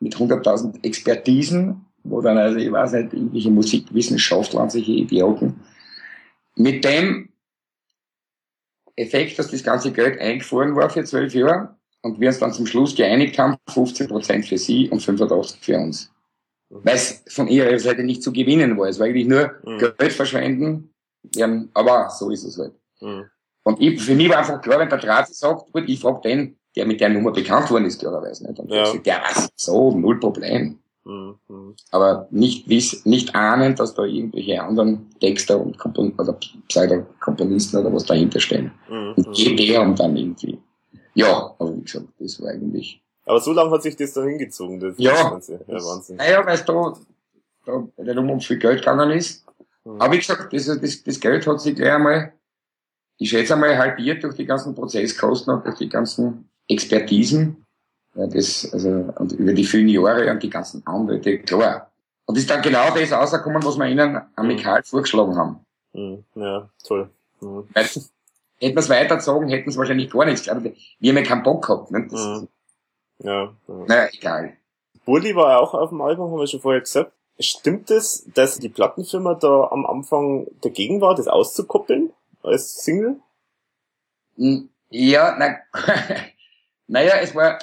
[0.00, 5.60] mit hunderttausend Expertisen, wo dann also, ich weiß nicht, irgendwelche Musikwissenschaftler und solche Idioten,
[6.54, 7.30] mit dem
[8.96, 12.66] Effekt, dass das ganze Geld eingefahren war für zwölf Jahre und wir uns dann zum
[12.66, 16.10] Schluss geeinigt haben, 15 Prozent für sie und 85 für uns.
[16.68, 18.88] Weil es von ihrer Seite nicht zu gewinnen war.
[18.88, 19.78] Es war eigentlich nur Mhm.
[19.78, 20.94] Geld verschwenden,
[21.34, 22.72] ja, aber so ist es halt.
[23.00, 23.26] Mhm.
[23.64, 26.56] Und ich, für mich war einfach klar, wenn der Trafi sagt, gut, ich frag den,
[26.76, 28.58] der mit der Nummer bekannt worden ist, klarerweise nicht.
[28.60, 28.76] Und Ja.
[28.78, 28.86] ja.
[28.86, 30.78] sagt, der was, so, null Problem.
[31.04, 31.36] Mhm.
[31.48, 31.74] Mhm.
[31.92, 36.36] Aber nicht wiss, nicht ahnen, dass da irgendwelche anderen Texter und Kompon oder
[36.68, 38.72] Pseudo-Komponisten oder was dahinter stehen.
[38.88, 39.14] Mhm.
[39.16, 39.56] Und Mhm.
[39.56, 40.58] die haben dann irgendwie.
[41.14, 43.00] Ja, aber wie gesagt, das war eigentlich.
[43.24, 45.30] Aber so lange hat sich das da hingezogen, das Ja.
[45.30, 45.64] Ganze.
[45.66, 46.16] Ja, Wahnsinn.
[46.16, 46.92] Naja, weil es da,
[47.64, 49.44] da nicht um viel Geld gegangen ist.
[49.84, 50.00] Mhm.
[50.00, 52.32] Aber wie gesagt, das, das, das Geld hat sich gleich einmal,
[53.18, 57.64] ich schätze einmal halbiert durch die ganzen Prozesskosten und durch die ganzen Expertisen.
[58.14, 61.90] Ja, das, also, und über die vielen Jahre und die ganzen Anwälte, klar.
[62.24, 65.60] Und ist dann genau das rausgekommen, was wir ihnen amikal vorgeschlagen haben.
[65.92, 66.24] Mhm.
[66.34, 67.10] Ja, toll.
[67.40, 67.68] Mhm.
[67.72, 70.48] Weil, hätten wir es weitergezogen, hätten sie wahrscheinlich gar nichts.
[70.48, 71.90] Aber wir haben ja keinen Bock gehabt.
[71.90, 72.00] Ne?
[72.00, 72.48] Mhm.
[73.18, 73.54] Ja, ja.
[73.86, 74.56] Naja, egal.
[75.04, 77.12] Burli war auch auf dem Album, haben wir schon vorher gesagt.
[77.38, 82.10] Stimmt es, dass die Plattenfirma da am Anfang dagegen war, das auszukoppeln
[82.42, 83.20] als Single?
[84.36, 85.56] Hm, Ja, na,
[86.88, 87.58] naja, es war,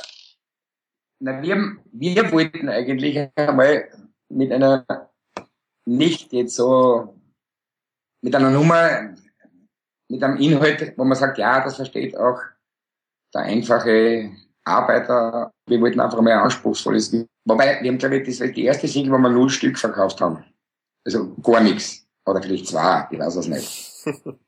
[1.20, 3.90] na, wir, wir wollten eigentlich einmal
[4.30, 4.86] mit einer,
[5.86, 7.20] nicht jetzt so,
[8.22, 9.14] mit einer Nummer,
[10.10, 12.40] mit einem Inhalt, wo man sagt, ja, das versteht auch
[13.34, 14.32] der einfache
[14.64, 15.52] Arbeiter.
[15.68, 17.14] Wir wollten einfach mal ein anspruchsvolles,
[17.46, 20.22] wobei, wir haben, glaube ich, das war die erste Single, wo wir null Stück verkauft
[20.22, 20.44] haben.
[21.06, 22.06] Also gar nichts.
[22.26, 24.06] Oder vielleicht zwei, ich weiß es nicht.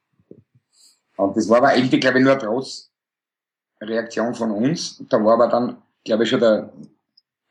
[1.17, 2.41] Und das war aber irgendwie, glaube ich, nur eine
[3.79, 5.03] Trotzreaktion von uns.
[5.09, 6.71] Da war aber dann, glaube ich, schon der,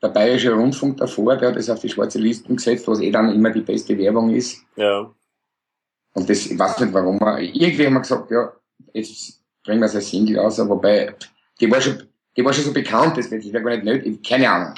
[0.03, 3.33] der Bayerische Rundfunk davor, der hat das auf die schwarze Listen gesetzt, was eh dann
[3.35, 4.59] immer die beste Werbung ist.
[4.77, 5.11] Ja.
[6.15, 8.53] Und das, ich weiß nicht warum, wir- irgendwie haben wir gesagt, ja,
[8.93, 11.15] jetzt bringen wir es als Single aus, wobei,
[11.61, 12.03] die war schon,
[12.37, 14.75] die war schon so bekannt, das wäre gar nicht nötig, keine Ahnung.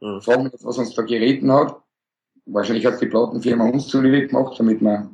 [0.00, 0.20] Mhm.
[0.22, 1.76] Fragen wir was uns da geritten hat.
[2.46, 5.10] Wahrscheinlich hat die Plattenfirma uns zuliebe gemacht, damit wir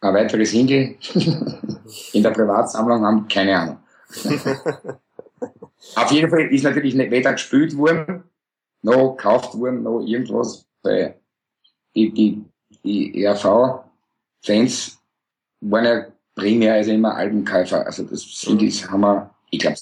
[0.00, 0.96] eine weitere Single
[2.12, 3.78] in der Privatsammlung haben, keine Ahnung.
[5.94, 8.24] Auf jeden Fall ist natürlich nicht weder gespielt worden,
[8.82, 11.20] noch gekauft worden, noch irgendwas, weil
[11.94, 12.44] die, die,
[12.84, 14.98] die ERV-Fans
[15.60, 17.84] waren ja primär also immer Albenkäufer.
[17.84, 19.76] Also das Singles haben wir, ich glaube,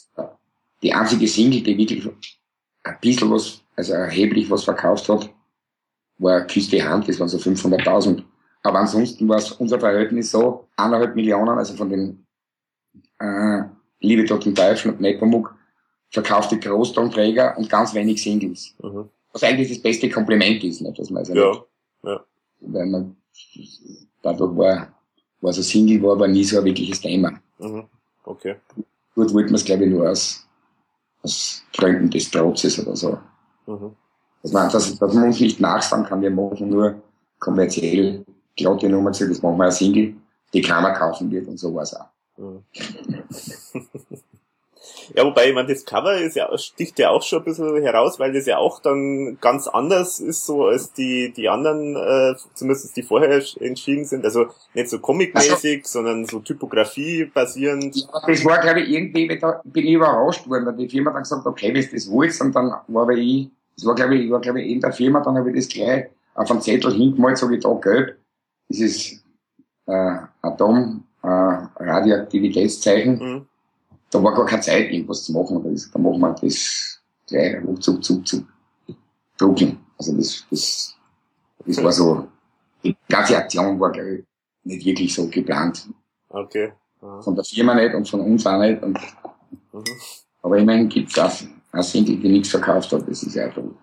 [0.82, 2.07] die einzige Single, die wirklich
[2.85, 5.31] ein bisschen was, also erheblich was verkauft hat,
[6.19, 8.23] war Küste Hand, das waren so 500.000.
[8.62, 12.27] Aber ansonsten war es unser Verhältnis so, eineinhalb Millionen, also von den
[13.19, 13.62] äh,
[14.01, 15.55] Liebe Toten Teufel und Nepomuk,
[16.10, 18.74] verkaufte Großtonträger und ganz wenig Singles.
[18.82, 19.09] Mhm.
[19.32, 20.98] Was eigentlich das beste Kompliment ist, nicht?
[20.98, 21.48] dass man also ja.
[21.51, 21.62] Nicht,
[22.05, 22.24] ja.
[22.60, 23.16] weil man
[24.23, 24.89] dadurch war,
[25.40, 27.39] war so Single war aber nie so ein wirkliches Thema.
[27.59, 27.85] Mhm.
[28.24, 28.56] Okay.
[29.14, 30.47] Gut wollten wir es, glaube ich, nur aus,
[31.23, 33.18] aus Gründen des Trotzes oder so.
[33.66, 33.94] Mhm.
[34.43, 37.02] Dass, man, dass, dass man uns nicht nachsagen kann, wir machen nur
[37.39, 38.24] kommerziell
[38.56, 40.16] glatte Nummer zu, das machen wir ein Single,
[40.52, 42.06] die keiner kaufen wird und so war es auch.
[42.37, 42.65] Mhm.
[45.15, 48.19] Ja, wobei, ich meine, das Cover ist ja, sticht ja auch schon ein bisschen heraus,
[48.19, 52.97] weil das ja auch dann ganz anders ist, so als die, die anderen, äh, zumindest
[52.97, 54.25] die vorher entschieden sind.
[54.25, 57.95] Also nicht so comic-mäßig, also, sondern so Typografie basierend.
[58.27, 61.45] Das war, glaube ich, irgendwie, da bin ich überrascht worden, weil die Firma dann gesagt
[61.45, 64.31] hat, okay, wenn das willst, und dann war aber ich, das war, glaube ich, ich
[64.31, 67.39] war, glaube ich, in der Firma, dann habe ich das gleich auf einen Zettel hingemalt,
[67.39, 68.17] so wie da gelb.
[68.69, 69.25] Das ist,
[69.87, 73.19] äh, Atom, äh, Radioaktivitätszeichen.
[73.19, 73.47] Mhm
[74.11, 75.62] da war gar keine Zeit, irgendwas zu machen.
[75.62, 78.44] Da, ist, da machen wir das gleich ruckzuck, zuck, zuck,
[79.36, 79.78] drucken.
[79.98, 80.97] Also das, das,
[81.65, 82.28] das war so,
[82.82, 84.24] die ganze Aktion war, glaube ich,
[84.65, 85.89] nicht wirklich so geplant.
[86.28, 86.73] Okay.
[87.01, 87.23] Aha.
[87.23, 88.82] Von der Firma nicht und von uns auch nicht.
[88.82, 88.98] Und,
[89.73, 89.85] mhm.
[90.43, 91.32] Aber immerhin gibt's auch
[91.73, 93.74] eine Single, die nichts verkauft hat, das ist ja toll.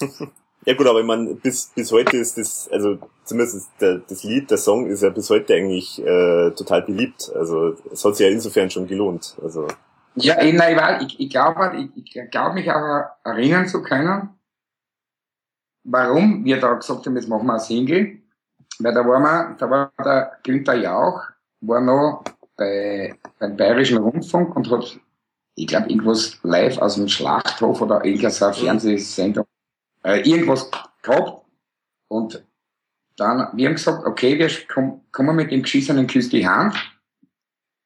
[0.66, 4.50] Ja gut, aber ich meine, bis, bis heute ist das, also zumindest der, das Lied,
[4.50, 7.30] der Song ist ja bis heute eigentlich äh, total beliebt.
[7.36, 9.36] Also es hat sich ja insofern schon gelohnt.
[9.40, 9.68] Also.
[10.16, 14.30] Ja, ich, nein, ich, ich glaube, ich, ich glaube mich auch erinnern zu können,
[15.84, 18.18] warum wir da gesagt haben, jetzt machen wir ein Single.
[18.80, 21.22] Weil da war man, da war der Günther Jauch,
[21.60, 22.24] war noch
[22.56, 24.98] bei, beim Bayerischen Rundfunk und hat,
[25.54, 29.46] ich glaube, irgendwas live aus dem Schlachthof oder irgendeine Fernsehsendung
[30.06, 30.70] äh, irgendwas
[31.02, 31.44] gehabt
[32.08, 32.44] und
[33.16, 34.50] dann, wir haben gesagt, okay, wir
[35.10, 36.76] kommen mit dem geschissenen Küss die Hand,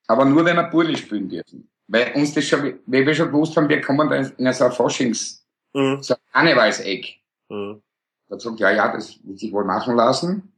[0.06, 1.70] aber nur wenn wir Burli spielen dürfen.
[1.86, 4.72] Weil uns das schon, weil wir schon gewusst haben, wir kommen da in so ein
[4.72, 6.02] Faschings, mhm.
[6.02, 7.06] so ein Karnevalseck.
[7.48, 7.82] Mhm.
[8.28, 10.52] Da hat gesagt, ja, ja, das wird sich wohl machen lassen.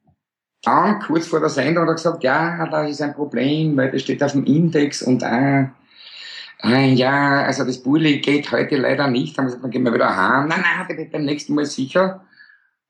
[0.63, 4.03] Dann, kurz vor der Sendung, hat er gesagt, ja, da ist ein Problem, weil das
[4.03, 5.67] steht auf dem Index und, äh,
[6.65, 9.37] ja, also das Bulli geht heute leider nicht.
[9.37, 10.49] Dann gehen wir wieder heim.
[10.49, 12.25] Nein, nein, beim nächsten Mal sicher.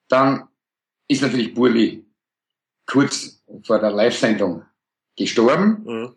[0.08, 0.48] Dann
[1.08, 2.04] ist natürlich Bulli
[2.86, 4.64] kurz vor der Live-Sendung
[5.16, 6.16] gestorben mhm.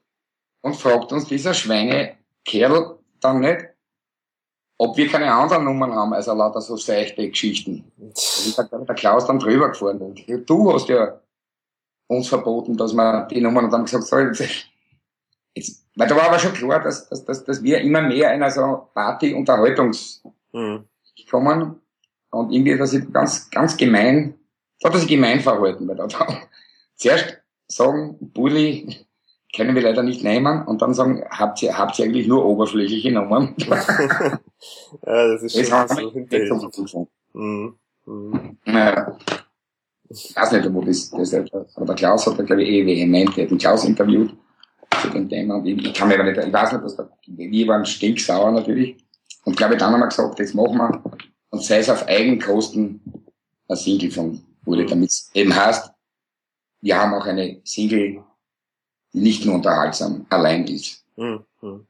[0.61, 3.67] und fragt uns dieser Schweinekerl dann nicht,
[4.77, 7.91] ob wir keine anderen Nummern haben, also lauter so seichte Geschichten.
[7.97, 8.17] Und
[8.57, 10.15] hat der Klaus dann drüber gefahren.
[10.45, 11.21] Du hast ja
[12.07, 14.67] uns verboten, dass wir die Nummern und dann gesagt, so, jetzt,
[15.55, 18.49] jetzt weil da war aber schon klar, dass, dass, dass, dass wir immer mehr in
[18.49, 20.85] so Party-Unterhaltungs mhm.
[21.29, 21.81] kommen
[22.31, 24.35] und irgendwie, dass ich ganz, ganz gemein,
[24.81, 26.27] da hat er sich gemein verhalten, weil da, da
[26.95, 29.05] zuerst sagen, Bulli
[29.55, 33.13] können wir leider nicht nehmen und dann sagen, habt ihr, habt ihr eigentlich nur oberflächliche
[33.13, 33.55] Nummern?
[33.67, 34.37] ja,
[35.01, 37.07] das ist schon so hinterhältig.
[37.31, 37.75] Mhm.
[38.05, 38.57] Mhm.
[38.65, 39.17] Naja.
[40.09, 41.33] Ich weiß nicht, wo das, das,
[41.75, 44.35] aber der Klaus hat da, glaube ich, eh vehement, der hat den Klaus interviewt
[45.01, 45.55] zu dem Thema.
[45.55, 48.51] Und ich, ich kann mir aber nicht, ich weiß nicht, was da, wir waren stinksauer
[48.51, 48.97] natürlich.
[49.43, 51.03] Und glaube, dann haben wir gesagt, jetzt machen wir,
[51.49, 53.01] und sei es auf Eigenkosten,
[53.67, 55.91] ein Single von Uli, damit es eben heißt,
[56.81, 58.23] wir haben auch eine Single,
[59.13, 61.03] die nicht nur unterhaltsam allein ist.
[61.15, 61.87] Hm, hm.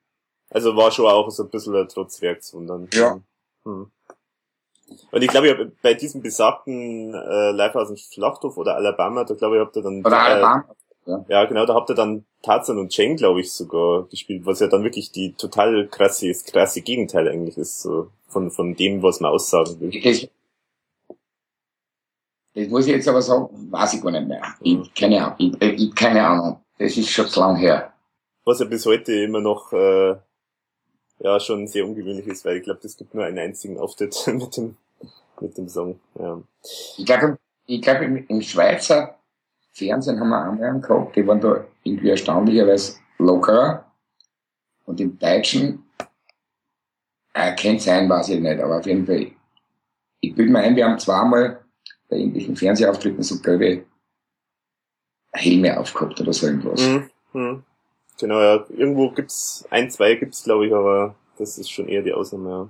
[0.49, 2.87] Also war schon auch so ein bisschen ein Trotzwerkswundern.
[2.93, 3.19] Ja.
[3.65, 3.91] Hm.
[5.11, 9.55] Und ich glaube, bei diesem besagten äh, Live aus dem Schlachthof oder Alabama, da glaube
[9.55, 10.05] ich, habt ihr dann...
[10.05, 10.75] Oder äh, Alabama.
[11.07, 11.25] Ja.
[11.27, 14.67] ja, genau, da habt ihr dann Tarzan und Jane, glaube ich, sogar gespielt, was ja
[14.67, 19.19] dann wirklich die total krasse, das krasse Gegenteil eigentlich ist, so von, von dem, was
[19.19, 19.99] man aussagen will.
[19.99, 20.27] Das,
[22.53, 24.43] das muss ich jetzt aber sagen, weiß ich gar nicht mehr.
[24.61, 26.59] Ich, keine Ahnung, ich, ich, keine Ahnung.
[26.77, 27.91] Das ist schon zu lang her.
[28.43, 30.15] Was ja bis heute immer noch, äh,
[31.19, 34.55] ja, schon sehr ungewöhnlich ist, weil ich glaube, es gibt nur einen einzigen Auftritt mit
[34.55, 34.77] dem,
[35.41, 36.39] mit dem Song, ja.
[36.97, 39.14] Ich glaube, ich glaube, im, im Schweizer
[39.75, 43.85] Fernsehen haben wir Anwärmen gehabt, die waren da irgendwie erstaunlicherweise lockerer.
[44.85, 45.83] Und im Deutschen,
[47.33, 49.31] äh, kennt sein, weiß ich nicht, aber auf jeden Fall,
[50.21, 51.59] ich bilde mir ein, wir haben zweimal
[52.09, 53.85] bei irgendwelchen Fernsehauftritten so gelbe
[55.33, 56.81] Helme aufgehabt oder so irgendwas.
[56.81, 57.63] Mhm, mhm.
[58.17, 58.65] Genau, ja.
[58.69, 62.69] Irgendwo gibt's, ein, zwei gibt's, glaube ich, aber das ist schon eher die Ausnahme, ja.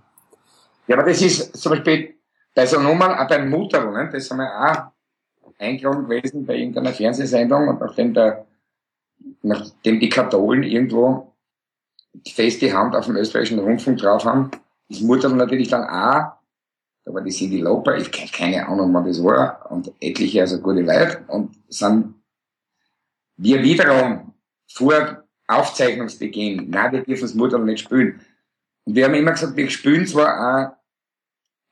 [0.88, 2.16] Ja, aber das ist zum Beispiel
[2.56, 4.95] bei so Nummern, auch beim Mutterl, ne, das haben wir auch
[5.58, 8.46] eingeladen gewesen bei irgendeiner Fernsehsendung und nachdem der,
[9.42, 11.34] nachdem die Katholen irgendwo
[12.28, 14.52] feste Hand auf dem österreichischen Rundfunk drauf haben.
[14.90, 16.34] Das Mutter natürlich dann auch,
[17.04, 20.62] da war die Cindy Lauper, ich kenne keine Ahnung, wann das war, und etliche, also
[20.62, 22.16] gute Leute, und sind
[23.38, 24.34] wir wiederum
[24.72, 28.22] vor Aufzeichnungsbeginn, nein, wir dürfen das Mutter nicht spielen.
[28.86, 30.76] Und wir haben immer gesagt, wir spielen zwar auch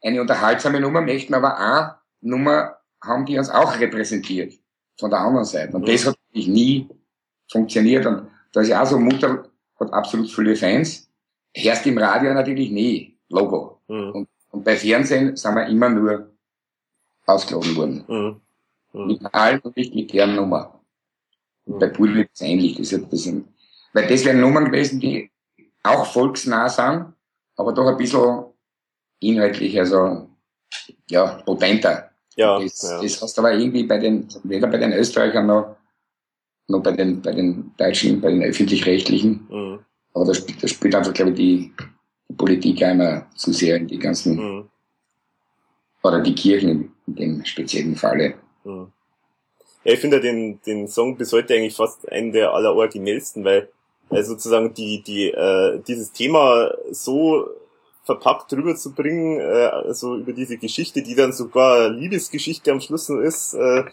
[0.05, 4.53] eine unterhaltsame Nummer, möchten aber auch Nummer haben, die uns auch repräsentiert,
[4.99, 5.75] von der anderen Seite.
[5.75, 6.89] Und das hat natürlich nie
[7.51, 8.05] funktioniert.
[8.05, 9.49] Und da ist ja auch so, Mutter
[9.79, 11.09] hat absolut viele Fans.
[11.53, 13.17] Herrscht im Radio natürlich nie.
[13.29, 13.81] Logo.
[13.87, 14.11] Mhm.
[14.11, 16.31] Und, und bei Fernsehen sind wir immer nur
[17.25, 18.05] ausgeladen worden.
[18.07, 18.41] Mhm.
[18.93, 19.07] Mhm.
[19.07, 20.79] Mit allen und nicht mit deren Nummer.
[21.65, 22.77] Und bei Pudel ist es ähnlich.
[22.77, 23.47] Das ist, das sind,
[23.93, 25.31] weil das wären Nummern gewesen, die
[25.83, 27.13] auch volksnah sind,
[27.55, 28.45] aber doch ein bisschen
[29.19, 30.29] inhaltlich, also
[31.09, 32.12] ja, potenter.
[32.35, 33.01] Ja, das, ja.
[33.01, 35.75] das hast du aber irgendwie bei den, weder bei den Österreichern noch,
[36.67, 39.47] noch bei den, bei den Deutschen, bei den öffentlich-rechtlichen.
[39.49, 39.79] Mhm.
[40.13, 41.73] Aber da spielt, da spielt einfach, glaube ich, die,
[42.29, 44.69] die Politik einmal zu sehr in die ganzen, mhm.
[46.03, 48.35] oder die Kirchen in dem speziellen Falle.
[48.63, 48.87] Mhm.
[49.83, 53.69] Ja, ich finde den, den Song bis heute eigentlich fast einen der alleroriginellsten, weil
[54.09, 57.47] äh, sozusagen die, die, äh, dieses Thema so
[58.03, 63.53] verpackt rüberzubringen, äh, also über diese Geschichte, die dann sogar Liebesgeschichte am Schluss ist.
[63.53, 63.85] Äh,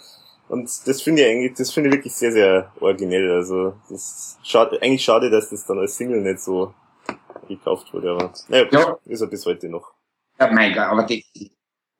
[0.48, 3.30] und das finde ich eigentlich, das finde ich wirklich sehr, sehr originell.
[3.30, 6.74] Also das schade, eigentlich schade, dass das dann als Single nicht so
[7.46, 8.98] gekauft wurde, aber naja, ja.
[9.06, 9.92] ist er bis heute noch.
[10.38, 11.18] Ja, mein Gott, aber das,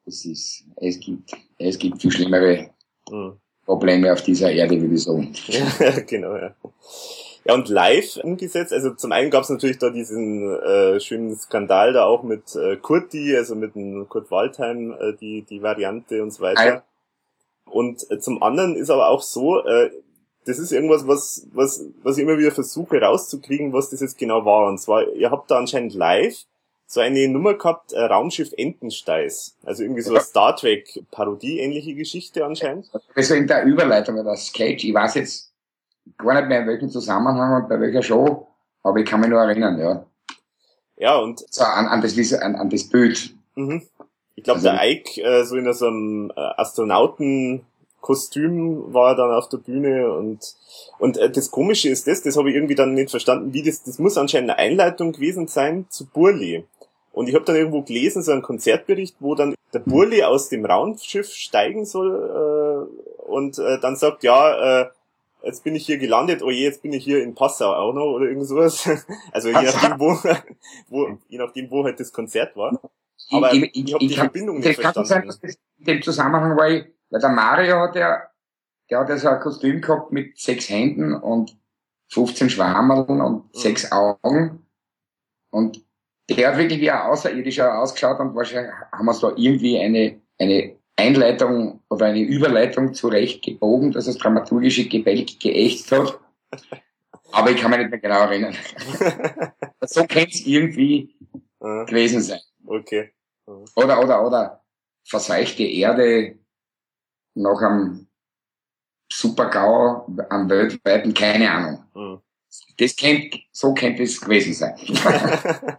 [0.04, 2.70] das ist, es gibt, es gibt viel schlimmere
[3.10, 3.34] mhm.
[3.64, 5.32] Probleme auf dieser Erde, würde ich sagen.
[5.46, 6.54] ja, genau, ja.
[7.44, 11.92] Ja, und live umgesetzt, also zum einen gab es natürlich da diesen äh, schönen Skandal
[11.94, 16.32] da auch mit äh, Kurti, also mit dem Kurt Waldheim, äh, die, die Variante und
[16.32, 16.66] so weiter.
[16.66, 16.82] Ja.
[17.64, 19.90] Und äh, zum anderen ist aber auch so, äh,
[20.44, 24.44] das ist irgendwas, was, was, was ich immer wieder versuche rauszukriegen, was das jetzt genau
[24.44, 24.68] war.
[24.68, 26.44] Und zwar, ihr habt da anscheinend live
[26.86, 29.56] so eine Nummer gehabt, äh, Raumschiff Entensteiß.
[29.64, 32.90] Also irgendwie so eine Star Trek Parodie ähnliche Geschichte anscheinend.
[33.14, 35.49] Also in der Überleitung oder Sketch, ich weiß jetzt
[36.18, 38.46] gar nicht mehr in welchem Zusammenhang und bei welcher Show,
[38.82, 40.04] aber ich kann mich nur erinnern, ja.
[40.96, 41.44] Ja, und.
[41.50, 43.34] So, an, an, das, an, an das Bild.
[43.54, 43.82] Mhm.
[44.36, 49.32] Ich glaube, also, der Ike, äh, so in so einem äh, Astronautenkostüm war er dann
[49.32, 50.54] auf der Bühne und
[50.98, 53.82] und äh, das Komische ist das, das habe ich irgendwie dann nicht verstanden, wie das,
[53.82, 56.64] das muss anscheinend eine Einleitung gewesen sein zu Burli.
[57.12, 60.64] Und ich habe dann irgendwo gelesen, so einen Konzertbericht, wo dann der Burli aus dem
[60.64, 64.90] Raumschiff steigen soll äh, und äh, dann sagt, ja, äh,
[65.42, 68.14] jetzt bin ich hier gelandet, oh je, jetzt bin ich hier in Passau auch noch
[68.14, 68.88] oder irgend sowas.
[69.32, 70.16] Also je nachdem, wo,
[70.88, 72.80] wo, je nachdem, wo halt das Konzert war.
[73.30, 74.94] Aber ich, ich, ich habe die kann, Verbindung nicht verstanden.
[74.96, 78.22] Kann sein, dass das in dem Zusammenhang war, ich, weil der Mario hat ja,
[78.90, 81.56] der hat ja so ein Kostüm gehabt mit sechs Händen und
[82.08, 83.48] 15 Schwammeln und mhm.
[83.52, 84.66] sechs Augen.
[85.50, 85.84] Und
[86.28, 90.79] der hat wirklich wie ein Außerirdischer ausgeschaut und wahrscheinlich haben wir da irgendwie eine, eine
[91.00, 96.18] Einleitung oder eine Überleitung zurecht gebogen, dass es dramaturgische Gebälk geächt hat.
[97.32, 98.54] Aber ich kann mich nicht mehr genau erinnern.
[99.82, 101.14] so könnte es irgendwie
[101.60, 101.84] ja.
[101.84, 102.40] gewesen sein.
[102.66, 103.12] Okay.
[103.46, 103.54] Ja.
[103.76, 104.64] Oder, oder, oder
[105.04, 106.38] verseuchte Erde
[107.34, 108.06] nach einem
[109.12, 111.84] Super-GAU am weltweiten, keine Ahnung.
[111.94, 112.20] Mhm.
[112.78, 114.74] Das kennt, so könnte es gewesen sein.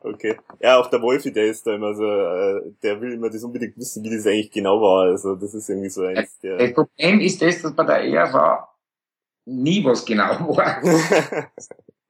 [0.00, 0.36] Okay.
[0.60, 3.76] Ja, auch der Wolfi, der ist da immer so, äh, der will immer das unbedingt
[3.76, 5.10] wissen, wie das eigentlich genau war.
[5.10, 6.58] Also das ist irgendwie so eins der.
[6.58, 8.68] Das Problem ist das, dass bei der ERV
[9.46, 10.80] nie was genau war.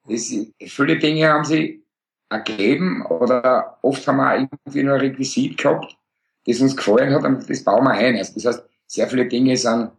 [0.08, 1.84] das, viele Dinge haben sie
[2.30, 5.96] ergeben oder oft haben wir irgendwie nur ein Requisit gehabt,
[6.44, 8.16] das uns gefallen hat und das bauen wir ein.
[8.16, 9.92] Also das heißt, sehr viele Dinge sind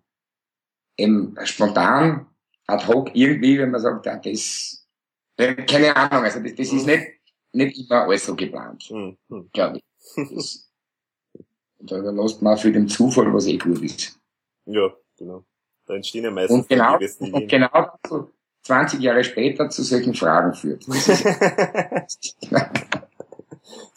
[0.97, 2.27] eben spontan,
[2.67, 4.85] ad hoc irgendwie, wenn man sagt, ja, das,
[5.37, 7.18] äh, keine Ahnung, also das, das ist nicht
[7.51, 9.49] nicht immer alles so geplant, hm, hm.
[9.53, 9.83] glaube ich.
[11.81, 14.19] Da lässt man für den Zufall, was eh gut ist.
[14.65, 15.45] Ja, genau.
[15.85, 18.29] Da entstehen ja meistens und genau, die und genau so
[18.63, 20.85] 20 Jahre später zu solchen Fragen führt.
[22.51, 22.59] da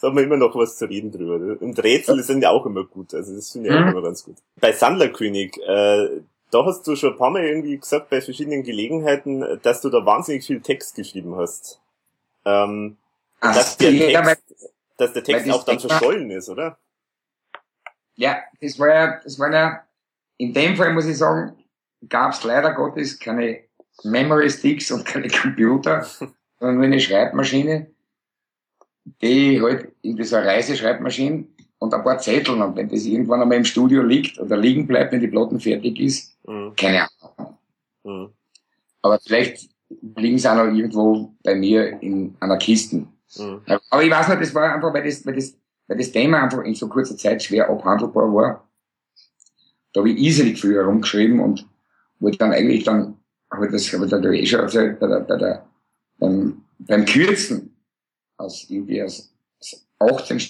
[0.01, 1.61] hat man immer noch was zu reden drüber.
[1.61, 3.13] Und Rätsel sind ja auch immer gut.
[3.13, 3.83] Also das finde ich mhm.
[3.83, 4.37] auch immer ganz gut.
[4.59, 6.21] Bei Sandlerkönig, äh,
[6.51, 10.05] da hast du schon ein paar Mal irgendwie gesagt, bei verschiedenen Gelegenheiten, dass du da
[10.05, 11.81] wahnsinnig viel Text geschrieben hast.
[12.45, 12.97] Ähm,
[13.45, 14.37] Ach, dass der Text, ja, weil,
[14.97, 16.77] dass der Text auch dann verschollen ist, oder?
[18.15, 19.83] Ja, das war ja, das war ja,
[20.37, 21.53] in dem Fall muss ich sagen,
[22.07, 23.63] gab es leider Gottes keine
[24.03, 26.03] Memory Sticks und keine Computer,
[26.59, 27.87] sondern nur eine Schreibmaschine,
[29.21, 31.45] die halt irgendwie so eine Reiseschreibmaschine
[31.79, 35.11] und ein paar Zettel und wenn das irgendwann einmal im Studio liegt oder liegen bleibt,
[35.11, 36.73] wenn die Platten fertig ist, mhm.
[36.77, 37.57] keine Ahnung.
[38.03, 38.29] Mhm.
[39.01, 39.69] Aber vielleicht
[40.15, 43.05] liegen sie auch noch irgendwo bei mir in einer Kiste.
[43.37, 43.61] Mhm.
[43.89, 45.57] Aber ich weiß nicht, das war einfach, weil das, weil das,
[45.87, 48.69] weil das Thema einfach in so kurzer Zeit schwer abhandelbar war.
[49.93, 51.67] Da habe ich easily viel herumgeschrieben und
[52.19, 53.17] wollte dann eigentlich dann,
[53.51, 55.65] habe ich das, habe ich dann eh schon erzählt, bei der, bei der,
[56.17, 57.75] beim, beim Kürzen
[58.37, 59.33] aus irgendwie aus
[59.99, 60.41] 18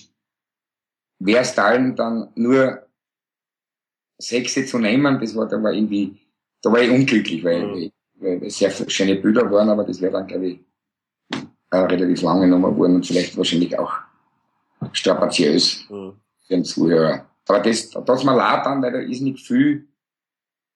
[1.19, 2.85] Wehrstalen dann nur
[4.17, 6.19] sechs zu nehmen, das war, da war irgendwie,
[6.61, 7.91] da war ich unglücklich, weil, mhm.
[8.15, 10.59] weil sehr schöne Bilder waren, aber das wäre dann, glaube ich,
[11.73, 13.91] eine relativ lange Nummer geworden und vielleicht wahrscheinlich auch
[14.91, 16.13] strapaziös mhm.
[16.45, 17.25] für den Zuhörer.
[17.47, 19.87] Aber das, das mir leid dann, weil da ist nicht viel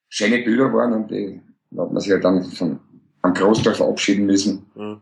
[0.10, 1.42] schöne Bilder waren und die,
[1.72, 2.80] da hat man sich ja dann von,
[3.22, 5.02] am Großteil verabschieden müssen, mhm.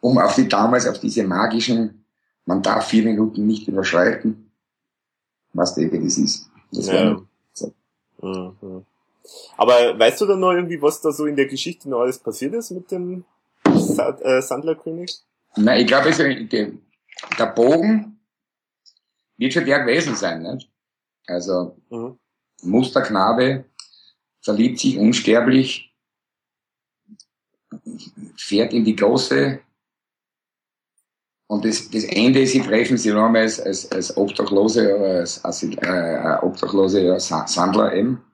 [0.00, 2.04] um auf die damals, auf diese magischen,
[2.44, 4.50] man darf vier Minuten nicht überschreiten,
[5.52, 6.50] was der das ist.
[6.72, 7.20] Das ja.
[7.52, 7.72] so.
[8.20, 8.84] mhm.
[9.56, 12.54] Aber weißt du dann noch irgendwie, was da so in der Geschichte noch alles passiert
[12.54, 13.24] ist mit dem
[13.64, 15.18] äh, Sandlerkönig?
[15.56, 16.10] Nein, ich glaube,
[17.38, 18.20] der Bogen
[19.36, 20.70] wird schon der gewesen sein, nicht?
[21.26, 22.18] Also, mhm.
[22.62, 23.64] Musterknabe,
[24.42, 25.94] verliebt sich unsterblich,
[28.36, 29.60] fährt in die große
[31.48, 35.62] und das, das Ende, sie treffen sich nochmal als, als, als Obdachlose oder als, als
[35.62, 38.24] äh, Obdachlose ja, Sandler eben.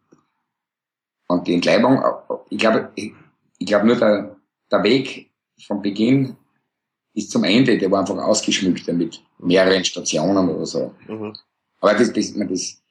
[1.29, 2.03] Und die Entkleidung,
[2.49, 3.13] ich glaube, ich,
[3.59, 4.37] ich glaube nur der,
[4.71, 5.31] der Weg
[5.67, 6.37] vom Beginn
[7.15, 10.95] bis zum Ende, der war einfach ausgeschmückt mit mehreren Stationen oder so.
[11.07, 11.35] Mhm.
[11.81, 12.83] Aber das, das, das,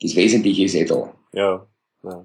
[0.00, 1.14] das Wesentliche ist eh da.
[1.32, 1.66] Ja,
[2.02, 2.24] ja.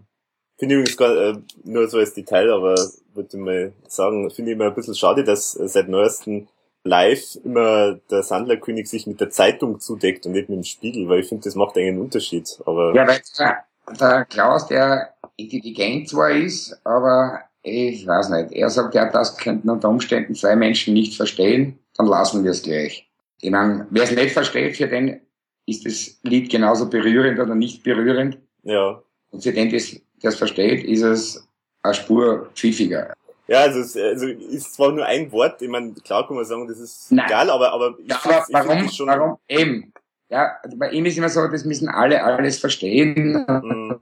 [0.58, 2.76] Finde ich übrigens gar, äh, nur so als Detail, aber
[3.14, 6.48] würde mal sagen, finde ich immer ein bisschen schade, dass äh, seit neuestem
[6.84, 11.22] live immer der Sandlerkönig sich mit der Zeitung zudeckt und nicht mit dem Spiegel, weil
[11.22, 12.60] ich finde, das macht einen Unterschied.
[12.66, 13.66] Aber ja, weil der,
[14.00, 18.52] der Klaus, der intelligent zwar ist, aber ich weiß nicht.
[18.52, 22.62] Er sagt, ja, das könnten unter Umständen zwei Menschen nicht verstehen, dann lassen wir es
[22.62, 23.10] gleich.
[23.42, 25.22] Ich meine, wer es nicht versteht, für den
[25.66, 28.38] ist das Lied genauso berührend oder nicht berührend.
[28.64, 29.02] Ja.
[29.32, 31.48] Und für den, der es versteht, ist es
[31.82, 33.14] eine Spur pfiffiger.
[33.48, 36.68] Ja, also es also ist zwar nur ein Wort, ich meine, klar kann man sagen,
[36.68, 37.26] das ist Nein.
[37.28, 39.94] egal, aber, aber ich ja, aber warum, schon warum eben?
[40.30, 43.46] Ja, bei ihm ist immer so, das müssen alle alles verstehen.
[43.48, 44.00] Mhm.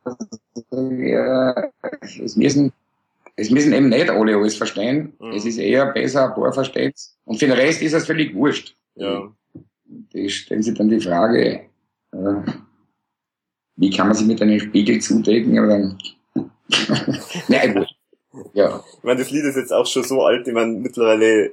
[1.05, 1.69] Ja,
[2.01, 2.71] es müssen
[3.35, 5.13] es müssen eben nicht alle alles verstehen.
[5.19, 5.31] Mhm.
[5.31, 6.93] Es ist eher besser, ein paar verstehen
[7.25, 8.75] Und für den Rest ist es völlig wurscht.
[8.95, 9.31] Ja.
[9.85, 11.61] Die stellen sich dann die Frage,
[12.11, 12.35] äh,
[13.75, 15.57] wie kann man sich mit einem Spiegel zudecken?
[15.57, 15.97] Aber dann,
[17.47, 17.95] nein, wurscht.
[18.53, 18.83] Ja.
[18.97, 21.51] Ich meine, das Lied ist jetzt auch schon so alt, ich meine, mittlerweile,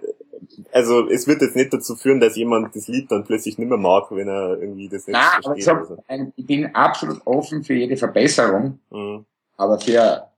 [0.73, 3.79] also es wird jetzt nicht dazu führen, dass jemand das Lied dann plötzlich nicht mehr
[3.79, 5.69] mag, wenn er irgendwie das nicht Nein, versteht.
[5.69, 6.33] Aber so, so.
[6.37, 9.25] Ich bin absolut offen für jede Verbesserung, mhm.
[9.57, 10.31] aber für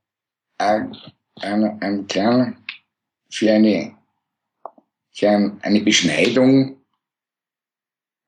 [0.59, 0.97] ein
[1.43, 2.55] ein, ein kleiner,
[3.31, 3.97] für eine,
[5.13, 6.77] für ein, eine Beschneidung,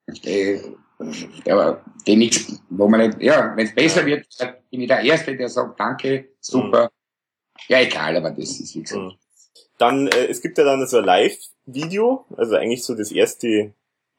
[0.07, 0.61] die,
[0.99, 1.73] die,
[2.07, 4.27] die nichts, wo man nicht, ja, wenn es besser wird,
[4.69, 6.85] bin ich der Erste, der sagt, danke, super.
[6.85, 6.89] Mhm.
[7.67, 9.03] Ja, egal, aber das ist wie gesagt.
[9.03, 9.13] Mhm.
[9.77, 13.73] Dann, äh, es gibt ja dann so ein Live-Video, also eigentlich so das erste,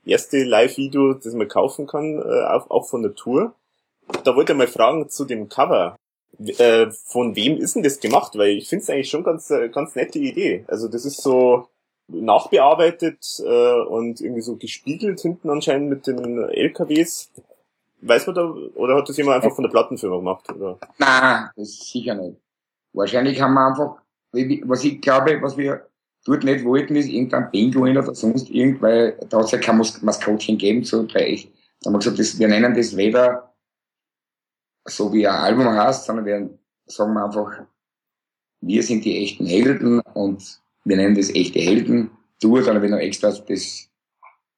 [0.05, 3.55] erste Live-Video, das man kaufen kann, äh, auch, auch von der Tour.
[4.25, 5.97] Da wollte ich mal fragen zu dem Cover.
[6.39, 8.37] Äh, von wem ist denn das gemacht?
[8.37, 10.65] Weil ich finde es eigentlich schon ganz, äh, ganz nette Idee.
[10.69, 11.69] Also das ist so
[12.09, 17.31] nachbearbeitet äh, und irgendwie so gespiegelt hinten anscheinend mit den LKWs.
[18.03, 20.45] Weiß man da, oder hat das jemand einfach von der Plattenfirma gemacht?
[20.53, 20.79] Oder?
[20.99, 22.37] Nein, das ist sicher nicht.
[22.93, 23.97] Wahrscheinlich haben wir einfach,
[24.67, 25.87] was ich glaube, was wir
[26.25, 29.79] dort nicht wollten, ist irgendein Pinguin oder sonst irgend, weil da hat es ja kein
[29.79, 31.43] Maskottchen gegeben zu bei
[31.81, 33.46] Da haben wir gesagt, das, wir nennen das weder
[34.87, 37.67] so wie ein Album heißt, sondern wir sagen wir einfach,
[38.61, 42.11] wir sind die echten Helden und wir nennen das echte Helden.
[42.41, 43.89] Du, dann habe ich noch extra das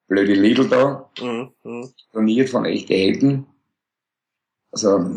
[0.06, 2.46] blöde Lidl da, mhm, mhm.
[2.46, 3.46] von echte Helden.
[4.70, 5.10] Also,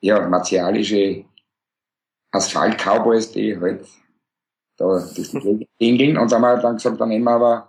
[0.00, 1.24] ja, martialische
[2.30, 3.86] Asphalt-Cowboys, die halt
[4.76, 7.68] da durch die Gegend Und dann haben wir dann gesagt, dann nehmen wir aber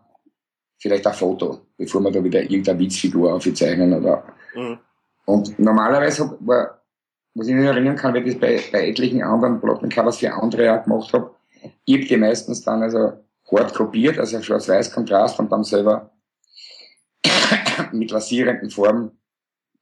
[0.78, 4.80] vielleicht ein Foto, bevor wir da wieder irgendeine Witzfigur aufzeichnen oder mhm.
[5.30, 6.82] Und normalerweise war,
[7.36, 10.74] was ich mich erinnern kann, weil ich das bei, bei etlichen anderen Plattencovers für andere
[10.74, 11.30] auch gemacht habe,
[11.86, 13.14] ich habe die meistens dann also
[13.52, 16.10] hart kopiert, also Schwarz-Weiß-Kontrast und dann selber
[17.92, 19.12] mit lasierenden Formen.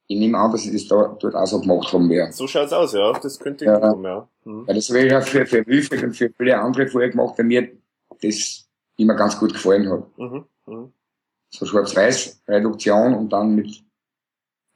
[0.08, 2.34] Ich nehme an, dass ich das da, dort auch so gemacht haben werde.
[2.34, 3.14] So schaut's aus, ja.
[3.14, 3.80] Das könnte ich ja.
[3.80, 4.28] Machen, ja.
[4.44, 4.68] Mhm.
[4.68, 7.46] Weil das habe ich ja für, für Wilfried und für viele andere vorher gemacht, weil
[7.46, 7.70] mir
[8.22, 8.68] das
[8.98, 10.18] immer ganz gut gefallen hat.
[10.18, 10.46] Mhm.
[10.66, 10.92] Mhm.
[11.50, 13.87] So Schwarz-Weiß-Reduktion und dann mit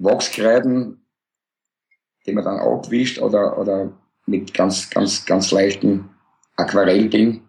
[0.04, 1.06] Wachskreiden,
[2.26, 3.92] die man dann abwischt oder, oder
[4.26, 6.10] mit ganz, ganz, ganz leichten
[6.56, 7.42] Aquarell-Ding.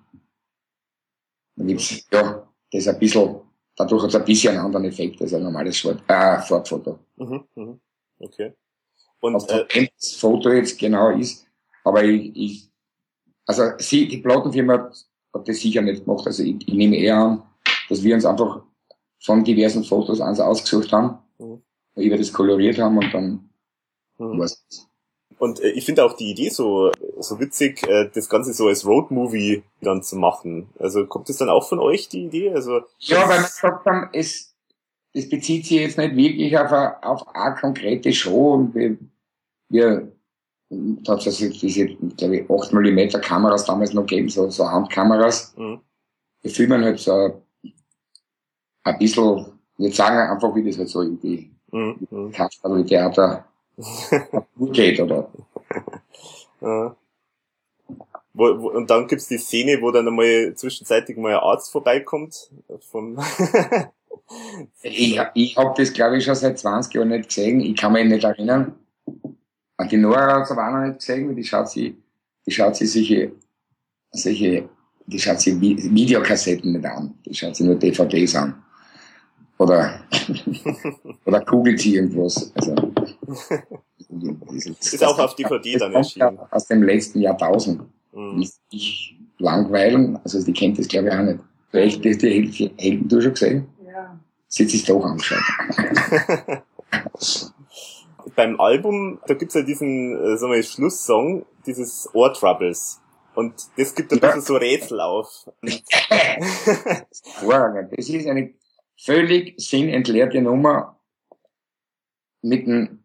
[1.57, 3.41] Da gibt's, ja, das ein bisschen,
[3.77, 6.99] dadurch hat es ein bisschen einen anderen Effekt als ein normales Schwarz, äh, Farbfoto.
[7.16, 7.81] Mhm, mhm.
[8.19, 8.55] Okay.
[9.20, 11.47] Und, Was äh, das Foto jetzt genau ist,
[11.85, 12.73] aber ich, ich
[13.47, 17.16] also sie, die Plattenfirma hat, hat das sicher nicht gemacht, also ich, ich nehme eher
[17.16, 17.43] an,
[17.89, 18.62] dass wir uns einfach
[19.20, 21.62] von diversen Fotos eins ausgesucht haben, mhm.
[21.94, 23.51] Weil wir das koloriert haben und dann
[24.19, 24.39] mhm.
[24.39, 24.64] was.
[25.39, 28.86] Und äh, ich finde auch die Idee so, so witzig, äh, das Ganze so als
[28.86, 30.69] Roadmovie dann zu machen.
[30.78, 32.52] Also kommt das dann auch von euch, die Idee?
[32.52, 34.55] Also, ja, weil wir gesagt haben, es,
[35.14, 38.97] das bezieht sich jetzt nicht wirklich auf eine, auf eine konkrete Show und wir,
[39.69, 40.12] wir
[40.70, 45.55] es also diese, glaube ich, 8 mm Kameras damals noch gegeben, so, so Handkameras.
[45.56, 45.81] Mhm.
[46.40, 47.43] Wir filmen halt so
[48.85, 49.47] ein bisschen,
[49.77, 52.07] wir sagen einfach, wie das halt so irgendwie mhm.
[52.11, 52.32] mhm.
[52.32, 53.44] Kasperl Theater
[54.73, 55.28] geht, oder?
[56.61, 56.94] Ja.
[58.35, 62.51] Wo, wo, und dann gibt's die Szene, wo dann einmal zwischenzeitlich mal ein Arzt vorbeikommt.
[62.90, 63.19] Vom
[64.82, 67.61] ich ich habe das, glaube ich, schon seit 20 Jahren nicht gesehen.
[67.61, 68.74] Ich kann mich nicht erinnern.
[69.90, 71.35] Die Nora hat es aber auch noch nicht gesehen.
[71.35, 71.97] Die schaut sie,
[72.47, 73.32] die schaut sie solche,
[74.12, 74.69] solche,
[75.07, 77.19] die schaut sie Videokassetten nicht an.
[77.27, 78.62] Die schaut sie nur DVDs an.
[79.59, 80.01] Oder,
[81.24, 82.53] oder googelt sie irgendwas.
[82.55, 82.74] Also,
[84.81, 86.39] ist auch auf DVD dann erschienen.
[86.51, 87.83] Aus dem letzten Jahrtausend.
[88.12, 88.47] Mhm.
[88.70, 91.41] Ich langweilen, also die kennt das glaube ich auch nicht.
[91.70, 93.66] Vielleicht hast die Helden du schon gesehen?
[93.85, 94.19] Ja.
[94.49, 95.43] Sie hat sich doch angeschaut.
[98.37, 103.01] Beim Album, da gibt's ja diesen, äh, sagen wir, Schlusssong, dieses Ohr Troubles.
[103.35, 104.27] Und das gibt ein ja.
[104.27, 105.51] bisschen so Rätsel auf.
[107.33, 107.93] Hervorragend.
[107.97, 108.53] Das ist eine
[109.05, 111.01] völlig sinnentleerte Nummer
[112.43, 113.05] mit dem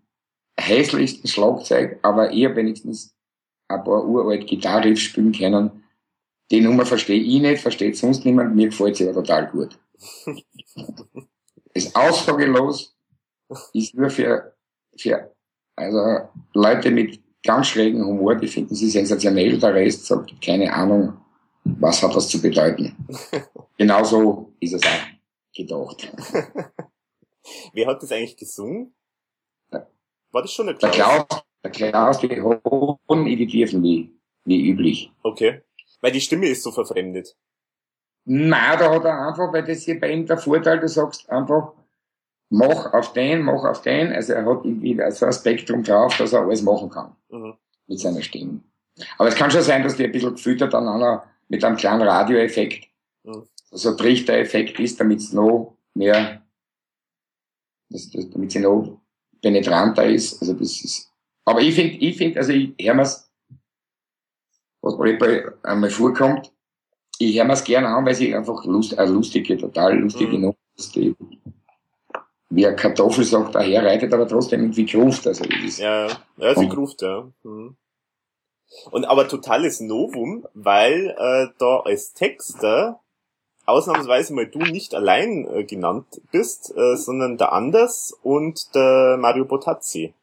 [0.60, 3.16] hässlichsten Schlagzeug, aber eher wenigstens
[3.68, 5.84] ein paar uralt Gitarriffs spielen können.
[6.52, 9.78] Die Nummer verstehe ich nicht, versteht sonst niemand, mir gefällt sie aber total gut.
[11.74, 12.96] ist aussagelos,
[13.74, 14.56] ist nur für,
[14.98, 15.32] für
[15.76, 21.18] also Leute mit ganz schrägen Humor, die finden sie sensationell, der Rest sagt, keine Ahnung,
[21.64, 22.96] was hat das zu bedeuten.
[23.78, 25.17] Genauso ist es auch
[25.58, 26.14] gedacht.
[27.74, 28.96] Wer hat das eigentlich gesungen?
[30.32, 30.92] War das schon der Klaus?
[30.92, 35.12] Der Klaus, der Klaus die hohen Editiven wie, wie üblich.
[35.24, 35.62] Okay.
[36.02, 37.36] Weil die Stimme ist so verfremdet.
[38.26, 41.74] Nein, da hat er einfach, weil das hier bei ihm der Vorteil, du sagst einfach,
[42.50, 44.12] mach auf den, mach auf den.
[44.12, 47.16] Also er hat irgendwie so ein Spektrum drauf, dass er alles machen kann.
[47.30, 47.56] Mhm.
[47.88, 48.62] Mit seiner Stimme.
[49.18, 52.02] Aber es kann schon sein, dass die ein bisschen gefüttert an einer, mit einem kleinen
[52.02, 52.90] Radioeffekt.
[53.24, 53.48] Mhm.
[53.78, 56.42] Also Trichter-Effekt ist, damit es noch mehr,
[58.32, 59.00] damit sie noch
[59.40, 60.42] penetranter ist.
[60.42, 61.14] Also das ist,
[61.46, 63.32] aber ich finde, ich finde, also ich höre mir's,
[64.82, 66.52] was bei einmal vorkommt,
[67.20, 70.42] ich höre mir's gerne an, weil sie einfach lust, eine lustige, total lustige mhm.
[70.42, 71.16] Nummer ist, die
[72.50, 75.28] wie eine Kartoffel sagt, daherreitet, aber trotzdem irgendwie gruft.
[75.28, 77.32] Also das ist, ja, ja, sie gruft, ja.
[77.44, 77.78] Mhm.
[78.90, 83.02] Und aber totales Novum, weil äh, da als Texter
[83.68, 89.46] ausnahmsweise mal du nicht allein äh, genannt bist, äh, sondern der Anders und der Mario
[89.46, 90.14] Botazzi.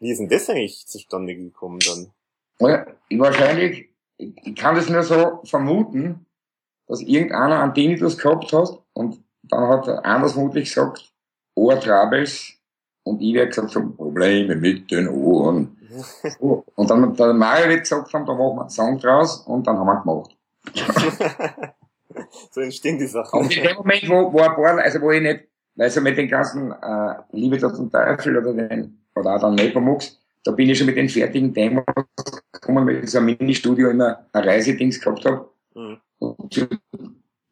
[0.00, 2.10] Wie ist denn das eigentlich zustande gekommen dann?
[2.58, 2.86] Ja,
[3.18, 6.26] wahrscheinlich, ich kann das nur so vermuten,
[6.86, 11.12] dass irgendeiner einen Tinnitus gehabt hat und dann hat er anders vermutlich gesagt,
[11.54, 12.54] Ohrtrabels
[13.04, 15.76] und ich werde gesagt haben, Probleme mit den Ohren.
[16.40, 19.86] und dann der Mario gesagt haben, da machen wir einen Song draus und dann haben
[19.86, 20.36] wir gemacht.
[22.50, 23.40] so entstehen die Sachen.
[23.40, 25.44] Und in dem Moment, wo, wo ein paar, also wo ich nicht,
[25.78, 30.52] also mit den ganzen äh, Liebe zum Teufel oder den, oder auch dann Nepomux, da
[30.52, 31.84] bin ich schon mit den fertigen Demos
[32.52, 35.48] gekommen, weil ich so ein Mini-Studio immer ein Reisedings gehabt habe.
[35.74, 35.98] Mhm.
[36.50, 36.66] Zu,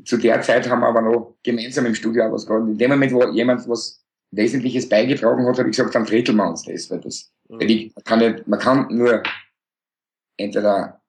[0.04, 2.66] zu, der Zeit haben wir aber noch gemeinsam im Studio auch was gehabt.
[2.66, 6.48] In dem Moment, wo jemand was Wesentliches beigetragen hat, habe ich gesagt, dann dritteln wir
[6.48, 7.60] uns das, weil das, mhm.
[7.60, 9.22] weil ich kann nicht, man kann nur
[10.36, 11.00] entweder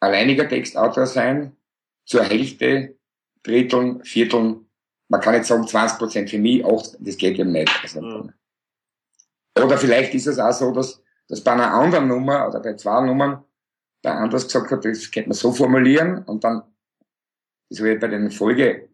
[0.00, 1.56] alleiniger Textautor sein,
[2.04, 2.96] zur Hälfte,
[3.42, 4.66] Dritteln, Vierteln.
[5.08, 7.72] Man kann nicht sagen 20 Prozent für mich, 8, das geht eben nicht.
[7.82, 8.32] Also, mhm.
[9.56, 13.00] Oder vielleicht ist es auch so, dass, dass bei einer anderen Nummer oder bei zwei
[13.04, 13.44] Nummern
[14.04, 16.62] der anders gesagt hat, das könnte man so formulieren und dann,
[17.70, 18.90] das habe ich bei den Folgealben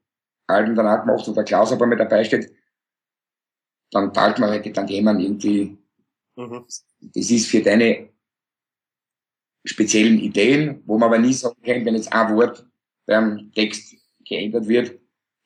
[0.49, 2.55] dann auch gemacht, wo der Klaus aber mit dabei steht,
[3.91, 5.77] dann teilt man halt dann jemand irgendwie,
[6.37, 6.65] mhm.
[7.01, 8.09] das ist für deine
[9.65, 12.70] speziellen Ideen, wo man aber nie sagen kann, wenn jetzt ein Wort
[13.11, 15.01] beim Text geändert wird,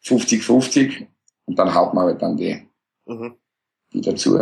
[0.04, 1.06] 50-50
[1.46, 2.68] und dann haut man halt dann die,
[3.06, 3.38] mhm.
[3.92, 4.38] die dazu.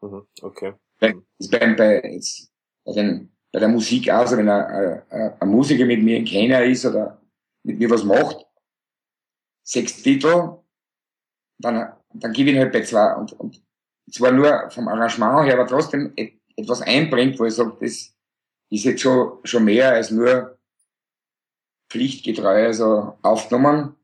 [0.00, 0.26] Mhm.
[0.40, 0.72] Okay.
[0.98, 1.14] Bei,
[1.50, 2.50] bei, bei, jetzt,
[2.84, 6.24] bei den bei der Musik auch, also wenn ein, ein, ein Musiker mit mir in
[6.24, 7.20] Kenia ist oder
[7.62, 8.46] mit mir was macht,
[9.62, 10.58] sechs Titel,
[11.58, 13.14] dann, dann gebe ich ihn halt bei zwei.
[13.14, 13.62] Und, und
[14.10, 16.12] zwar nur vom Arrangement her, aber trotzdem
[16.56, 18.14] etwas einbringt, wo ich sage, das
[18.70, 20.57] ist jetzt schon, schon mehr als nur
[21.88, 23.96] pflichtgetreu also aufgenommen,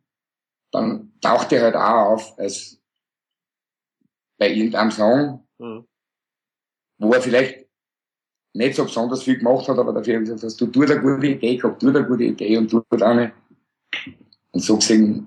[0.71, 2.81] dann taucht er halt auch auf als
[4.39, 5.87] bei irgendeinem Song, mhm.
[6.99, 7.67] wo er vielleicht
[8.55, 11.57] nicht so besonders viel gemacht hat, aber dafür gesagt hast, du tust eine gute Idee
[11.57, 13.33] gehabt, du eine gute Idee und tust eine.
[14.53, 15.27] Und so gesehen,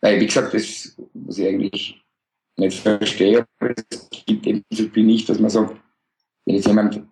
[0.00, 2.04] weil, wie gesagt, das, was ich eigentlich
[2.56, 5.80] nicht verstehe, aber es gibt eben so viel nicht, dass man sagt,
[6.44, 7.02] wenn jetzt jemand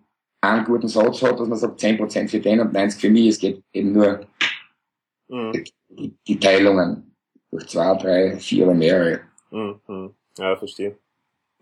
[0.53, 3.39] einen guten Satz hat, dass man sagt, 10% für den und 90 für mich, es
[3.39, 4.21] geht eben nur
[5.27, 5.51] mhm.
[5.89, 7.15] die, die, Teilungen
[7.51, 9.21] durch zwei, drei, vier oder mehrere.
[9.51, 10.13] Mhm.
[10.37, 10.97] Ja, verstehe.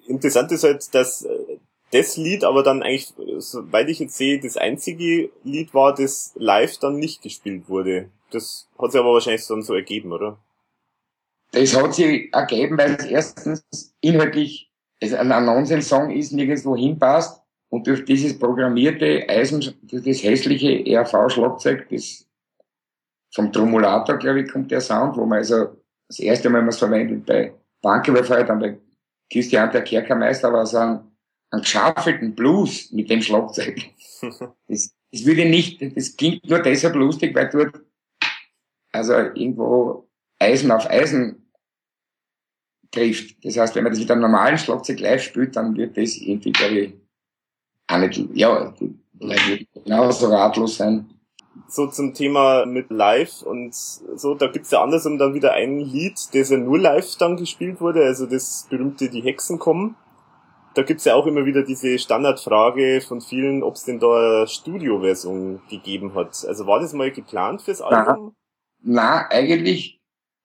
[0.08, 1.60] Interessant ist halt, dass äh,
[1.92, 6.78] das Lied aber dann eigentlich, soweit ich jetzt sehe, das einzige Lied war, das live
[6.80, 8.10] dann nicht gespielt wurde.
[8.32, 10.38] Das hat sich aber wahrscheinlich dann so ergeben, oder?
[11.52, 17.45] Das hat sich ergeben, weil es erstens inhaltlich es ein Nonsens-Song ist, nirgendwo hinpasst
[17.76, 22.26] und durch dieses programmierte Eisen, durch das hässliche RV-Schlagzeug, das
[23.34, 25.76] vom Tromulator, glaube ich, kommt der Sound, wo man also
[26.08, 28.78] das erste Mal was verwendet bei Banküberfall, dann bei
[29.30, 31.00] Christian der Kerkermeister war so ein,
[31.52, 33.78] ein geschaffelten Blues mit dem Schlagzeug.
[34.68, 37.82] Das, das würde nicht, das klingt nur deshalb lustig, weil dort
[38.94, 40.08] also irgendwo
[40.40, 41.52] Eisen auf Eisen
[42.90, 43.44] trifft.
[43.44, 46.54] Das heißt, wenn man das mit einem normalen Schlagzeug live spielt, dann wird das irgendwie,
[46.54, 46.94] glaube ich,
[47.90, 51.10] ja, die Leute würden genauso ratlos sein.
[51.68, 56.20] So zum Thema mit live und so, da gibt's ja andersrum dann wieder ein Lied,
[56.34, 59.96] das ja nur live dann gespielt wurde, also das berühmte Die Hexen kommen.
[60.74, 64.48] Da gibt's ja auch immer wieder diese Standardfrage von vielen, ob es denn da eine
[64.48, 66.46] Studioversion gegeben hat.
[66.46, 68.36] Also war das mal geplant fürs Album?
[68.82, 70.02] Nein, eigentlich,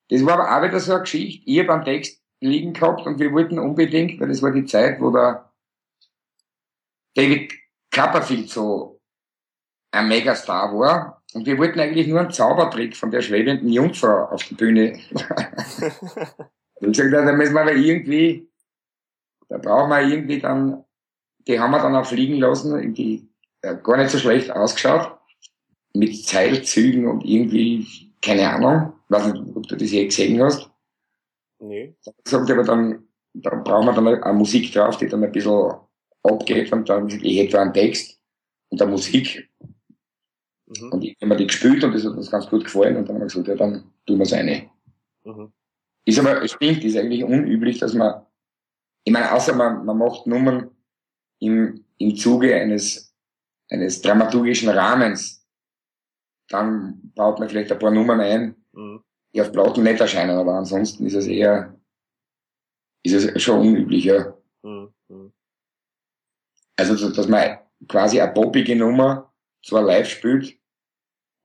[0.09, 1.43] das war aber auch wieder so eine Geschichte.
[1.45, 5.01] Ich habe einen Text liegen gehabt und wir wollten unbedingt, weil das war die Zeit,
[5.01, 5.50] wo der
[7.15, 7.53] David
[7.93, 9.01] Copperfield so
[9.91, 11.23] ein Megastar war.
[11.33, 14.99] Und wir wollten eigentlich nur einen Zaubertrick von der schwebenden Jungfrau auf der Bühne.
[16.75, 18.49] und gesagt, da müssen wir aber irgendwie,
[19.47, 20.83] da brauchen wir irgendwie dann,
[21.47, 23.29] die haben wir dann auch fliegen lassen, die
[23.61, 25.17] äh, gar nicht so schlecht ausgeschaut,
[25.93, 30.69] mit Zeilzügen und irgendwie, keine Ahnung, weiß nicht, ob du das je gesehen hast.
[31.59, 31.95] Nee.
[32.25, 35.73] Sagt aber dann, da brauchen wir dann eine Musik drauf, die dann ein bisschen
[36.23, 38.19] abgeht und dann, ich hätte einen Text
[38.69, 39.49] und der Musik.
[40.67, 40.91] Mhm.
[40.91, 43.15] Und ich habe mir die gespielt und das hat uns ganz gut gefallen und dann
[43.15, 44.69] haben wir gesagt, ja, dann tun wir es eine.
[45.23, 45.51] Mhm.
[46.05, 48.25] Ist aber, es stimmt, ist eigentlich unüblich, dass man,
[49.03, 50.71] ich meine, außer man, man macht Nummern
[51.39, 53.13] im, im Zuge eines,
[53.69, 55.45] eines dramaturgischen Rahmens,
[56.47, 59.03] dann baut man vielleicht ein paar Nummern ein, mhm.
[59.33, 61.79] die auf Platten nicht erscheinen, aber ansonsten ist es eher,
[63.03, 64.33] ist es schon unüblich, ja.
[64.63, 64.93] Mhm.
[66.77, 66.91] Mhm.
[66.91, 69.31] Also, dass man quasi eine poppige Nummer
[69.65, 70.57] zwar live spielt.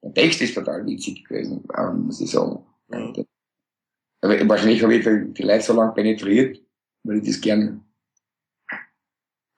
[0.03, 1.67] Der Text ist total witzig gewesen,
[2.05, 2.63] muss ich sagen.
[2.87, 3.25] Mhm.
[4.21, 6.61] Aber wahrscheinlich habe ich die Leute so lange penetriert,
[7.03, 7.83] weil ich das gern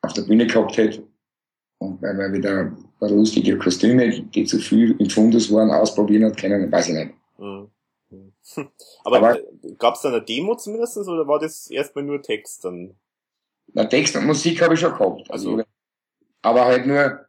[0.01, 1.07] auf der Bühne gehabt hätte.
[1.81, 6.25] Und weil man wieder ein paar lustige Kostüme, die zu viel im Fundus waren, ausprobieren
[6.25, 7.13] hat können, weiß ich nicht.
[7.37, 7.69] Mhm.
[9.03, 9.39] Aber, Aber
[9.77, 12.95] gab es da eine Demo zumindest oder war das erstmal nur Text dann?
[13.73, 15.29] Na, Text und Musik habe ich schon gehabt.
[15.29, 15.63] Also, also.
[16.41, 17.25] Aber halt nur,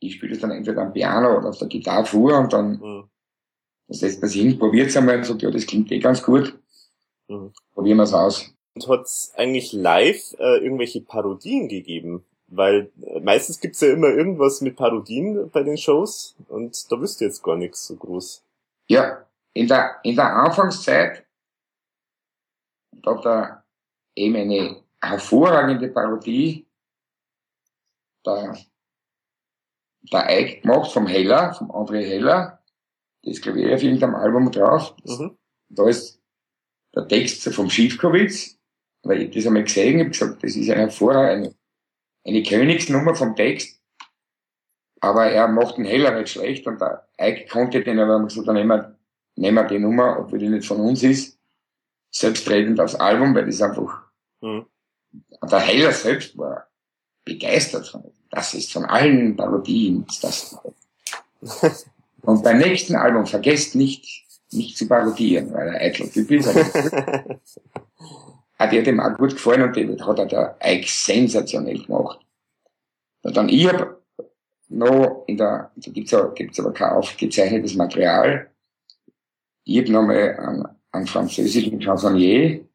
[0.00, 3.04] ich spiele das dann entweder am Piano oder auf der Gitarre vor und dann mhm.
[3.86, 6.22] das setzt man sich hin, probiert es einmal und sagt, ja, das klingt eh ganz
[6.22, 6.58] gut.
[7.28, 7.52] Mhm.
[7.72, 8.52] Probieren wir es aus.
[8.74, 12.24] Und hat es eigentlich live äh, irgendwelche Parodien gegeben?
[12.48, 17.24] Weil äh, meistens gibt's ja immer irgendwas mit Parodien bei den Shows und da wüsste
[17.24, 18.44] jetzt gar nichts so groß.
[18.88, 21.24] Ja, in der, in der Anfangszeit
[23.02, 23.64] da hat er
[24.14, 26.66] eben eine hervorragende Parodie
[28.24, 28.58] der,
[30.12, 32.62] der Eik gemacht vom Heller, vom André Heller.
[33.22, 34.94] Das ich, auf irgendeinem Album drauf.
[35.04, 35.36] Mhm.
[35.68, 36.22] Da ist
[36.94, 38.58] der Text vom Schiefkowitz,
[39.02, 41.54] weil ich das einmal gesehen habe, gesagt, das ist eine hervorragende,
[42.24, 43.80] eine Königsnummer vom Text.
[45.00, 48.56] Aber er macht den Heller nicht schlecht und der Eik konnte den, aber gesagt, dann
[48.56, 48.98] nehmen wir,
[49.36, 51.38] nehmen wir die Nummer, obwohl die nicht von uns ist,
[52.10, 54.10] selbstredend aufs Album, weil das einfach,
[54.40, 54.66] mhm.
[55.50, 56.68] Der Heller selbst war
[57.24, 58.04] begeistert von.
[58.30, 60.56] Das ist von allen Parodien das.
[62.22, 66.48] Und beim nächsten Album vergesst nicht, nicht zu parodieren, weil er eitler Typ ist.
[68.58, 72.18] hat ihr dem auch gut gefallen und den hat er der Ike sensationell gemacht.
[73.22, 73.98] Und dann ich hab
[74.68, 78.50] noch in der, da gibt's aber, gibt's aber kein aufgezeichnetes Material.
[79.64, 82.67] Ich habe nochmal einen, einen französischen Chansonnier,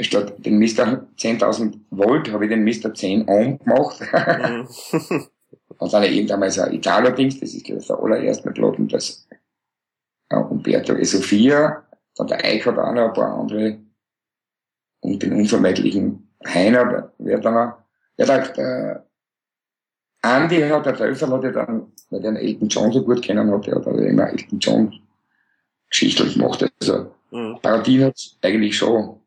[0.00, 1.06] statt den Mr.
[1.16, 2.92] 10.000 Volt habe ich den Mr.
[2.92, 4.00] 10 Ohm gemacht.
[4.00, 4.68] Mhm.
[5.78, 9.26] Und dann irgendwann mal so ein Italo-Dings, das ist glaube ich der allererste Platten, das
[10.30, 11.84] ja, Umberto e Sofia,
[12.16, 13.78] dann der Eich hat auch noch ein paar andere
[15.00, 17.78] und den unvermeidlichen Heiner, wer dann noch,
[18.18, 19.06] ja, der, der
[20.22, 23.66] Andy hat, der Teufel hat ja dann, weil den Elton John so gut kennen hat,
[23.66, 24.92] der hat also immer Elton John
[25.88, 27.58] geschichtlich gemacht, also mhm.
[27.62, 29.20] Parodien hat eigentlich schon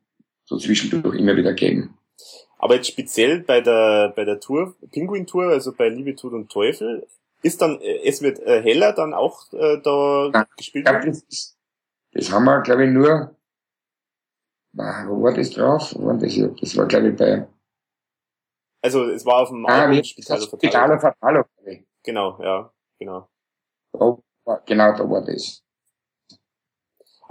[0.51, 1.97] so zwischendurch immer wieder gegeben.
[2.57, 6.51] Aber jetzt speziell bei der, bei der Tour, Pinguin Tour, also bei Liebe, Tod und
[6.51, 7.07] Teufel,
[7.41, 10.85] ist dann, äh, es wird äh, heller dann auch äh, da Nein, gespielt?
[10.85, 11.57] Glaub, das,
[12.11, 13.35] das haben wir, glaube ich, nur,
[14.73, 15.95] wo war das drauf?
[15.95, 17.47] Wo war das, das war, glaube ich, bei,
[18.83, 20.57] also es war auf dem ah, Album Spitaler Fatalo.
[20.57, 21.43] Spitaler Fatalo.
[22.03, 23.29] Genau, ja, genau.
[23.93, 24.21] Oh,
[24.65, 25.63] genau, da war das.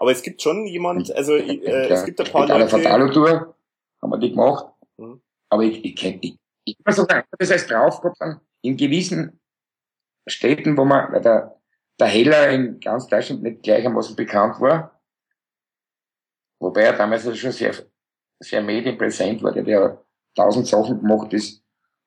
[0.00, 2.68] Aber es gibt schon jemand, also äh, es gibt ein paar Leute...
[2.68, 3.54] Fatalo Tour
[4.00, 4.72] haben wir die gemacht.
[4.96, 5.20] Mhm.
[5.50, 9.38] Aber ich, ich kenne, ich, ich muss sagen, das heißt drauf dann in gewissen
[10.26, 11.60] Städten, wo man, weil der,
[11.98, 14.98] der Heller in ganz Deutschland nicht gleichermaßen bekannt war,
[16.60, 17.74] wobei er damals also schon sehr,
[18.42, 20.02] sehr medienpräsent war, der, der
[20.34, 21.62] tausend Sachen gemacht ist,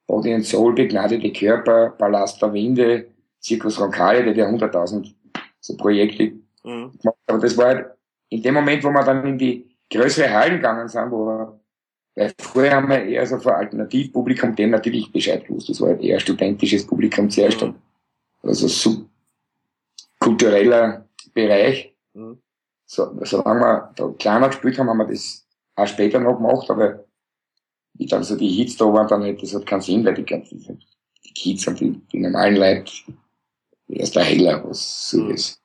[0.07, 5.15] Body and Soul, begnadete Körper, Palast der Winde, Circus Roncale, der hat hunderttausend
[5.59, 6.91] so Projekte mhm.
[7.27, 7.87] Aber das war halt
[8.29, 11.59] in dem Moment, wo wir dann in die größere Hallen gegangen sind, wo wir,
[12.15, 15.69] weil vorher haben wir eher so vor Alternativpublikum dem natürlich Bescheid gewusst.
[15.69, 17.61] Das war halt eher studentisches Publikum zuerst.
[17.61, 17.75] Mhm.
[18.41, 19.05] Also so
[20.19, 21.93] kultureller Bereich.
[22.13, 22.39] Mhm.
[22.85, 25.45] So, solange wir da kleiner gespielt haben, haben wir das
[25.75, 27.05] auch später noch gemacht, aber
[27.95, 30.25] wie dann so die Hits da waren, dann hätte das hat keinen Sinn, weil die
[30.25, 30.59] ganzen
[31.25, 32.91] die Kids und die, die normalen Leute,
[33.87, 35.31] erst der Heller, was so mhm.
[35.31, 35.62] ist.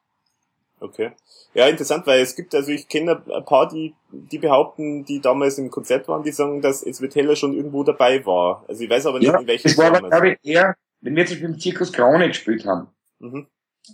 [0.81, 1.13] Okay.
[1.55, 5.59] Ja, interessant, weil es gibt, also ich kenne ein paar, die, die behaupten, die damals
[5.59, 8.65] im Konzert waren, die sagen, dass wird Heller schon irgendwo dabei war.
[8.69, 11.17] Also ich weiß aber nicht, ja, in welchem Das war aber, glaube ich, eher, wenn
[11.17, 12.89] wir zum Beispiel im Zirkus Krone gespielt haben,
[13.19, 13.47] mhm.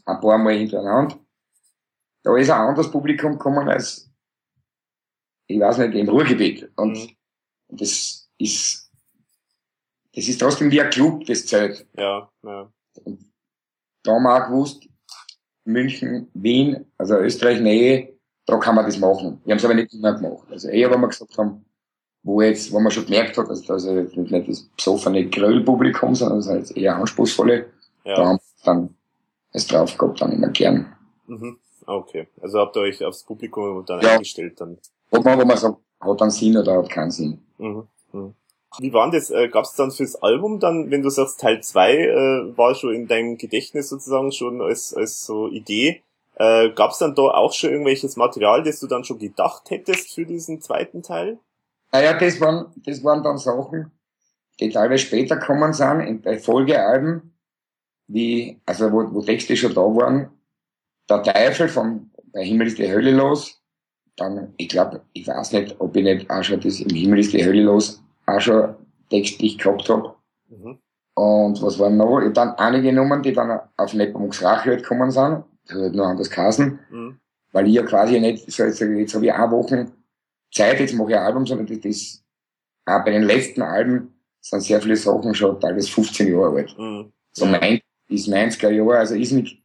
[0.04, 1.18] ein paar Mal hintereinander,
[2.22, 4.10] da ist ein anderes Publikum gekommen als,
[5.46, 6.70] ich weiß nicht, im Ruhrgebiet.
[6.76, 7.16] Und mhm.
[7.68, 8.90] das, ist,
[10.14, 11.86] das ist trotzdem wie ein Club, das zählt.
[11.96, 12.72] Ja, ja.
[13.04, 13.32] Und
[14.02, 14.88] da haben wir auch gewusst,
[15.64, 18.14] München, Wien, also Österreich Nähe,
[18.46, 19.40] da kann man das machen.
[19.44, 20.46] Wir haben es aber nicht immer gemacht.
[20.50, 21.64] Also eher, wenn wir gesagt haben,
[22.22, 26.38] wo jetzt, wo man schon gemerkt hat, dass das also nicht das besoffene Grillpublikum, sondern
[26.38, 27.66] das halt eher anspruchsvolle,
[28.04, 28.16] ja.
[28.16, 28.94] da haben wir dann
[29.52, 30.92] es drauf gehabt, dann immer gern.
[31.26, 31.58] Mhm.
[31.86, 32.28] Okay.
[32.40, 34.12] Also habt ihr euch aufs Publikum dann ja.
[34.12, 34.78] eingestellt dann?
[35.10, 37.38] Ob man, wo man sagt, hat dann Sinn oder hat keinen Sinn.
[37.58, 37.86] Mhm.
[38.10, 38.34] Hm.
[38.80, 39.30] Wie war das?
[39.30, 42.94] Äh, Gab es dann fürs Album dann, wenn du sagst Teil 2 äh, war schon
[42.94, 46.02] in deinem Gedächtnis sozusagen schon als, als so Idee,
[46.36, 50.14] äh, Gab es dann da auch schon irgendwelches Material, das du dann schon gedacht hättest
[50.14, 51.38] für diesen zweiten Teil?
[51.92, 53.92] Naja, das waren, das waren dann Sachen,
[54.58, 57.34] die teilweise später kommen sind, in, bei Folgealben,
[58.08, 60.30] wie, also wo, wo Texte schon da waren.
[61.08, 63.62] Der Teufel von Bei Himmel ist die Hölle los,
[64.16, 67.32] dann, ich glaube, ich weiß nicht, ob ich nicht auch schon das im Himmel ist
[67.32, 68.74] die Hölle los auch schon
[69.10, 70.14] textlich gehabt habe.
[70.48, 70.78] Mhm.
[71.14, 72.20] Und was waren noch?
[72.20, 75.44] Ich dann einige genommen, die dann auf Nepomuk's Rache gekommen sind.
[75.66, 76.78] Das hat noch anders geheißen.
[76.90, 77.18] Mhm.
[77.52, 79.92] Weil ich ja quasi nicht, so jetzt, jetzt habe ich eine Woche
[80.52, 82.24] Zeit, jetzt mache ich ein Album, sondern das, das
[82.86, 86.78] auch bei den letzten Alben sind sehr viele Sachen schon teilweise 15 Jahre alt.
[86.78, 87.12] Mhm.
[87.32, 89.62] So mein, ist 90er Jahre, also ist nicht,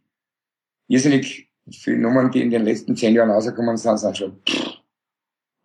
[0.88, 4.69] irrsinnig viele Nummern, die in den letzten 10 Jahren rausgekommen sind, sind schon pff,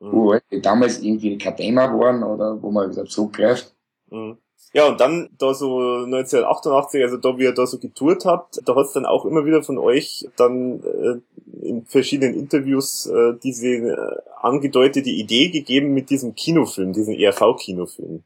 [0.05, 0.15] mhm.
[0.15, 3.75] uralt, die damals irgendwie kein Thema waren oder wo man wieder zurückgreift.
[4.11, 4.39] Mhm.
[4.73, 8.75] Ja, und dann da so 1988, also da wie ihr da so getourt habt, da
[8.75, 13.69] hat es dann auch immer wieder von euch dann äh, in verschiedenen Interviews äh, diese
[13.69, 18.25] äh, angedeutete Idee gegeben mit diesem Kinofilm, diesem ERV-Kinofilm.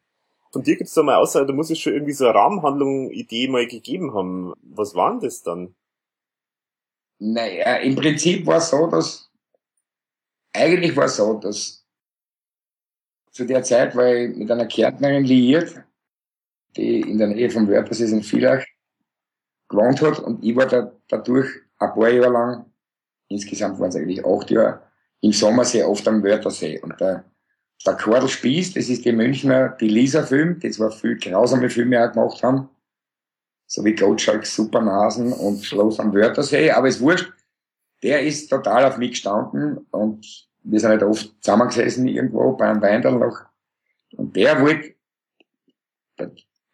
[0.50, 3.48] Von dir gibt's da mal außer, da muss es schon irgendwie so eine Rahmenhandlung, Idee
[3.48, 4.54] mal gegeben haben.
[4.62, 5.74] Was war denn das dann?
[7.18, 9.27] Naja, im Prinzip war es so, dass
[10.52, 11.84] eigentlich war es so, dass
[13.32, 15.80] zu der Zeit war ich mit einer Kärntnerin liiert,
[16.76, 18.64] die in der Nähe vom Wörthersee in Villach
[19.68, 20.18] gewohnt hat.
[20.18, 21.48] Und ich war da, dadurch
[21.78, 22.64] ein paar Jahre lang,
[23.28, 24.82] insgesamt waren es eigentlich acht Jahre,
[25.20, 26.80] im Sommer sehr oft am Wörthersee.
[26.80, 27.24] Und der,
[27.86, 32.12] der Kordel Spieß, das ist die Münchner, die Lisa-Film, die zwar viel grausame Filme auch
[32.12, 32.68] gemacht haben,
[33.66, 37.32] so wie Gottschalk, Supernasen und Schloss am Wörthersee, aber es wurscht,
[38.02, 42.82] der ist total auf mich gestanden und wir sind halt oft zusammengesessen irgendwo bei einem
[42.82, 43.40] Weindal noch.
[44.16, 44.94] Und der wollte,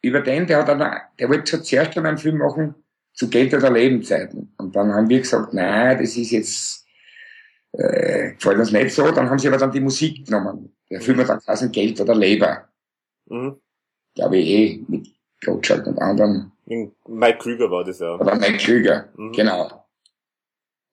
[0.03, 2.75] über den, der hat dann, der wollte zuerst einmal einen Film machen
[3.13, 4.53] zu Geld oder Lebenzeiten.
[4.59, 6.87] Und dann haben wir gesagt, nein, das ist jetzt,
[7.73, 9.11] äh, gefällt uns nicht so.
[9.11, 10.75] Dann haben sie aber dann die Musik genommen.
[10.91, 12.69] Der Film hat dann quasi Geld oder Leber.
[13.27, 13.57] Mhm.
[14.15, 15.09] Glaube ich eh, mit
[15.45, 16.53] Gottschalk und anderen.
[16.67, 18.15] Mike Krüger war das ja.
[18.15, 19.33] Oder Mike Krüger, mhm.
[19.33, 19.84] genau.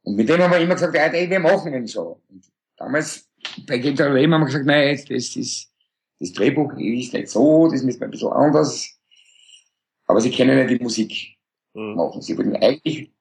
[0.03, 2.21] Und mit dem haben wir immer gesagt, ey, wir machen ihn so.
[2.29, 2.43] Und
[2.77, 3.29] damals,
[3.67, 5.71] bei oder Leber haben wir gesagt, nein, das ist,
[6.19, 8.99] das Drehbuch ist nicht so, das müssen wir ein bisschen anders.
[10.05, 11.37] Aber sie kennen ja die Musik
[11.73, 11.95] mhm.
[11.95, 12.21] machen.
[12.21, 13.11] Sie wollten eigentlich,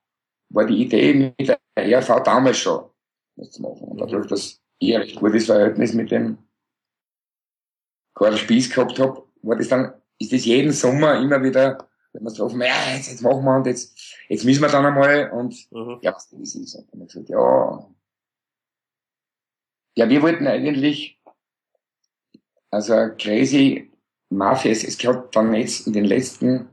[0.48, 2.90] war die Idee mit der ERV damals schon,
[3.36, 3.82] das zu machen.
[3.82, 6.39] Und dadurch, dass ich ein recht gutes Verhältnis mit dem
[8.15, 12.31] Karl Spieß gehabt habe, war das dann, ist das jeden Sommer immer wieder, wenn wir
[12.31, 13.98] so ja, jetzt, jetzt machen wir und jetzt,
[14.31, 15.98] jetzt müssen wir dann einmal und, mhm.
[16.02, 16.74] ja, was das ist.
[16.77, 17.90] Und dann gesagt, ja,
[19.97, 21.20] ja, wir wollten eigentlich,
[22.70, 23.90] also crazy
[24.31, 26.69] Mafia, es, es gab dann jetzt in den letzten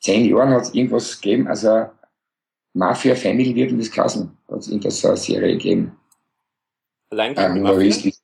[0.00, 1.90] zehn Jahren hat es irgendwas gegeben, also
[2.74, 5.98] Mafia Family wird in das Kassen, hat es irgendwas so eine Serie gegeben.
[7.10, 8.14] Allein äh, humoristisch.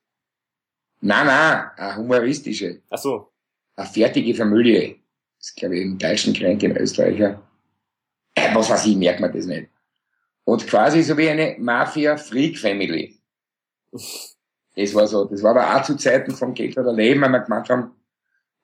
[1.00, 2.82] Nein, nein, eine humoristische.
[2.88, 3.32] Ach so.
[3.74, 5.00] Eine fertige Familie.
[5.38, 7.42] Das ist, glaube ich, im deutschen Kränk in Österreicher.
[8.54, 9.68] Was weiß ich, merkt man das nicht.
[10.44, 13.18] Und quasi so wie eine Mafia-Freak-Family.
[14.76, 17.40] Das war so, das war aber auch zu Zeiten vom Geld oder Leben, weil wir
[17.40, 17.92] gemacht haben,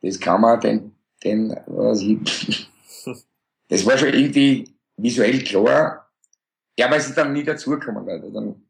[0.02, 2.68] das kann man den, den, was ich,
[3.68, 6.10] das war schon irgendwie visuell klar.
[6.78, 8.62] Ja, aber es ist dann nie dazugekommen, weil dann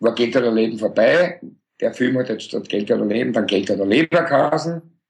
[0.00, 1.40] war Geld oder Leben vorbei.
[1.80, 5.00] Der Film hat jetzt statt Geld oder Leben dann Geld oder Leberkassen.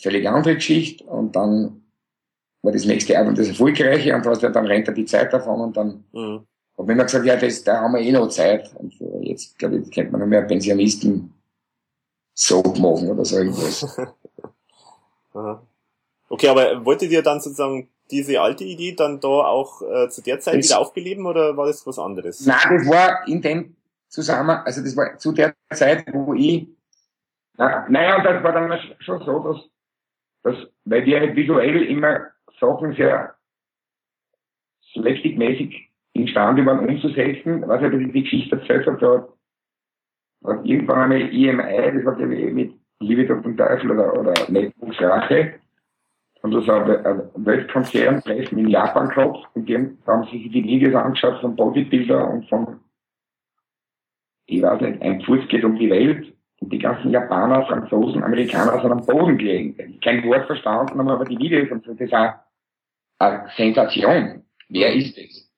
[0.00, 1.04] Völlig andere Geschichte.
[1.04, 1.87] Und dann
[2.62, 5.76] war das nächste Album das erfolgreiche und was, dann rennt er die Zeit davon und
[5.76, 6.46] dann mhm.
[6.78, 8.72] Und wenn man gesagt, ja, das, da haben wir eh noch Zeit.
[8.76, 11.34] Und jetzt, glaube ich, könnte man noch mehr Pensionisten
[12.34, 13.98] Soap machen oder so irgendwas.
[16.28, 20.38] okay, aber wolltet ihr dann sozusagen diese alte Idee dann da auch äh, zu der
[20.38, 22.46] Zeit das, wieder aufbeleben oder war das was anderes?
[22.46, 23.74] Nein, das war in dem
[24.06, 26.68] Zusammenhang, also das war zu der Zeit, wo ich,
[27.56, 29.56] na, naja, und das war dann schon so, dass,
[30.44, 32.28] dass weil wir halt visuell immer
[32.60, 33.34] Sachen sehr
[34.92, 39.28] slapstick-mäßig imstande waren umzusetzen, was ja die Geschichte erzählt hat, da
[40.44, 45.00] hat irgendwann einmal EMI, das war glaube ich mit Liebe den Teufel oder, oder Netflix
[45.00, 45.54] Rache,
[46.42, 49.76] und das war ein Weltkonzerntreffen in Japan gehabt und die
[50.06, 52.80] haben sich die Videos angeschaut von Bodybuilder und von,
[54.46, 58.80] ich weiß nicht, ein Fuß geht um die Welt und die ganzen Japaner, Franzosen, Amerikaner
[58.80, 60.00] sind am Boden gelegen.
[60.00, 62.12] Kein Wort verstanden, haben aber die Videos und das ist
[63.18, 64.44] eine Sensation.
[64.68, 65.48] Wer ist das?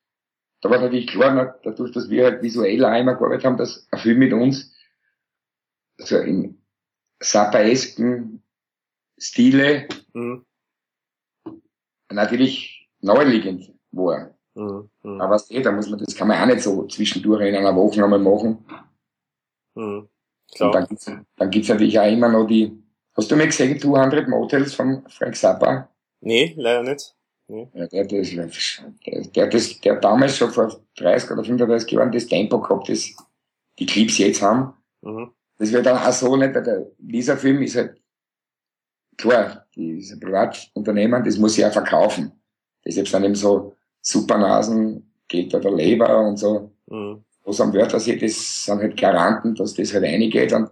[0.63, 4.19] Da war natürlich klar, dadurch, dass wir halt visuell einmal gearbeitet haben, dass ein Film
[4.19, 4.75] mit uns
[5.99, 6.63] so in
[7.21, 8.43] Sappaesken
[9.19, 10.45] Stile mhm
[12.13, 14.35] natürlich naheliegend war.
[14.55, 14.91] Mhm.
[15.03, 15.21] Mhm.
[15.21, 17.75] Aber was eh, da muss man, das kann man auch nicht so zwischendurch in einer
[17.75, 18.65] Woche nochmal machen.
[19.75, 20.09] Mhm.
[20.55, 20.69] Klar.
[20.69, 22.73] Und dann gibt's, dann gibt's natürlich auch immer noch die,
[23.15, 25.89] hast du mal gesehen, 200 Motels von Frank Zappa?
[26.21, 27.15] Nee, leider nicht.
[27.75, 32.61] Ja, der, der, der, der, der damals schon vor 30 oder 35 Jahren das Tempo
[32.61, 33.13] gehabt, das
[33.79, 34.75] die Clips jetzt haben.
[35.03, 35.31] Mhm.
[35.59, 38.01] Das wird dann auch so nicht, der, dieser Film ist halt
[39.17, 42.33] klar, diese Privatunternehmen, das muss ich ja verkaufen.
[42.85, 46.73] Deshalb sind eben so Supernasen, geht oder Leber und so.
[46.87, 47.25] Mhm.
[47.45, 50.71] Was am Wörthersee, das sind halt Garanten, dass das halt reingeht und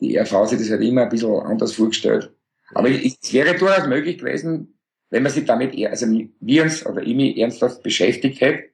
[0.00, 2.32] die RV sich das halt immer ein bisschen anders vorgestellt.
[2.74, 4.75] Aber es wäre durchaus möglich gewesen,
[5.10, 6.06] wenn man sich damit, also
[6.40, 8.70] wir uns oder ich mich ernsthaft beschäftigt hätte,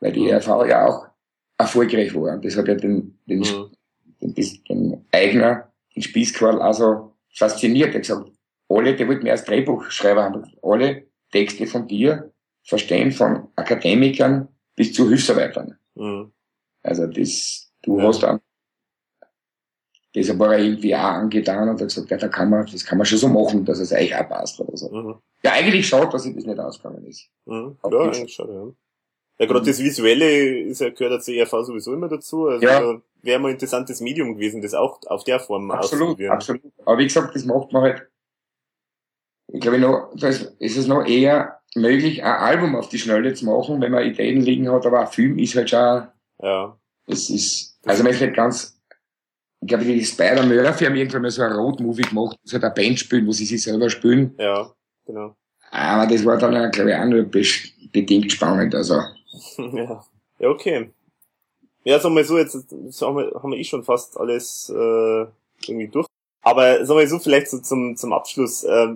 [0.00, 1.06] weil die RV ja auch
[1.58, 2.34] erfolgreich war.
[2.34, 3.70] Und das hat ja den, den, mhm.
[4.20, 7.90] den, den, den Eigner, den Spießquarl, also fasziniert.
[7.90, 8.30] Er hat gesagt,
[8.68, 14.92] alle, der wollte mir als Drehbuchschreiber haben, alle Texte von dir verstehen von Akademikern bis
[14.92, 15.76] zu Hilfsarbeitern.
[15.94, 16.32] Mhm.
[16.82, 18.04] Also das, du ja.
[18.04, 18.40] hast dann,
[20.14, 22.98] das war er irgendwie auch angetan und hat gesagt, ja, da kann man, das kann
[22.98, 24.90] man schon so machen, dass es euch auch passt oder so.
[24.90, 25.14] Mhm.
[25.42, 27.28] Ja, eigentlich schaut, dass sich das nicht ausgegangen ist.
[27.46, 27.76] Mhm.
[27.90, 28.72] Ja, eigentlich schade, ja.
[29.40, 32.46] Ja, gerade das Visuelle ist ja, gehört der CRV sowieso immer dazu.
[32.46, 33.00] Also ja.
[33.22, 36.20] wäre mal ein interessantes Medium gewesen, das auch auf der Form absolut.
[36.22, 38.06] Absolut, Aber wie gesagt, das macht man halt,
[39.48, 43.46] ich glaube noch, da ist es noch eher möglich, ein Album auf die Schnelle zu
[43.46, 46.08] machen, wenn man Ideen liegen hat, aber ein Film ist halt schon,
[46.42, 46.78] ja.
[47.06, 48.79] es ist, also man ist halt ganz,
[49.60, 53.26] ich glaube, die Spider-Murphy haben irgendwann mal so ein Road-Movie gemacht, so ein Band spielen,
[53.26, 54.34] wo sie sich selber spielen.
[54.38, 54.72] Ja,
[55.06, 55.36] genau.
[55.70, 58.94] Aber das war dann, glaube ich, auch nur bedingt spannend, also.
[59.58, 60.04] ja.
[60.38, 60.90] ja, okay.
[61.84, 62.54] Ja, sagen wir so, jetzt
[63.02, 65.26] haben wir, haben wir eh schon fast alles äh,
[65.66, 66.06] irgendwie durch.
[66.42, 68.64] Aber sag mal so, vielleicht so zum, zum Abschluss.
[68.64, 68.94] Äh,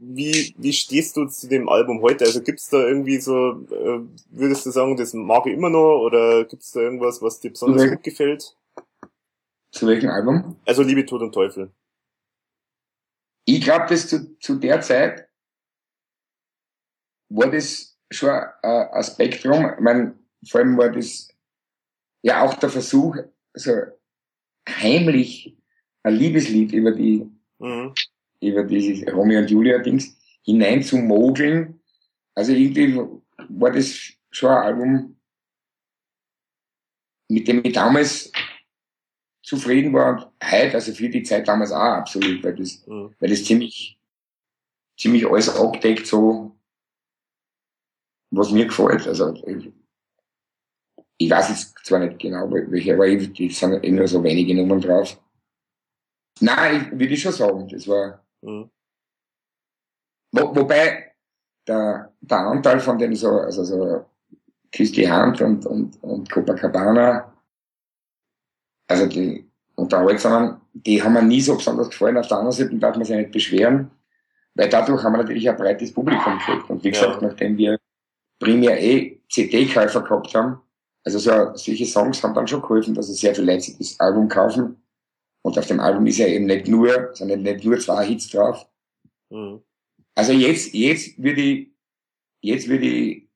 [0.00, 2.24] wie, wie stehst du zu dem Album heute?
[2.24, 4.00] Also gibt's da irgendwie so, äh,
[4.30, 7.82] würdest du sagen, das mag ich immer noch oder gibt's da irgendwas, was dir besonders
[7.82, 7.90] okay.
[7.90, 8.56] gut gefällt?
[9.78, 10.56] Zu welchem Album?
[10.66, 11.72] Also Liebe, Tod und Teufel.
[13.44, 15.28] Ich glaube, dass zu, zu der Zeit
[17.28, 19.74] war das schon ein, ein Spektrum.
[19.74, 21.28] Ich mein, vor allem war das
[22.22, 23.18] ja auch der Versuch,
[23.54, 23.70] so
[24.68, 25.56] heimlich
[26.02, 27.30] ein Liebeslied über die,
[27.60, 27.94] mhm.
[28.40, 31.80] über dieses Romeo und Julia Dings hinein zu mogeln.
[32.34, 32.98] Also irgendwie
[33.48, 33.96] war das
[34.32, 35.20] schon ein Album,
[37.28, 38.32] mit dem ich damals
[39.48, 43.14] zufrieden war und heute, also für die Zeit damals auch absolut, weil das, mhm.
[43.18, 43.98] weil das ziemlich,
[44.98, 46.54] ziemlich alles abdeckt, so,
[48.30, 49.06] was mir gefällt.
[49.06, 49.72] Also, ich,
[51.16, 54.54] ich weiß jetzt zwar nicht genau, welche, aber ich, die sind eh nur so wenige
[54.54, 55.18] Nummern drauf.
[56.40, 58.70] Nein, ich, würde ich schon sagen, das war, mhm.
[60.32, 61.12] wo, wobei,
[61.66, 64.04] der, der Anteil von den so, also so,
[64.70, 67.32] Kiss die Hand und, und, und Copacabana,
[68.88, 72.16] also die Unterhaltsamen, die haben mir nie so besonders gefallen.
[72.16, 73.90] Auf der anderen Seite darf man sich nicht beschweren,
[74.54, 76.68] weil dadurch haben wir natürlich ein breites Publikum gekriegt.
[76.68, 77.28] Und wie gesagt, ja.
[77.28, 77.78] nachdem wir
[78.40, 80.60] primär eh CD-Käufer gehabt haben,
[81.04, 84.28] also so, solche Songs haben dann schon geholfen, dass es sehr viele Leute das Album
[84.28, 84.82] kaufen.
[85.42, 88.66] Und auf dem Album ist ja eben nicht nur, sondern nicht nur zwei Hits drauf.
[89.30, 89.62] Mhm.
[90.14, 91.68] Also jetzt, jetzt würde ich,
[92.40, 93.28] jetzt würde ich,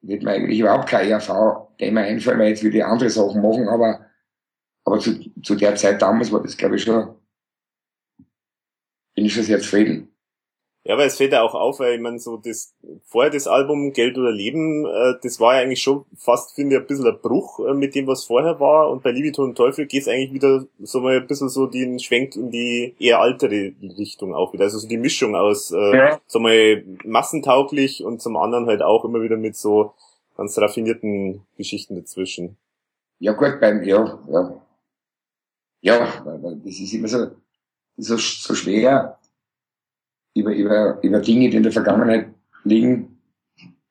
[0.00, 4.07] wird mir eigentlich überhaupt kein ERV-Thema einfallen, weil jetzt würde ich andere Sachen machen, aber
[4.88, 7.14] aber zu, zu der Zeit damals war das, glaube ich, schon,
[9.14, 10.08] bin ich schon sehr zufrieden.
[10.84, 12.74] Ja, aber es fällt ja auch auf, weil ich meine, so das
[13.04, 16.80] vorher das Album Geld oder Leben, äh, das war ja eigentlich schon fast, finde ich,
[16.80, 18.88] ein bisschen ein Bruch äh, mit dem, was vorher war.
[18.88, 21.98] Und bei Liebe, und Teufel geht es eigentlich wieder so mal ein bisschen so den
[21.98, 24.64] Schwenk in die eher altere Richtung auch wieder.
[24.64, 26.20] Also so die Mischung aus, äh, ja.
[26.26, 29.92] so mal massentauglich und zum anderen halt auch immer wieder mit so
[30.38, 32.56] ganz raffinierten Geschichten dazwischen.
[33.18, 34.62] Ja gut, beim, ja, ja
[35.80, 37.36] ja, weil das ist immer so,
[37.96, 39.18] so, so schwer
[40.34, 42.34] über, über, über Dinge, die in der Vergangenheit
[42.64, 43.20] liegen.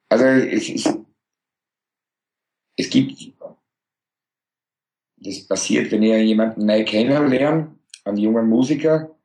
[0.10, 0.98] Also es, es,
[2.78, 3.34] es gibt,
[5.18, 9.16] das passiert, wenn ihr jemanden neu kennenlernt, einen jungen Musiker,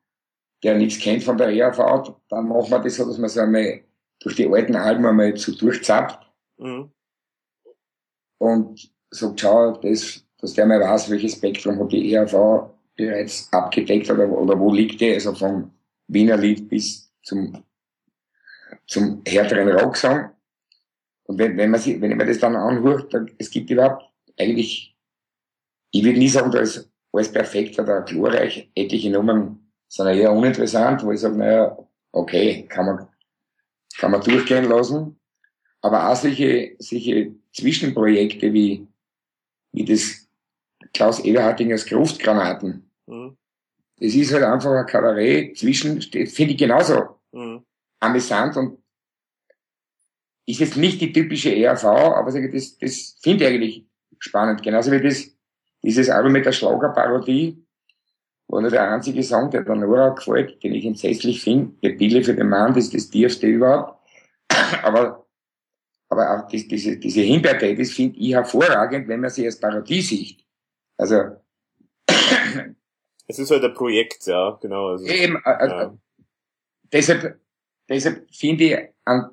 [0.62, 3.84] der nichts kennt von der ERV, dann macht man das so, dass man so einmal
[4.20, 6.30] durch die alten Alben einmal so durchzappt.
[6.58, 6.92] Mhm.
[8.38, 14.10] Und sagt, schau, das dass der mal weiß, welches Spektrum hat die ERV bereits abgedeckt
[14.10, 15.70] oder, oder wo liegt die, also vom
[16.08, 17.64] Wiener Lied bis zum,
[18.86, 20.30] zum härteren Rocksong.
[21.24, 24.04] Und wenn, wenn man sich, wenn man das dann anhört, dann, es gibt überhaupt
[24.36, 24.96] eigentlich,
[25.92, 31.04] ich würde nie sagen, da ist alles perfekt oder glorreich, etliche Nummern sind eher uninteressant,
[31.04, 31.78] wo ich sage, naja,
[32.10, 33.08] okay, kann man,
[33.96, 35.20] kann man durchgehen lassen.
[35.82, 38.88] Aber auch solche, solche Zwischenprojekte wie,
[39.72, 40.21] wie das
[40.92, 42.90] Klaus Eberhardingers Gruftgranaten.
[43.06, 43.36] Mhm.
[43.98, 47.64] Das ist halt einfach ein Kabarett zwischen, finde ich genauso mhm.
[48.00, 48.78] amüsant und
[50.46, 53.86] ist jetzt nicht die typische ERV, aber das, das finde ich eigentlich
[54.18, 54.62] spannend.
[54.62, 55.30] Genauso wie das,
[55.82, 57.64] dieses Album mit der Schlagerparodie,
[58.48, 62.22] wo nur der einzige Song, der der Nora gefällt, den ich entsetzlich finde, der Pille
[62.22, 64.00] für den Mann, das ist das tiefste überhaupt.
[64.82, 65.26] aber,
[66.08, 70.02] aber auch das, diese, diese Himbeertee, das finde ich hervorragend, wenn man sie als Parodie
[70.02, 70.41] sieht.
[71.02, 71.36] Also.
[73.26, 74.90] Es ist halt ein Projekt, ja, genau.
[74.90, 75.98] Also, eben, äh, ja.
[76.92, 77.40] Deshalb,
[77.88, 79.30] deshalb finde ich, an,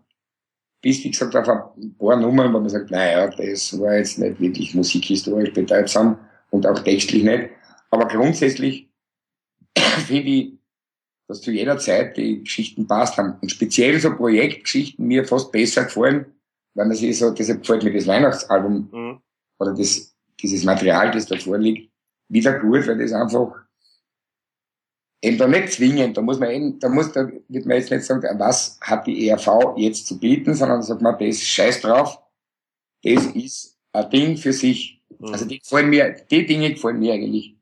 [0.81, 1.47] bis wie gesagt, auf
[1.77, 6.17] ein paar Nummern, wo man sagt, naja, das war jetzt nicht wirklich musikhistorisch bedeutsam
[6.49, 7.49] und auch textlich nicht.
[7.91, 8.89] Aber grundsätzlich
[10.07, 10.53] finde ich,
[11.27, 13.37] dass zu jeder Zeit die Geschichten passt haben.
[13.41, 16.33] Und speziell so Projektgeschichten mir fast besser gefallen,
[16.73, 19.21] weil man sich so, deshalb gefällt mir das Weihnachtsalbum mhm.
[19.59, 21.91] oder das dieses Material, das da vorliegt,
[22.29, 23.55] wieder gut, weil das einfach
[25.21, 28.03] eben da nicht zwingend, da muss man eben, da muss, da wird man jetzt nicht
[28.03, 32.21] sagen, was hat die ERV jetzt zu bieten, sondern sagt man, das scheiß drauf,
[33.03, 35.01] das ist ein Ding für sich.
[35.19, 35.27] Mhm.
[35.27, 37.55] Also die gefallen mir, die Dinge gefallen mir eigentlich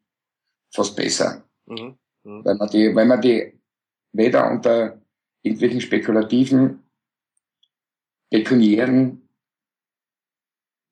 [0.74, 1.44] fast besser.
[1.66, 1.98] Mhm.
[2.24, 2.46] Mhm.
[2.46, 3.54] Weil man die, weil man die
[4.14, 5.02] weder unter
[5.42, 6.84] irgendwelchen spekulativen,
[8.30, 9.27] pekuniären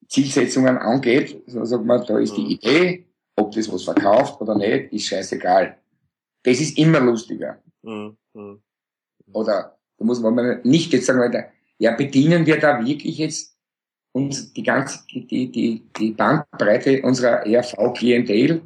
[0.07, 2.49] Zielsetzungen angeht, so sagt man, da ist die mhm.
[2.49, 3.05] Idee,
[3.35, 5.77] ob das was verkauft oder nicht, ist scheißegal.
[6.43, 7.61] Das ist immer lustiger.
[7.81, 8.17] Mhm.
[8.33, 8.61] mhm.
[9.33, 11.45] Oder da muss man nicht jetzt sagen,
[11.77, 13.57] ja, bedienen wir da wirklich jetzt
[14.11, 18.61] uns die ganze, die, die, die Bandbreite unserer ERV-Klientel?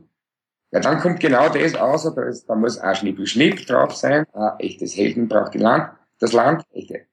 [0.71, 4.25] Ja, dann kommt genau das aus, da, ist, da muss auch Schnippel Schnipp drauf sein.
[4.33, 7.07] Ein echtes Helden braucht die Land, das Land, echte,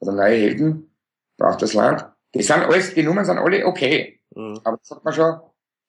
[0.00, 0.90] oder neue Helden
[1.36, 2.04] braucht das Land.
[2.36, 4.20] Die sind alles, die Nummern sind alle okay.
[4.34, 4.60] Mhm.
[4.64, 5.40] Aber das sagt man schon,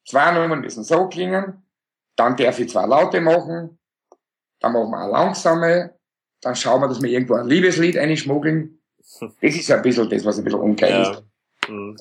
[0.05, 1.63] zwei Nummern müssen so klingen,
[2.15, 3.77] dann darf ich zwei Laute machen,
[4.59, 5.93] dann machen wir eine langsame,
[6.41, 8.73] dann schauen wir, dass wir irgendwo ein Liebeslied einschmuggeln.
[9.41, 11.11] Das ist ein bisschen das, was ein bisschen ungeil ja.
[11.11, 11.23] ist.
[11.69, 11.95] Mhm.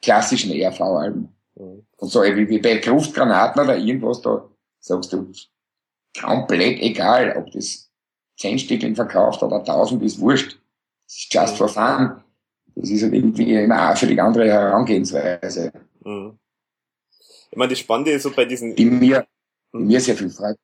[0.00, 1.34] Klassischen ERV-Alben.
[1.56, 1.86] Mhm.
[1.96, 4.48] Und so wie, wie bei Kraftgranaten oder irgendwas, da
[4.78, 5.32] sagst du,
[6.20, 7.90] komplett egal, ob das
[8.36, 10.60] zehn Stückchen verkauft oder tausend, ist wurscht.
[11.06, 12.22] Das ist just for fun.
[12.80, 15.72] Das ist halt irgendwie eine völlig andere Herangehensweise.
[16.04, 16.38] Mhm.
[17.50, 18.76] Ich meine, das Spannende ist so bei diesen...
[18.76, 19.26] Die mir,
[19.72, 20.56] die mir sehr viel freut.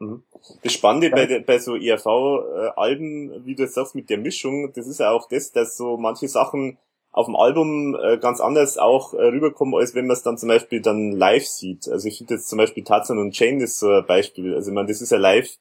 [0.00, 0.24] Mhm.
[0.62, 1.14] Das Spannende ja.
[1.14, 5.28] bei, bei so ERV-Alben, wie du jetzt sagst, mit der Mischung, das ist ja auch
[5.28, 6.78] das, dass so manche Sachen
[7.12, 10.48] auf dem Album äh, ganz anders auch äh, rüberkommen, als wenn man es dann zum
[10.48, 11.88] Beispiel dann live sieht.
[11.88, 14.54] Also ich finde jetzt zum Beispiel Tarzan und Jane ist so ein Beispiel.
[14.54, 15.56] Also ich meine, das ist ja live,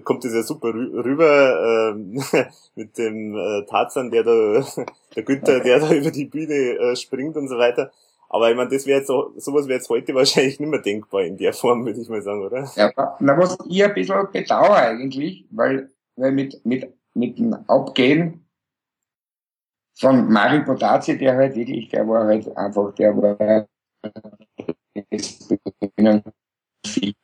[0.00, 4.64] kommt das ja super rü rüber äh, mit dem äh, Tarzan, der da,
[5.16, 7.92] der Günther, der da über die Bühne äh, springt und so weiter.
[8.28, 11.22] Aber ich meine, das wäre jetzt so, sowas wäre jetzt heute wahrscheinlich nicht mehr denkbar
[11.22, 12.70] in der Form, würde ich mal sagen, oder?
[12.76, 12.90] Ja,
[13.20, 18.46] na, was ich ein bisschen bedauere eigentlich, weil, weil mit, mit, mit dem Abgehen
[19.98, 23.68] von Mario Potazzi, der halt wirklich, der war halt einfach, der war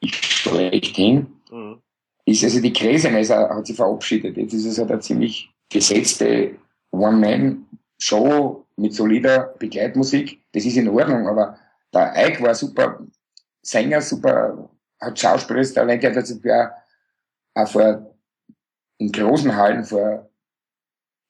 [0.04, 1.26] schlechthin.
[1.50, 1.82] Mhm.
[2.28, 4.36] Ist also die Gräsenes hat sich verabschiedet.
[4.36, 6.56] Jetzt ist es halt eine ziemlich gesetzte
[6.90, 10.42] One-Man-Show mit solider Begleitmusik.
[10.52, 11.58] Das ist in Ordnung, aber
[11.94, 13.00] der Ike war super
[13.62, 14.68] Sänger, super,
[15.00, 16.38] hat schauspielerisches Talent, der hat jetzt
[17.54, 18.14] auch vor,
[18.98, 20.28] in großen Hallen vor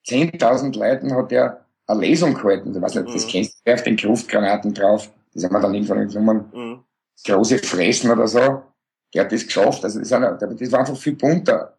[0.05, 2.75] 10.000 Leuten hat er eine Lesung gehalten.
[2.75, 3.13] Ich weiß nicht, mhm.
[3.13, 5.09] das kennst du, auf den Kraftgranaten drauf.
[5.33, 6.51] Das haben wir dann irgendwann genommen.
[6.53, 6.83] Mhm.
[7.25, 8.63] Große Fressen oder so.
[9.13, 9.83] Der hat das geschafft.
[9.83, 11.77] Also das, das war einfach viel bunter.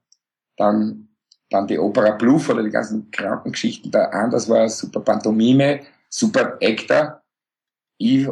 [0.56, 1.08] Dann,
[1.48, 4.30] dann die Opera Bluff oder die ganzen Krankengeschichten da an.
[4.30, 7.22] Das war super Pantomime, super Actor.
[7.98, 8.26] Ich,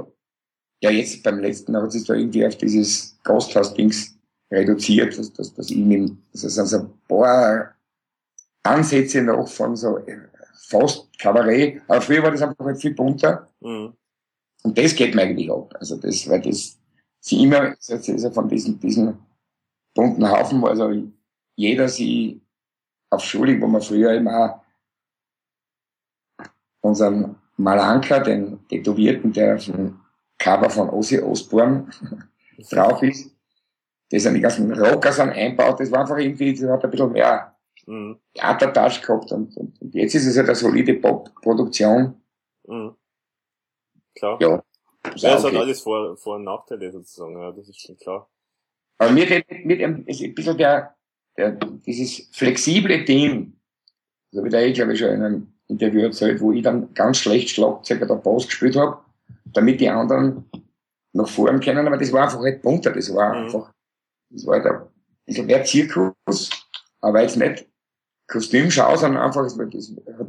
[0.81, 4.19] ja, jetzt beim letzten hat sich da irgendwie auf dieses Gasthaus-Dings
[4.51, 7.75] reduziert, dass, dass, dass ich mit, das sind so ein paar
[8.63, 10.19] Ansätze noch von so äh,
[10.69, 13.49] fast Kabarett, aber früher war das einfach halt viel bunter.
[13.61, 13.95] Mhm.
[14.63, 15.75] Und das geht mir eigentlich ab.
[15.79, 16.78] Also das, weil das,
[17.21, 19.19] sie immer, ja von diesen, diesen
[19.95, 20.93] bunten Haufen, also
[21.57, 22.41] jeder sie
[23.11, 24.63] auf Schule, wo man früher immer
[26.81, 29.99] unseren Malanka, den Tätowierten, der auf dem
[30.39, 31.91] Cover von Ossi Osborn
[32.71, 33.35] drauf ist,
[34.11, 37.13] das an die ganzen Rocker sind einbaut, das war einfach irgendwie, das hat ein bisschen
[37.13, 38.19] mehr mhm.
[38.35, 42.15] Theatertouch gehabt und, und, und, jetzt ist es ja eine solide Pop-Produktion.
[42.67, 42.95] Mhm.
[44.15, 44.39] Klar.
[44.41, 44.63] Ja.
[45.17, 45.57] Ja, es okay.
[45.57, 48.29] hat alles Vor-, Vor und Nachteile sozusagen, ja, das ist schon klar.
[48.99, 50.97] Aber mir geht mit ist ein bisschen der,
[51.37, 53.59] der, dieses flexible Ding,
[54.33, 57.19] so wie der ich glaube ich schon in einem Interview erzählt, wo ich dann ganz
[57.19, 58.99] schlecht Schlagzeug oder Bass gespielt habe,
[59.45, 60.51] damit die anderen
[61.13, 63.45] noch fahren können, aber das war einfach halt bunter, das war mhm.
[63.45, 63.73] einfach,
[64.31, 64.89] das war halt ein
[65.25, 66.51] bisschen mehr Zirkus,
[67.01, 67.67] aber jetzt nicht
[68.29, 70.27] Kostümschau, sondern einfach, das hat,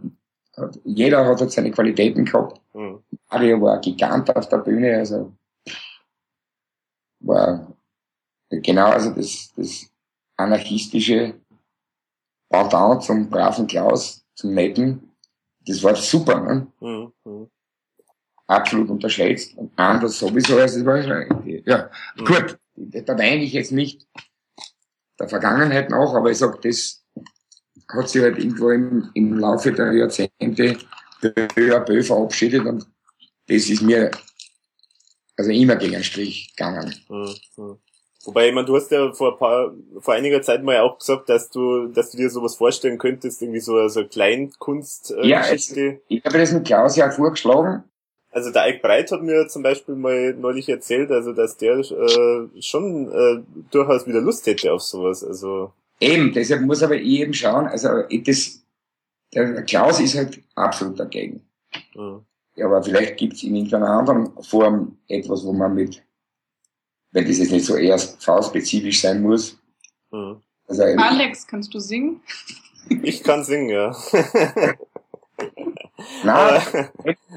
[0.84, 2.62] jeder hat halt seine Qualitäten gehabt.
[2.74, 3.04] Mhm.
[3.30, 5.34] Mario war Gigant auf der Bühne, also
[7.22, 7.68] war
[8.50, 9.90] genau, also das, das
[10.38, 11.36] anarchistische
[12.50, 15.12] Pendant zum braven Klaus, zum netten,
[15.68, 16.68] das war super, ne?
[16.80, 17.50] Mhm.
[18.48, 22.26] Absolut unterschätzt und anders sowieso, also das war ja, mhm.
[22.26, 24.08] gut, da weine ich jetzt nicht
[25.20, 26.99] der Vergangenheit nach, aber ich sag, das
[27.90, 30.78] hat sich halt irgendwo im, im Laufe der Jahrzehnte
[31.22, 32.86] peu à peu verabschiedet und
[33.48, 34.12] das ist mir
[35.38, 36.94] also immer gegen einen Strich gegangen.
[37.10, 37.36] Mhm.
[37.58, 37.78] mhm.
[38.26, 41.30] Wobei, ich meine, du hast ja vor, ein paar, vor einiger Zeit mal auch gesagt,
[41.30, 45.12] dass du, dass du dir sowas vorstellen könntest, irgendwie so, so Kleinkunst.
[45.12, 47.86] Äh, ja, es, ich habe das mit Klaus ja vorgeschlagen.
[48.32, 52.62] Also der Eik Breit hat mir zum Beispiel mal neulich erzählt, also dass der äh,
[52.62, 53.42] schon äh,
[53.72, 55.24] durchaus wieder Lust hätte auf sowas.
[55.24, 58.64] Also Eben, deshalb muss aber ich eben schauen, also das,
[59.34, 61.42] der Klaus ist halt absolut dagegen.
[61.96, 62.26] Mhm.
[62.56, 66.04] Ja, aber vielleicht gibt es in irgendeiner anderen Form etwas, wo man mit,
[67.12, 69.58] wenn das jetzt nicht so erst V-spezifisch sein muss.
[70.12, 70.42] Mhm.
[70.68, 72.22] Also, Alex, kannst du singen?
[73.04, 73.96] Ich kann singen, ja.
[76.24, 76.62] Nein,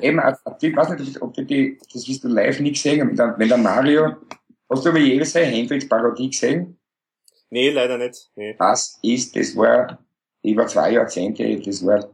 [0.01, 0.21] eben,
[0.61, 3.49] ich weiß nicht, ob du die, das wirst du live nicht gesehen, wenn der, wenn
[3.49, 4.17] der Mario,
[4.69, 6.79] hast du aber jedes Jahr Hendrix Parodie gesehen?
[7.53, 8.31] Nee, leider nicht.
[8.35, 8.57] Nee.
[8.59, 9.99] Das ist, das war
[10.43, 12.09] über zwei Jahrzehnte, das war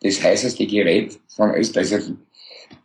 [0.00, 1.92] das heißeste Gerät von Österreich.
[1.92, 2.14] Also,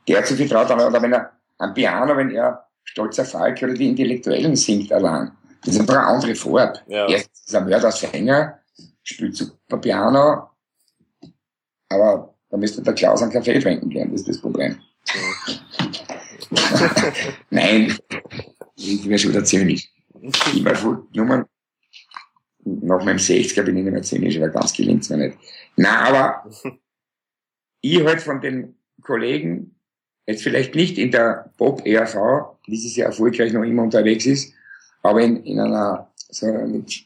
[0.06, 3.88] der hat sich getraut, oder wenn er am Piano, wenn er Stolzer Falk oder die
[3.88, 5.32] Intellektuellen singt allein.
[5.64, 6.78] Das ist eine andere Farbe.
[6.88, 7.08] Ja.
[7.08, 8.60] Erstens ist er Mördersänger,
[9.04, 10.50] spielt super Piano,
[11.88, 14.78] aber da müsste der Klaus einen Kaffee trinken gehen, das ist das Problem.
[17.50, 17.98] Nein,
[18.76, 19.90] ich wäre schon wieder zynisch.
[20.54, 21.46] Ich war Nummern,
[22.82, 25.38] nach meinem 60er bin ich nicht mehr zynisch, aber ganz gelingt es mir nicht.
[25.76, 26.50] Na, aber
[27.82, 29.76] ich halt von den Kollegen,
[30.26, 34.54] jetzt vielleicht nicht in der Pop-ERV, die dieses Jahr erfolgreich noch immer unterwegs ist,
[35.04, 37.06] aber in, in einer so mit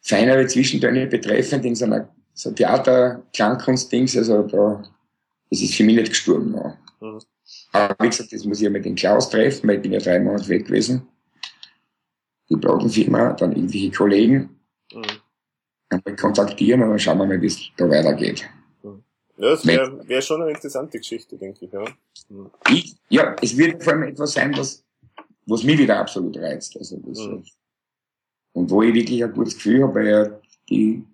[0.00, 4.82] feinere Zwischentöne betreffend, in so einer so Theater-Klangkunst-Dings, also da,
[5.50, 6.76] das ist für mich nicht gestorben noch.
[7.00, 7.20] Mhm.
[7.72, 9.98] Aber wie gesagt, das muss ich ja mit den Klaus treffen, weil ich bin ja
[9.98, 11.08] drei Monate weg gewesen.
[12.50, 14.60] Die Plattenfirma, dann irgendwelche Kollegen.
[14.92, 16.16] Mhm.
[16.16, 18.44] Kontaktieren und dann schauen wir mal, wie es da weitergeht.
[18.82, 19.02] Mhm.
[19.36, 21.72] Ja, das wäre wär schon eine interessante Geschichte, denke ich.
[21.72, 21.84] Ja,
[22.28, 22.50] mhm.
[22.70, 24.84] ich, ja es wird vor allem etwas sein, was,
[25.46, 26.76] was mich wieder absolut reizt.
[26.76, 27.44] Also das, mhm.
[28.54, 31.04] Und wo ich wirklich ein gutes Gefühl habe, weil ja die,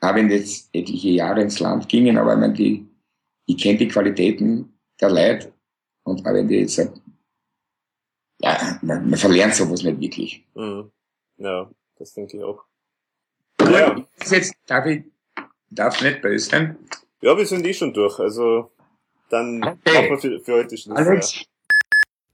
[0.00, 2.86] auch wenn jetzt etliche Jahre ins Land gingen, aber ich meine, die,
[3.46, 5.52] ich kenne die Qualitäten der Leute
[6.02, 6.78] und auch wenn die jetzt,
[8.40, 10.44] ja, man, man verlernt sowas nicht wirklich.
[10.54, 10.90] Mhm.
[11.38, 12.64] Ja, das denke ich auch.
[13.60, 14.04] Ja.
[14.30, 15.04] Jetzt darf ich,
[15.70, 16.78] darf nicht böse sein.
[17.20, 18.70] Ja, wir sind eh schon durch, also
[19.28, 19.92] dann okay.
[19.92, 20.96] machen wir für, für heute Schluss.
[20.96, 21.34] Alex.
[21.34, 21.42] Ja.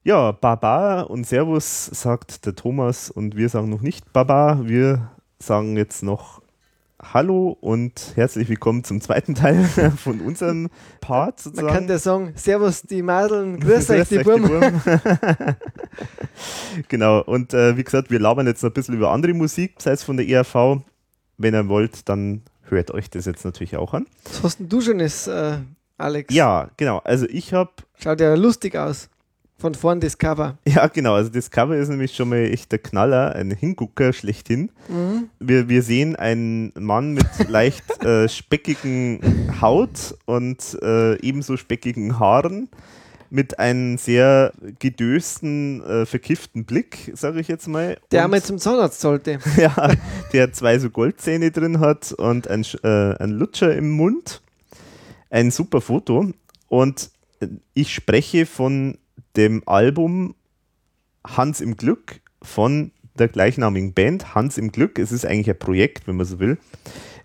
[0.07, 5.09] Ja, Baba und Servus sagt der Thomas und wir sagen noch nicht Baba, wir
[5.39, 6.43] sagen jetzt noch
[7.01, 9.65] Hallo und herzlich willkommen zum zweiten Teil
[9.97, 10.69] von unserem
[11.01, 11.67] Part sozusagen.
[11.67, 14.49] Man kann ja sagen, Servus die Madeln, grüß euch die Burm.
[16.87, 20.03] genau, und äh, wie gesagt, wir labern jetzt ein bisschen über andere Musik, sei es
[20.03, 20.81] von der ERV.
[21.37, 24.07] Wenn ihr wollt, dann hört euch das jetzt natürlich auch an.
[24.23, 25.57] Was hast denn du Schönes, äh,
[25.97, 26.33] Alex?
[26.33, 27.71] Ja, genau, also ich habe...
[27.99, 29.09] Schaut ja lustig aus.
[29.57, 30.57] Von vorn das Cover.
[30.67, 31.13] Ja, genau.
[31.13, 34.69] Also das Cover ist nämlich schon mal echt der Knaller, ein Hingucker schlechthin.
[34.89, 35.29] Mhm.
[35.39, 39.21] Wir, wir sehen einen Mann mit leicht äh, speckigen
[39.61, 42.69] Haut und äh, ebenso speckigen Haaren
[43.29, 47.97] mit einem sehr gedösten, äh, verkifften Blick, sage ich jetzt mal.
[48.11, 49.39] Der einmal zum Zahnarzt sollte.
[49.57, 49.93] ja,
[50.33, 54.41] der zwei so Goldzähne drin hat und ein, äh, ein Lutscher im Mund.
[55.29, 56.31] Ein super Foto.
[56.67, 57.09] Und
[57.73, 58.97] ich spreche von
[59.37, 60.35] dem Album
[61.25, 64.97] Hans im Glück von der gleichnamigen Band Hans im Glück.
[64.99, 66.57] Es ist eigentlich ein Projekt, wenn man so will.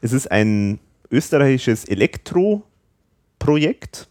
[0.01, 0.79] Es ist ein
[1.11, 4.09] österreichisches Elektro-Projekt,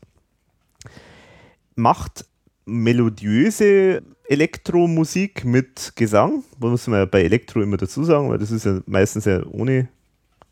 [1.75, 2.25] macht
[2.65, 6.43] melodiöse Elektromusik mit Gesang.
[6.59, 9.43] Das muss man ja bei Elektro immer dazu sagen, weil das ist ja meistens ja
[9.47, 9.87] ohne,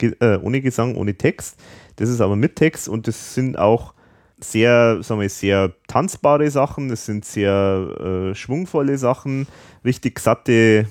[0.02, 1.57] äh, ohne Gesang, ohne Text.
[1.98, 3.94] Das ist aber mit Text und das sind auch
[4.40, 9.48] sehr, sagen wir, sehr tanzbare Sachen, es sind sehr äh, schwungvolle Sachen,
[9.84, 10.88] richtig satte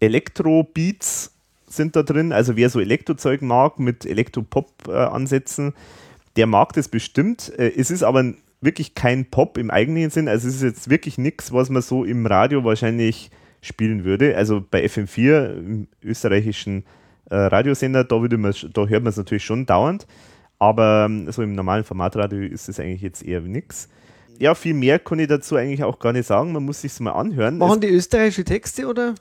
[0.00, 1.32] Elektro-Beats
[1.66, 2.32] sind da drin.
[2.32, 5.74] Also wer so Elektrozeug mag mit Elektropop-Ansätzen,
[6.36, 7.52] der mag das bestimmt.
[7.58, 10.28] Äh, es ist aber wirklich kein Pop im eigentlichen Sinn.
[10.28, 13.30] Also es ist jetzt wirklich nichts, was man so im Radio wahrscheinlich
[13.60, 14.36] spielen würde.
[14.36, 16.84] Also bei FM4, im österreichischen
[17.30, 20.06] äh, Radiosender, da, würde man, da hört man es natürlich schon dauernd.
[20.64, 23.88] Aber ähm, so im normalen Formatradio ist es eigentlich jetzt eher nichts.
[24.38, 26.52] Ja, viel mehr kann ich dazu eigentlich auch gar nicht sagen.
[26.52, 27.58] Man muss sich mal anhören.
[27.58, 29.14] Machen es, die österreichische Texte oder?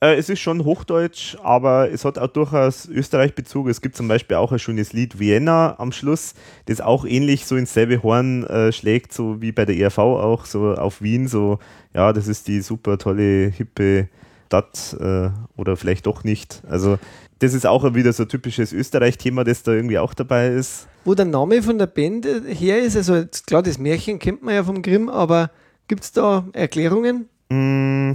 [0.00, 3.68] Äh, es ist schon Hochdeutsch, aber es hat auch durchaus Österreich-Bezug.
[3.68, 6.34] Es gibt zum Beispiel auch ein schönes Lied Vienna am Schluss,
[6.66, 10.44] das auch ähnlich so ins selbe Horn äh, schlägt, so wie bei der ERV auch,
[10.44, 11.60] so auf Wien, so,
[11.94, 14.08] ja, das ist die super tolle, hippe
[14.54, 16.62] Stadt äh, oder vielleicht doch nicht.
[16.68, 16.98] Also
[17.38, 20.86] das ist auch wieder so ein typisches Österreich-Thema, das da irgendwie auch dabei ist.
[21.04, 24.64] Wo der Name von der Band her ist, also klar, das Märchen kennt man ja
[24.64, 25.50] vom Grimm, aber
[25.88, 27.28] gibt es da Erklärungen?
[27.50, 28.12] Mm,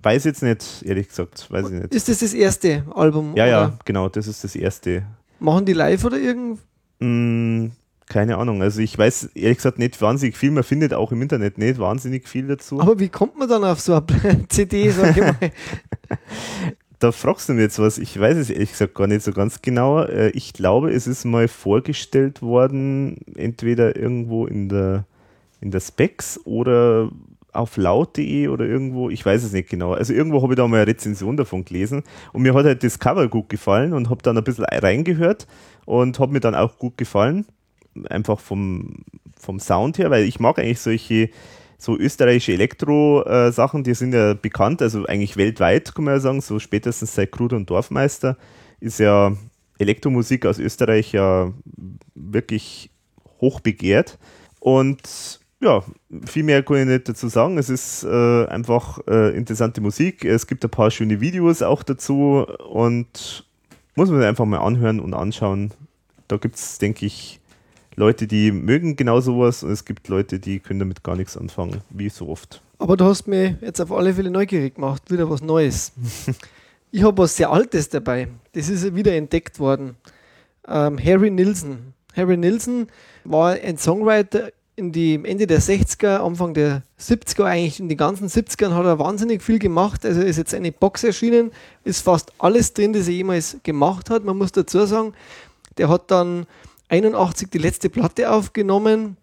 [0.00, 1.94] weiß jetzt nicht, ehrlich gesagt, weiß ich nicht.
[1.94, 3.34] Ist das das erste Album?
[3.36, 3.50] Ja, oder?
[3.50, 5.04] ja, genau, das ist das erste.
[5.38, 6.60] Machen die live oder irgend?
[6.98, 7.68] Mm,
[8.08, 8.62] keine Ahnung.
[8.62, 10.50] Also ich weiß ehrlich gesagt nicht wahnsinnig viel.
[10.50, 12.80] Man findet auch im Internet nicht wahnsinnig viel dazu.
[12.80, 15.36] Aber wie kommt man dann auf so eine CD, sag ich mal?
[16.98, 17.98] da fragst du mir jetzt was.
[17.98, 20.02] Ich weiß es ehrlich gesagt gar nicht so ganz genau.
[20.02, 25.04] Äh, ich glaube, es ist mal vorgestellt worden, entweder irgendwo in der,
[25.60, 27.10] in der Specs oder
[27.52, 29.92] auf laut.de oder irgendwo, ich weiß es nicht genau.
[29.92, 32.02] Also irgendwo habe ich da mal eine Rezension davon gelesen
[32.32, 35.46] und mir hat halt das Cover gut gefallen und habe dann ein bisschen reingehört
[35.86, 37.46] und habe mir dann auch gut gefallen.
[38.10, 39.04] Einfach vom,
[39.38, 41.30] vom Sound her, weil ich mag eigentlich solche
[41.78, 46.58] so österreichische Elektro-Sachen, die sind ja bekannt, also eigentlich weltweit, kann man ja sagen, so
[46.58, 48.36] spätestens seit Krut und Dorfmeister
[48.80, 49.36] ist ja
[49.78, 51.52] Elektromusik aus Österreich ja
[52.14, 52.90] wirklich
[53.40, 54.18] hoch begehrt.
[54.60, 55.82] Und ja,
[56.26, 57.58] viel mehr kann ich nicht dazu sagen.
[57.58, 60.24] Es ist äh, einfach äh, interessante Musik.
[60.24, 63.46] Es gibt ein paar schöne Videos auch dazu und
[63.94, 65.72] muss man einfach mal anhören und anschauen.
[66.28, 67.40] Da gibt es, denke ich,
[67.96, 71.80] Leute, die mögen genau sowas und es gibt Leute, die können damit gar nichts anfangen,
[71.88, 72.60] wie so oft.
[72.78, 75.92] Aber du hast mir jetzt auf alle Fälle neugierig gemacht, wieder was Neues.
[76.92, 78.28] ich habe was sehr Altes dabei.
[78.52, 79.96] Das ist wieder entdeckt worden.
[80.68, 81.94] Ähm, Harry Nilsson.
[82.14, 82.88] Harry Nilsson
[83.24, 88.28] war ein Songwriter in die Ende der 60er, Anfang der 70er, eigentlich in den ganzen
[88.28, 90.04] 70ern hat er wahnsinnig viel gemacht.
[90.04, 91.50] Also ist jetzt eine Box erschienen,
[91.84, 94.24] ist fast alles drin, das er jemals gemacht hat.
[94.24, 95.14] Man muss dazu sagen,
[95.78, 96.46] der hat dann
[96.88, 99.16] 81 die letzte Platte aufgenommen,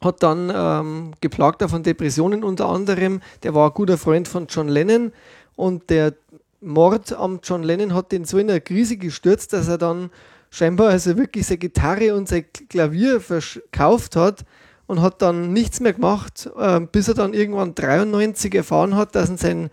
[0.00, 3.20] hat dann ähm, geplagt von Depressionen unter anderem.
[3.42, 5.12] Der war ein guter Freund von John Lennon
[5.56, 6.14] und der
[6.60, 10.10] Mord am John Lennon hat ihn so in eine Krise gestürzt, dass er dann
[10.50, 14.44] scheinbar also wirklich seine Gitarre und sein Klavier verkauft hat
[14.86, 19.30] und hat dann nichts mehr gemacht, äh, bis er dann irgendwann 93 erfahren hat, dass
[19.30, 19.70] ihn sein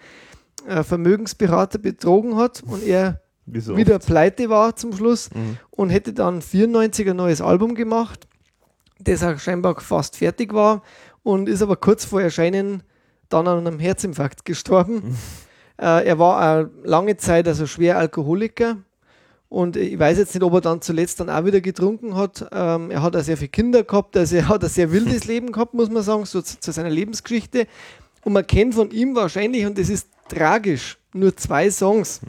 [0.68, 3.22] äh, Vermögensberater betrogen hat und er
[3.56, 5.58] so wieder pleite war zum Schluss mhm.
[5.72, 8.28] und hätte dann 94 ein neues Album gemacht,
[9.00, 10.84] das auch scheinbar fast fertig war
[11.24, 12.84] und ist aber kurz vor Erscheinen
[13.30, 14.96] dann an einem Herzinfarkt gestorben.
[14.96, 15.18] Mhm.
[15.80, 18.78] Äh, er war lange Zeit also schwer Alkoholiker
[19.52, 22.48] und ich weiß jetzt nicht, ob er dann zuletzt dann auch wieder getrunken hat.
[22.54, 25.52] Ähm, er hat auch sehr viele Kinder gehabt, also er hat ein sehr wildes Leben
[25.52, 27.68] gehabt, muss man sagen, so zu, zu, seiner Lebensgeschichte.
[28.24, 32.22] Und man kennt von ihm wahrscheinlich, und das ist tragisch, nur zwei Songs.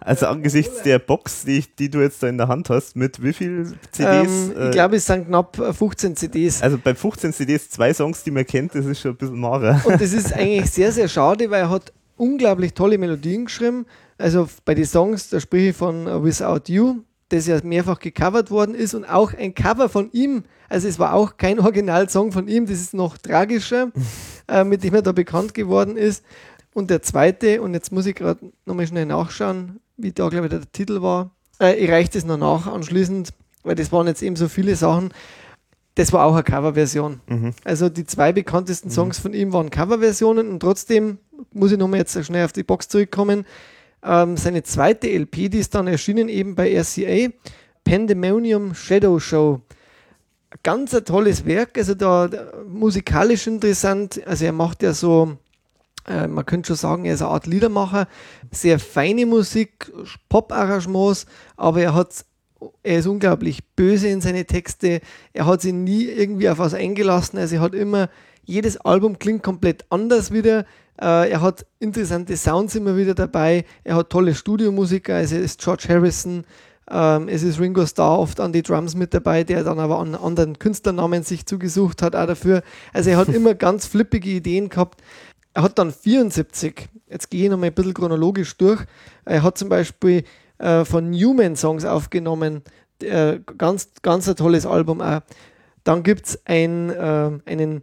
[0.00, 3.32] Also angesichts der Box, die, die du jetzt da in der Hand hast, mit wie
[3.32, 4.28] viel CDs?
[4.30, 6.62] Ähm, ich glaube, es sind knapp 15 CDs.
[6.62, 9.80] Also bei 15 CDs zwei Songs, die man kennt, das ist schon ein bisschen mager.
[9.84, 13.86] Und das ist eigentlich sehr, sehr schade, weil er hat unglaublich tolle Melodien geschrieben.
[14.18, 18.74] Also bei den Songs, da spreche ich von Without You, das ja mehrfach gecovert worden
[18.76, 20.44] ist und auch ein Cover von ihm.
[20.68, 23.90] Also es war auch kein Originalsong von ihm, das ist noch tragischer,
[24.48, 26.24] äh, mit dem er da bekannt geworden ist.
[26.72, 30.50] Und der zweite, und jetzt muss ich gerade nochmal schnell nachschauen, wie da, glaube ich,
[30.50, 31.32] der Titel war.
[31.60, 33.30] Äh, ich reiche das noch nach anschließend,
[33.64, 35.12] weil das waren jetzt eben so viele Sachen.
[35.96, 37.20] Das war auch eine Coverversion.
[37.26, 37.52] Mhm.
[37.64, 39.22] Also die zwei bekanntesten Songs mhm.
[39.22, 41.18] von ihm waren Coverversionen und trotzdem
[41.52, 43.44] muss ich nochmal jetzt schnell auf die Box zurückkommen.
[44.04, 47.32] Ähm, seine zweite LP, die ist dann erschienen eben bei RCA,
[47.84, 49.60] Pandemonium Shadow Show.
[50.62, 54.20] Ganz ein tolles Werk, also da, da musikalisch interessant.
[54.24, 55.36] Also er macht ja so,
[56.08, 58.08] äh, man könnte schon sagen, er ist eine Art Liedermacher,
[58.50, 59.92] sehr feine Musik,
[60.28, 61.26] Pop-Arrangements,
[61.56, 62.24] aber er hat
[62.82, 65.00] er ist unglaublich böse in seine Texte.
[65.32, 67.38] Er hat sich nie irgendwie auf was eingelassen.
[67.38, 68.08] Also er hat immer,
[68.44, 70.64] jedes Album klingt komplett anders wieder.
[71.00, 73.64] Äh, er hat interessante Sounds immer wieder dabei.
[73.84, 75.14] Er hat tolle Studiomusiker.
[75.14, 76.44] Also es ist George Harrison.
[76.90, 80.14] Ähm, es ist Ringo Starr oft an die Drums mit dabei, der dann aber einen
[80.14, 82.62] anderen Künstlernamen sich zugesucht hat, auch dafür.
[82.92, 85.02] Also er hat immer ganz flippige Ideen gehabt.
[85.58, 88.80] Er hat dann 74, jetzt gehe ich nochmal ein bisschen chronologisch durch.
[89.24, 90.22] Er hat zum Beispiel
[90.58, 92.62] äh, von Newman Songs aufgenommen.
[93.02, 95.20] Äh, ganz, ganz ein tolles Album auch.
[95.82, 97.82] Dann gibt es ein, äh, einen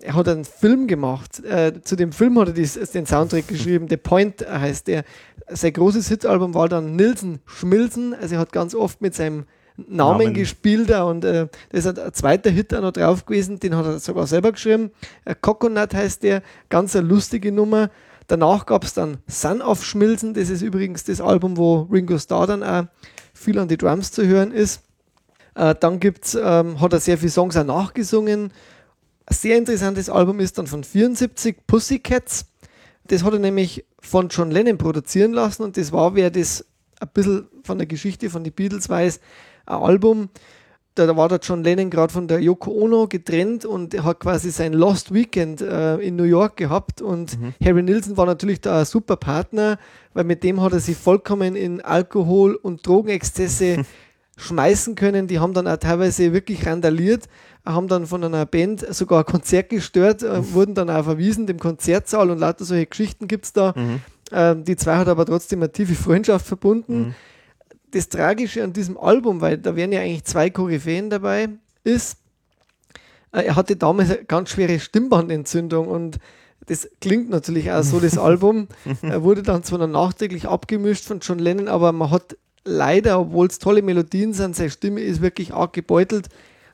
[0.00, 1.42] er hat einen Film gemacht.
[1.42, 3.88] Äh, zu dem Film hat er dies, den Soundtrack geschrieben.
[3.88, 5.02] The Point heißt der.
[5.48, 8.14] Sein großes Hitalbum war dann Nilsen Schmilsen.
[8.14, 10.34] Also er hat ganz oft mit seinem Namen, Namen.
[10.34, 13.58] gespielt und äh, das ist ein, zweiter Hit auch noch drauf gewesen.
[13.58, 14.90] Den hat er sogar selber geschrieben.
[15.24, 16.42] Äh, Coconut heißt der.
[16.68, 17.90] Ganz eine lustige Nummer.
[18.28, 20.32] Danach gab es dann Sun of Schmilsen.
[20.32, 22.84] Das ist übrigens das Album, wo Ringo Starr dann auch
[23.34, 24.82] viel an die Drums zu hören ist.
[25.56, 28.52] Äh, dann gibt's, ähm, hat er sehr viele Songs auch nachgesungen.
[29.26, 32.46] Ein sehr interessantes Album ist dann von 74, Pussycats.
[33.08, 36.64] Das hat er nämlich von John Lennon produzieren lassen und das war, wer das
[37.00, 39.20] ein bisschen von der Geschichte von den Beatles weiß,
[39.66, 40.28] ein Album.
[40.94, 44.50] Da war der John Lennon gerade von der Yoko Ono getrennt und er hat quasi
[44.50, 47.54] sein Lost Weekend äh, in New York gehabt und mhm.
[47.64, 49.78] Harry Nilsson war natürlich da ein super Partner,
[50.12, 53.84] weil mit dem hat er sich vollkommen in Alkohol- und Drogenexzesse
[54.36, 55.26] schmeißen können.
[55.26, 57.28] Die haben dann auch teilweise wirklich randaliert
[57.64, 60.52] haben dann von einer Band sogar ein Konzert gestört, äh, mhm.
[60.52, 63.72] wurden dann auch verwiesen, dem Konzertsaal und lauter solche Geschichten gibt es da.
[63.74, 64.00] Mhm.
[64.32, 67.14] Ähm, die zwei hat aber trotzdem eine tiefe Freundschaft verbunden.
[67.94, 71.48] Das Tragische an diesem Album, weil da wären ja eigentlich zwei Koryphäen dabei,
[71.84, 72.18] ist,
[73.30, 76.18] äh, er hatte damals eine ganz schwere Stimmbandentzündung und
[76.66, 78.66] das klingt natürlich auch so, das Album.
[79.02, 83.60] Er wurde dann zwar nachträglich abgemischt von John Lennon, aber man hat leider, obwohl es
[83.60, 86.28] tolle Melodien sind, seine Stimme ist wirklich arg gebeutelt.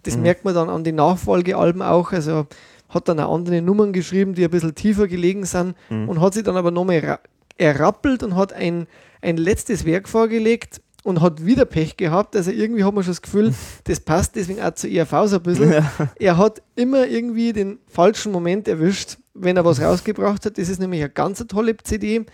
[0.05, 0.23] Das mhm.
[0.23, 2.13] merkt man dann an den Nachfolgealben auch.
[2.13, 2.47] Also
[2.89, 6.09] hat dann auch andere Nummern geschrieben, die ein bisschen tiefer gelegen sind mhm.
[6.09, 7.19] und hat sich dann aber nochmal
[7.59, 8.87] errappelt und hat ein,
[9.21, 10.81] ein letztes Werk vorgelegt.
[11.03, 12.37] Und hat wieder Pech gehabt.
[12.37, 13.55] Also irgendwie hat man schon das Gefühl,
[13.85, 15.73] das passt deswegen auch zu ERV so ein bisschen.
[15.73, 15.93] Ja.
[16.19, 20.59] Er hat immer irgendwie den falschen Moment erwischt, wenn er was rausgebracht hat.
[20.59, 22.27] Das ist nämlich eine ganz tolle CD.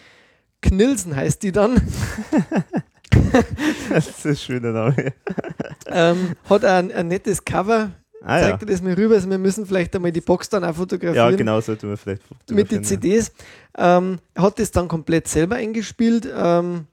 [0.63, 1.81] Knilsen heißt die dann.
[3.91, 5.13] das ist ein schöner Name.
[5.87, 7.91] ähm, hat ein, ein nettes Cover.
[8.23, 8.69] Ah, Zeigt ja.
[8.69, 9.15] er das mir rüber.
[9.15, 11.31] Also wir müssen vielleicht einmal die Box dann auch fotografieren.
[11.31, 13.31] Ja, genau, sollten wir vielleicht Mit den CDs.
[13.79, 16.29] Ähm, hat das dann komplett selber eingespielt.
[16.35, 16.87] Ähm,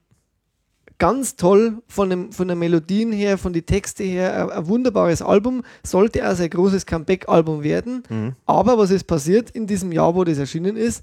[0.98, 5.62] ganz toll von, dem, von der Melodien her, von den Texten her, ein, wunderbares Album,
[5.82, 8.02] sollte also ein großes Comeback-Album werden.
[8.08, 8.32] Mhm.
[8.46, 11.02] Aber was ist passiert in diesem Jahr, wo das erschienen ist?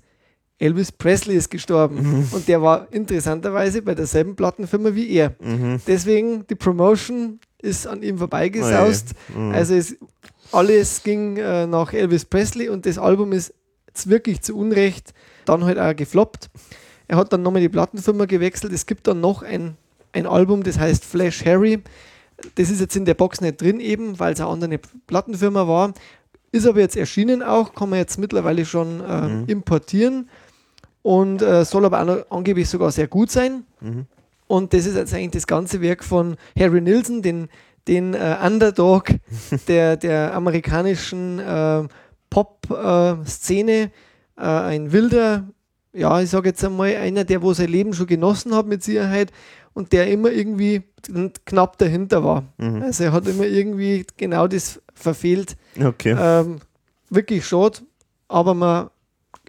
[0.57, 2.27] Elvis Presley ist gestorben mhm.
[2.31, 5.35] und der war interessanterweise bei derselben Plattenfirma wie er.
[5.39, 5.81] Mhm.
[5.87, 9.13] Deswegen die Promotion ist an ihm vorbeigesaust.
[9.35, 9.51] Oh mhm.
[9.53, 9.97] Also es,
[10.51, 13.53] alles ging äh, nach Elvis Presley und das Album ist
[14.05, 15.13] wirklich zu Unrecht
[15.45, 16.49] dann halt auch gefloppt.
[17.11, 18.71] Er hat dann nochmal die Plattenfirma gewechselt.
[18.73, 19.75] Es gibt dann noch ein
[20.13, 21.81] ein Album, das heißt Flash Harry.
[22.55, 25.93] Das ist jetzt in der Box nicht drin, eben, weil es eine andere Plattenfirma war.
[26.51, 29.45] Ist aber jetzt erschienen auch, kann man jetzt mittlerweile schon äh, mhm.
[29.47, 30.29] importieren
[31.01, 33.63] und äh, soll aber auch noch angeblich sogar sehr gut sein.
[33.79, 34.05] Mhm.
[34.47, 37.47] Und das ist jetzt eigentlich das ganze Werk von Harry Nilsson, den,
[37.87, 39.05] den äh, Underdog
[39.67, 41.83] der, der amerikanischen äh,
[42.29, 43.91] Pop-Szene.
[44.37, 45.47] Äh, ein wilder,
[45.93, 49.31] ja, ich sage jetzt einmal, einer, der wo sein Leben schon genossen hat mit Sicherheit
[49.73, 50.83] und der immer irgendwie
[51.45, 52.43] knapp dahinter war.
[52.57, 52.83] Mhm.
[52.83, 55.57] Also er hat immer irgendwie genau das verfehlt.
[55.81, 56.15] Okay.
[56.17, 56.59] Ähm,
[57.09, 57.79] wirklich schade,
[58.27, 58.89] aber man,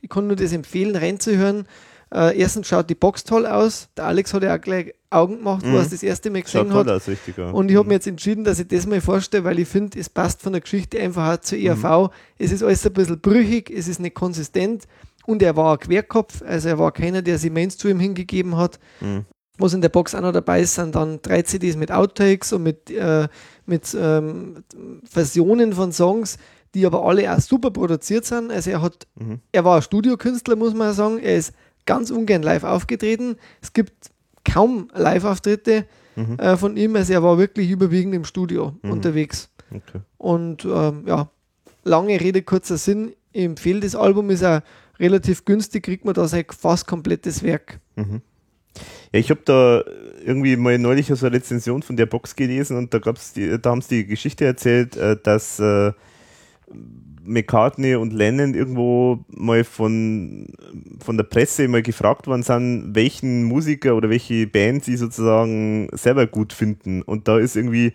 [0.00, 1.66] ich kann nur das empfehlen, reinzuhören.
[2.12, 3.88] Äh, erstens schaut die Box toll aus.
[3.96, 5.72] Der Alex hat ja auch gleich Augen gemacht, mhm.
[5.72, 6.88] wo er es das erste Mal gesehen schaut hat.
[6.88, 7.50] Aus, richtig, ja.
[7.50, 7.88] Und ich habe mhm.
[7.88, 10.60] mir jetzt entschieden, dass ich das mal vorstelle, weil ich finde, es passt von der
[10.60, 11.84] Geschichte einfach auch zur ERV.
[11.84, 12.08] Mhm.
[12.38, 14.84] Es ist alles ein bisschen brüchig, es ist nicht konsistent
[15.26, 18.78] und er war Querkopf, also er war keiner, der sich Mainstream hingegeben hat.
[19.00, 19.26] Mhm
[19.58, 22.62] was in der Box auch noch dabei ist, sind dann drei CDs mit Outtakes und
[22.62, 23.28] mit, äh,
[23.66, 24.64] mit ähm,
[25.04, 26.38] Versionen von Songs,
[26.74, 28.50] die aber alle auch super produziert sind.
[28.50, 29.40] Also er hat, mhm.
[29.52, 31.18] er war ein Studiokünstler, muss man sagen.
[31.18, 31.52] Er ist
[31.84, 33.36] ganz ungern live aufgetreten.
[33.60, 34.10] Es gibt
[34.44, 35.86] kaum Live-Auftritte
[36.16, 36.38] mhm.
[36.38, 36.96] äh, von ihm.
[36.96, 38.90] Also er war wirklich überwiegend im Studio mhm.
[38.90, 39.50] unterwegs.
[39.70, 40.00] Okay.
[40.16, 41.28] Und ähm, ja,
[41.84, 43.12] lange Rede, kurzer Sinn.
[43.32, 44.60] Ich empfehle das Album, ist auch
[45.02, 47.80] relativ günstig, kriegt man da sein fast komplettes Werk.
[47.96, 48.22] Mhm.
[49.12, 49.84] Ja, ich habe da
[50.24, 53.70] irgendwie mal neulich so eine Rezension von der Box gelesen und da gab's die, da
[53.70, 55.92] haben sie die Geschichte erzählt, äh, dass äh,
[57.24, 60.48] McCartney und Lennon irgendwo mal von,
[61.04, 66.26] von der Presse mal gefragt worden sind, welchen Musiker oder welche Band sie sozusagen selber
[66.26, 67.02] gut finden.
[67.02, 67.92] Und da ist irgendwie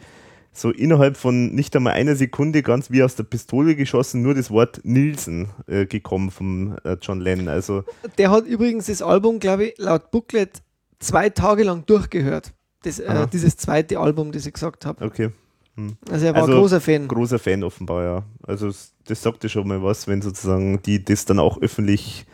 [0.58, 4.52] so innerhalb von nicht einmal einer Sekunde ganz wie aus der Pistole geschossen nur das
[4.52, 7.48] Wort Nielsen äh, gekommen vom äh, John Lennon.
[7.48, 7.84] Also
[8.18, 10.62] der hat übrigens das Album, glaube ich, laut Booklet
[11.00, 12.54] zwei Tage lang durchgehört.
[12.84, 15.04] Das, äh, dieses zweite Album, das ich gesagt habe.
[15.04, 15.32] Okay.
[15.76, 15.98] Hm.
[16.10, 17.08] Also er war also, ein großer Fan.
[17.08, 18.24] Großer Fan offenbar, ja.
[18.44, 18.72] Also
[19.06, 22.26] das sagt ja schon mal was, wenn sozusagen die das dann auch öffentlich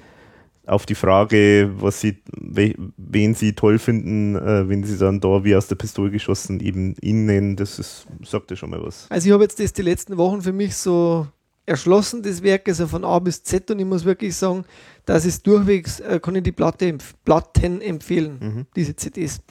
[0.65, 5.55] auf die Frage, was sie, wen sie toll finden, äh, wenn sie dann da wie
[5.55, 9.07] aus der Pistole geschossen eben ihn nennen, das ist, sagt ja schon mal was.
[9.09, 11.27] Also ich habe jetzt das die letzten Wochen für mich so
[11.65, 14.65] erschlossen, das Werk, also von A bis Z und ich muss wirklich sagen,
[15.05, 18.65] das ist durchwegs, äh, kann ich die Platte Platten empfehlen, mhm.
[18.75, 19.41] diese CDs.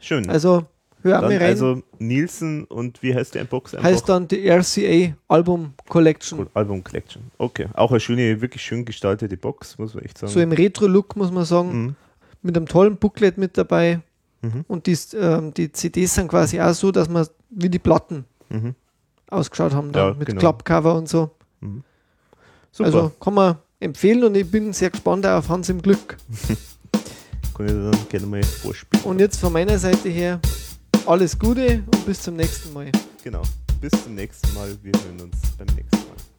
[0.00, 0.28] Schön.
[0.30, 0.66] Also
[1.02, 1.42] hör mal rein.
[1.42, 3.74] Also Nielsen und wie heißt die Box?
[3.74, 3.88] Einfach?
[3.88, 6.46] Heißt dann die RCA Album Collection.
[6.54, 7.22] Album Collection.
[7.38, 7.68] Okay.
[7.74, 10.32] Auch eine schöne, wirklich schön gestaltete Box, muss man echt sagen.
[10.32, 11.82] So im Retro-Look, muss man sagen.
[11.82, 11.96] Mhm.
[12.42, 14.00] Mit einem tollen Booklet mit dabei.
[14.42, 14.64] Mhm.
[14.68, 18.74] Und die, ähm, die CDs sind quasi auch so, dass man wie die Platten mhm.
[19.28, 20.40] ausgeschaut haben, da, ja, mit genau.
[20.40, 21.30] Klappcover und so.
[21.60, 21.82] Mhm.
[22.78, 26.16] Also kann man empfehlen und ich bin sehr gespannt auf Hans im Glück.
[27.54, 29.04] Kann ich dann gerne mal vorspielen.
[29.04, 30.40] Und jetzt von meiner Seite her
[31.10, 32.92] alles Gute und bis zum nächsten Mal.
[33.24, 33.42] Genau,
[33.80, 34.78] bis zum nächsten Mal.
[34.80, 36.29] Wir hören uns beim nächsten Mal.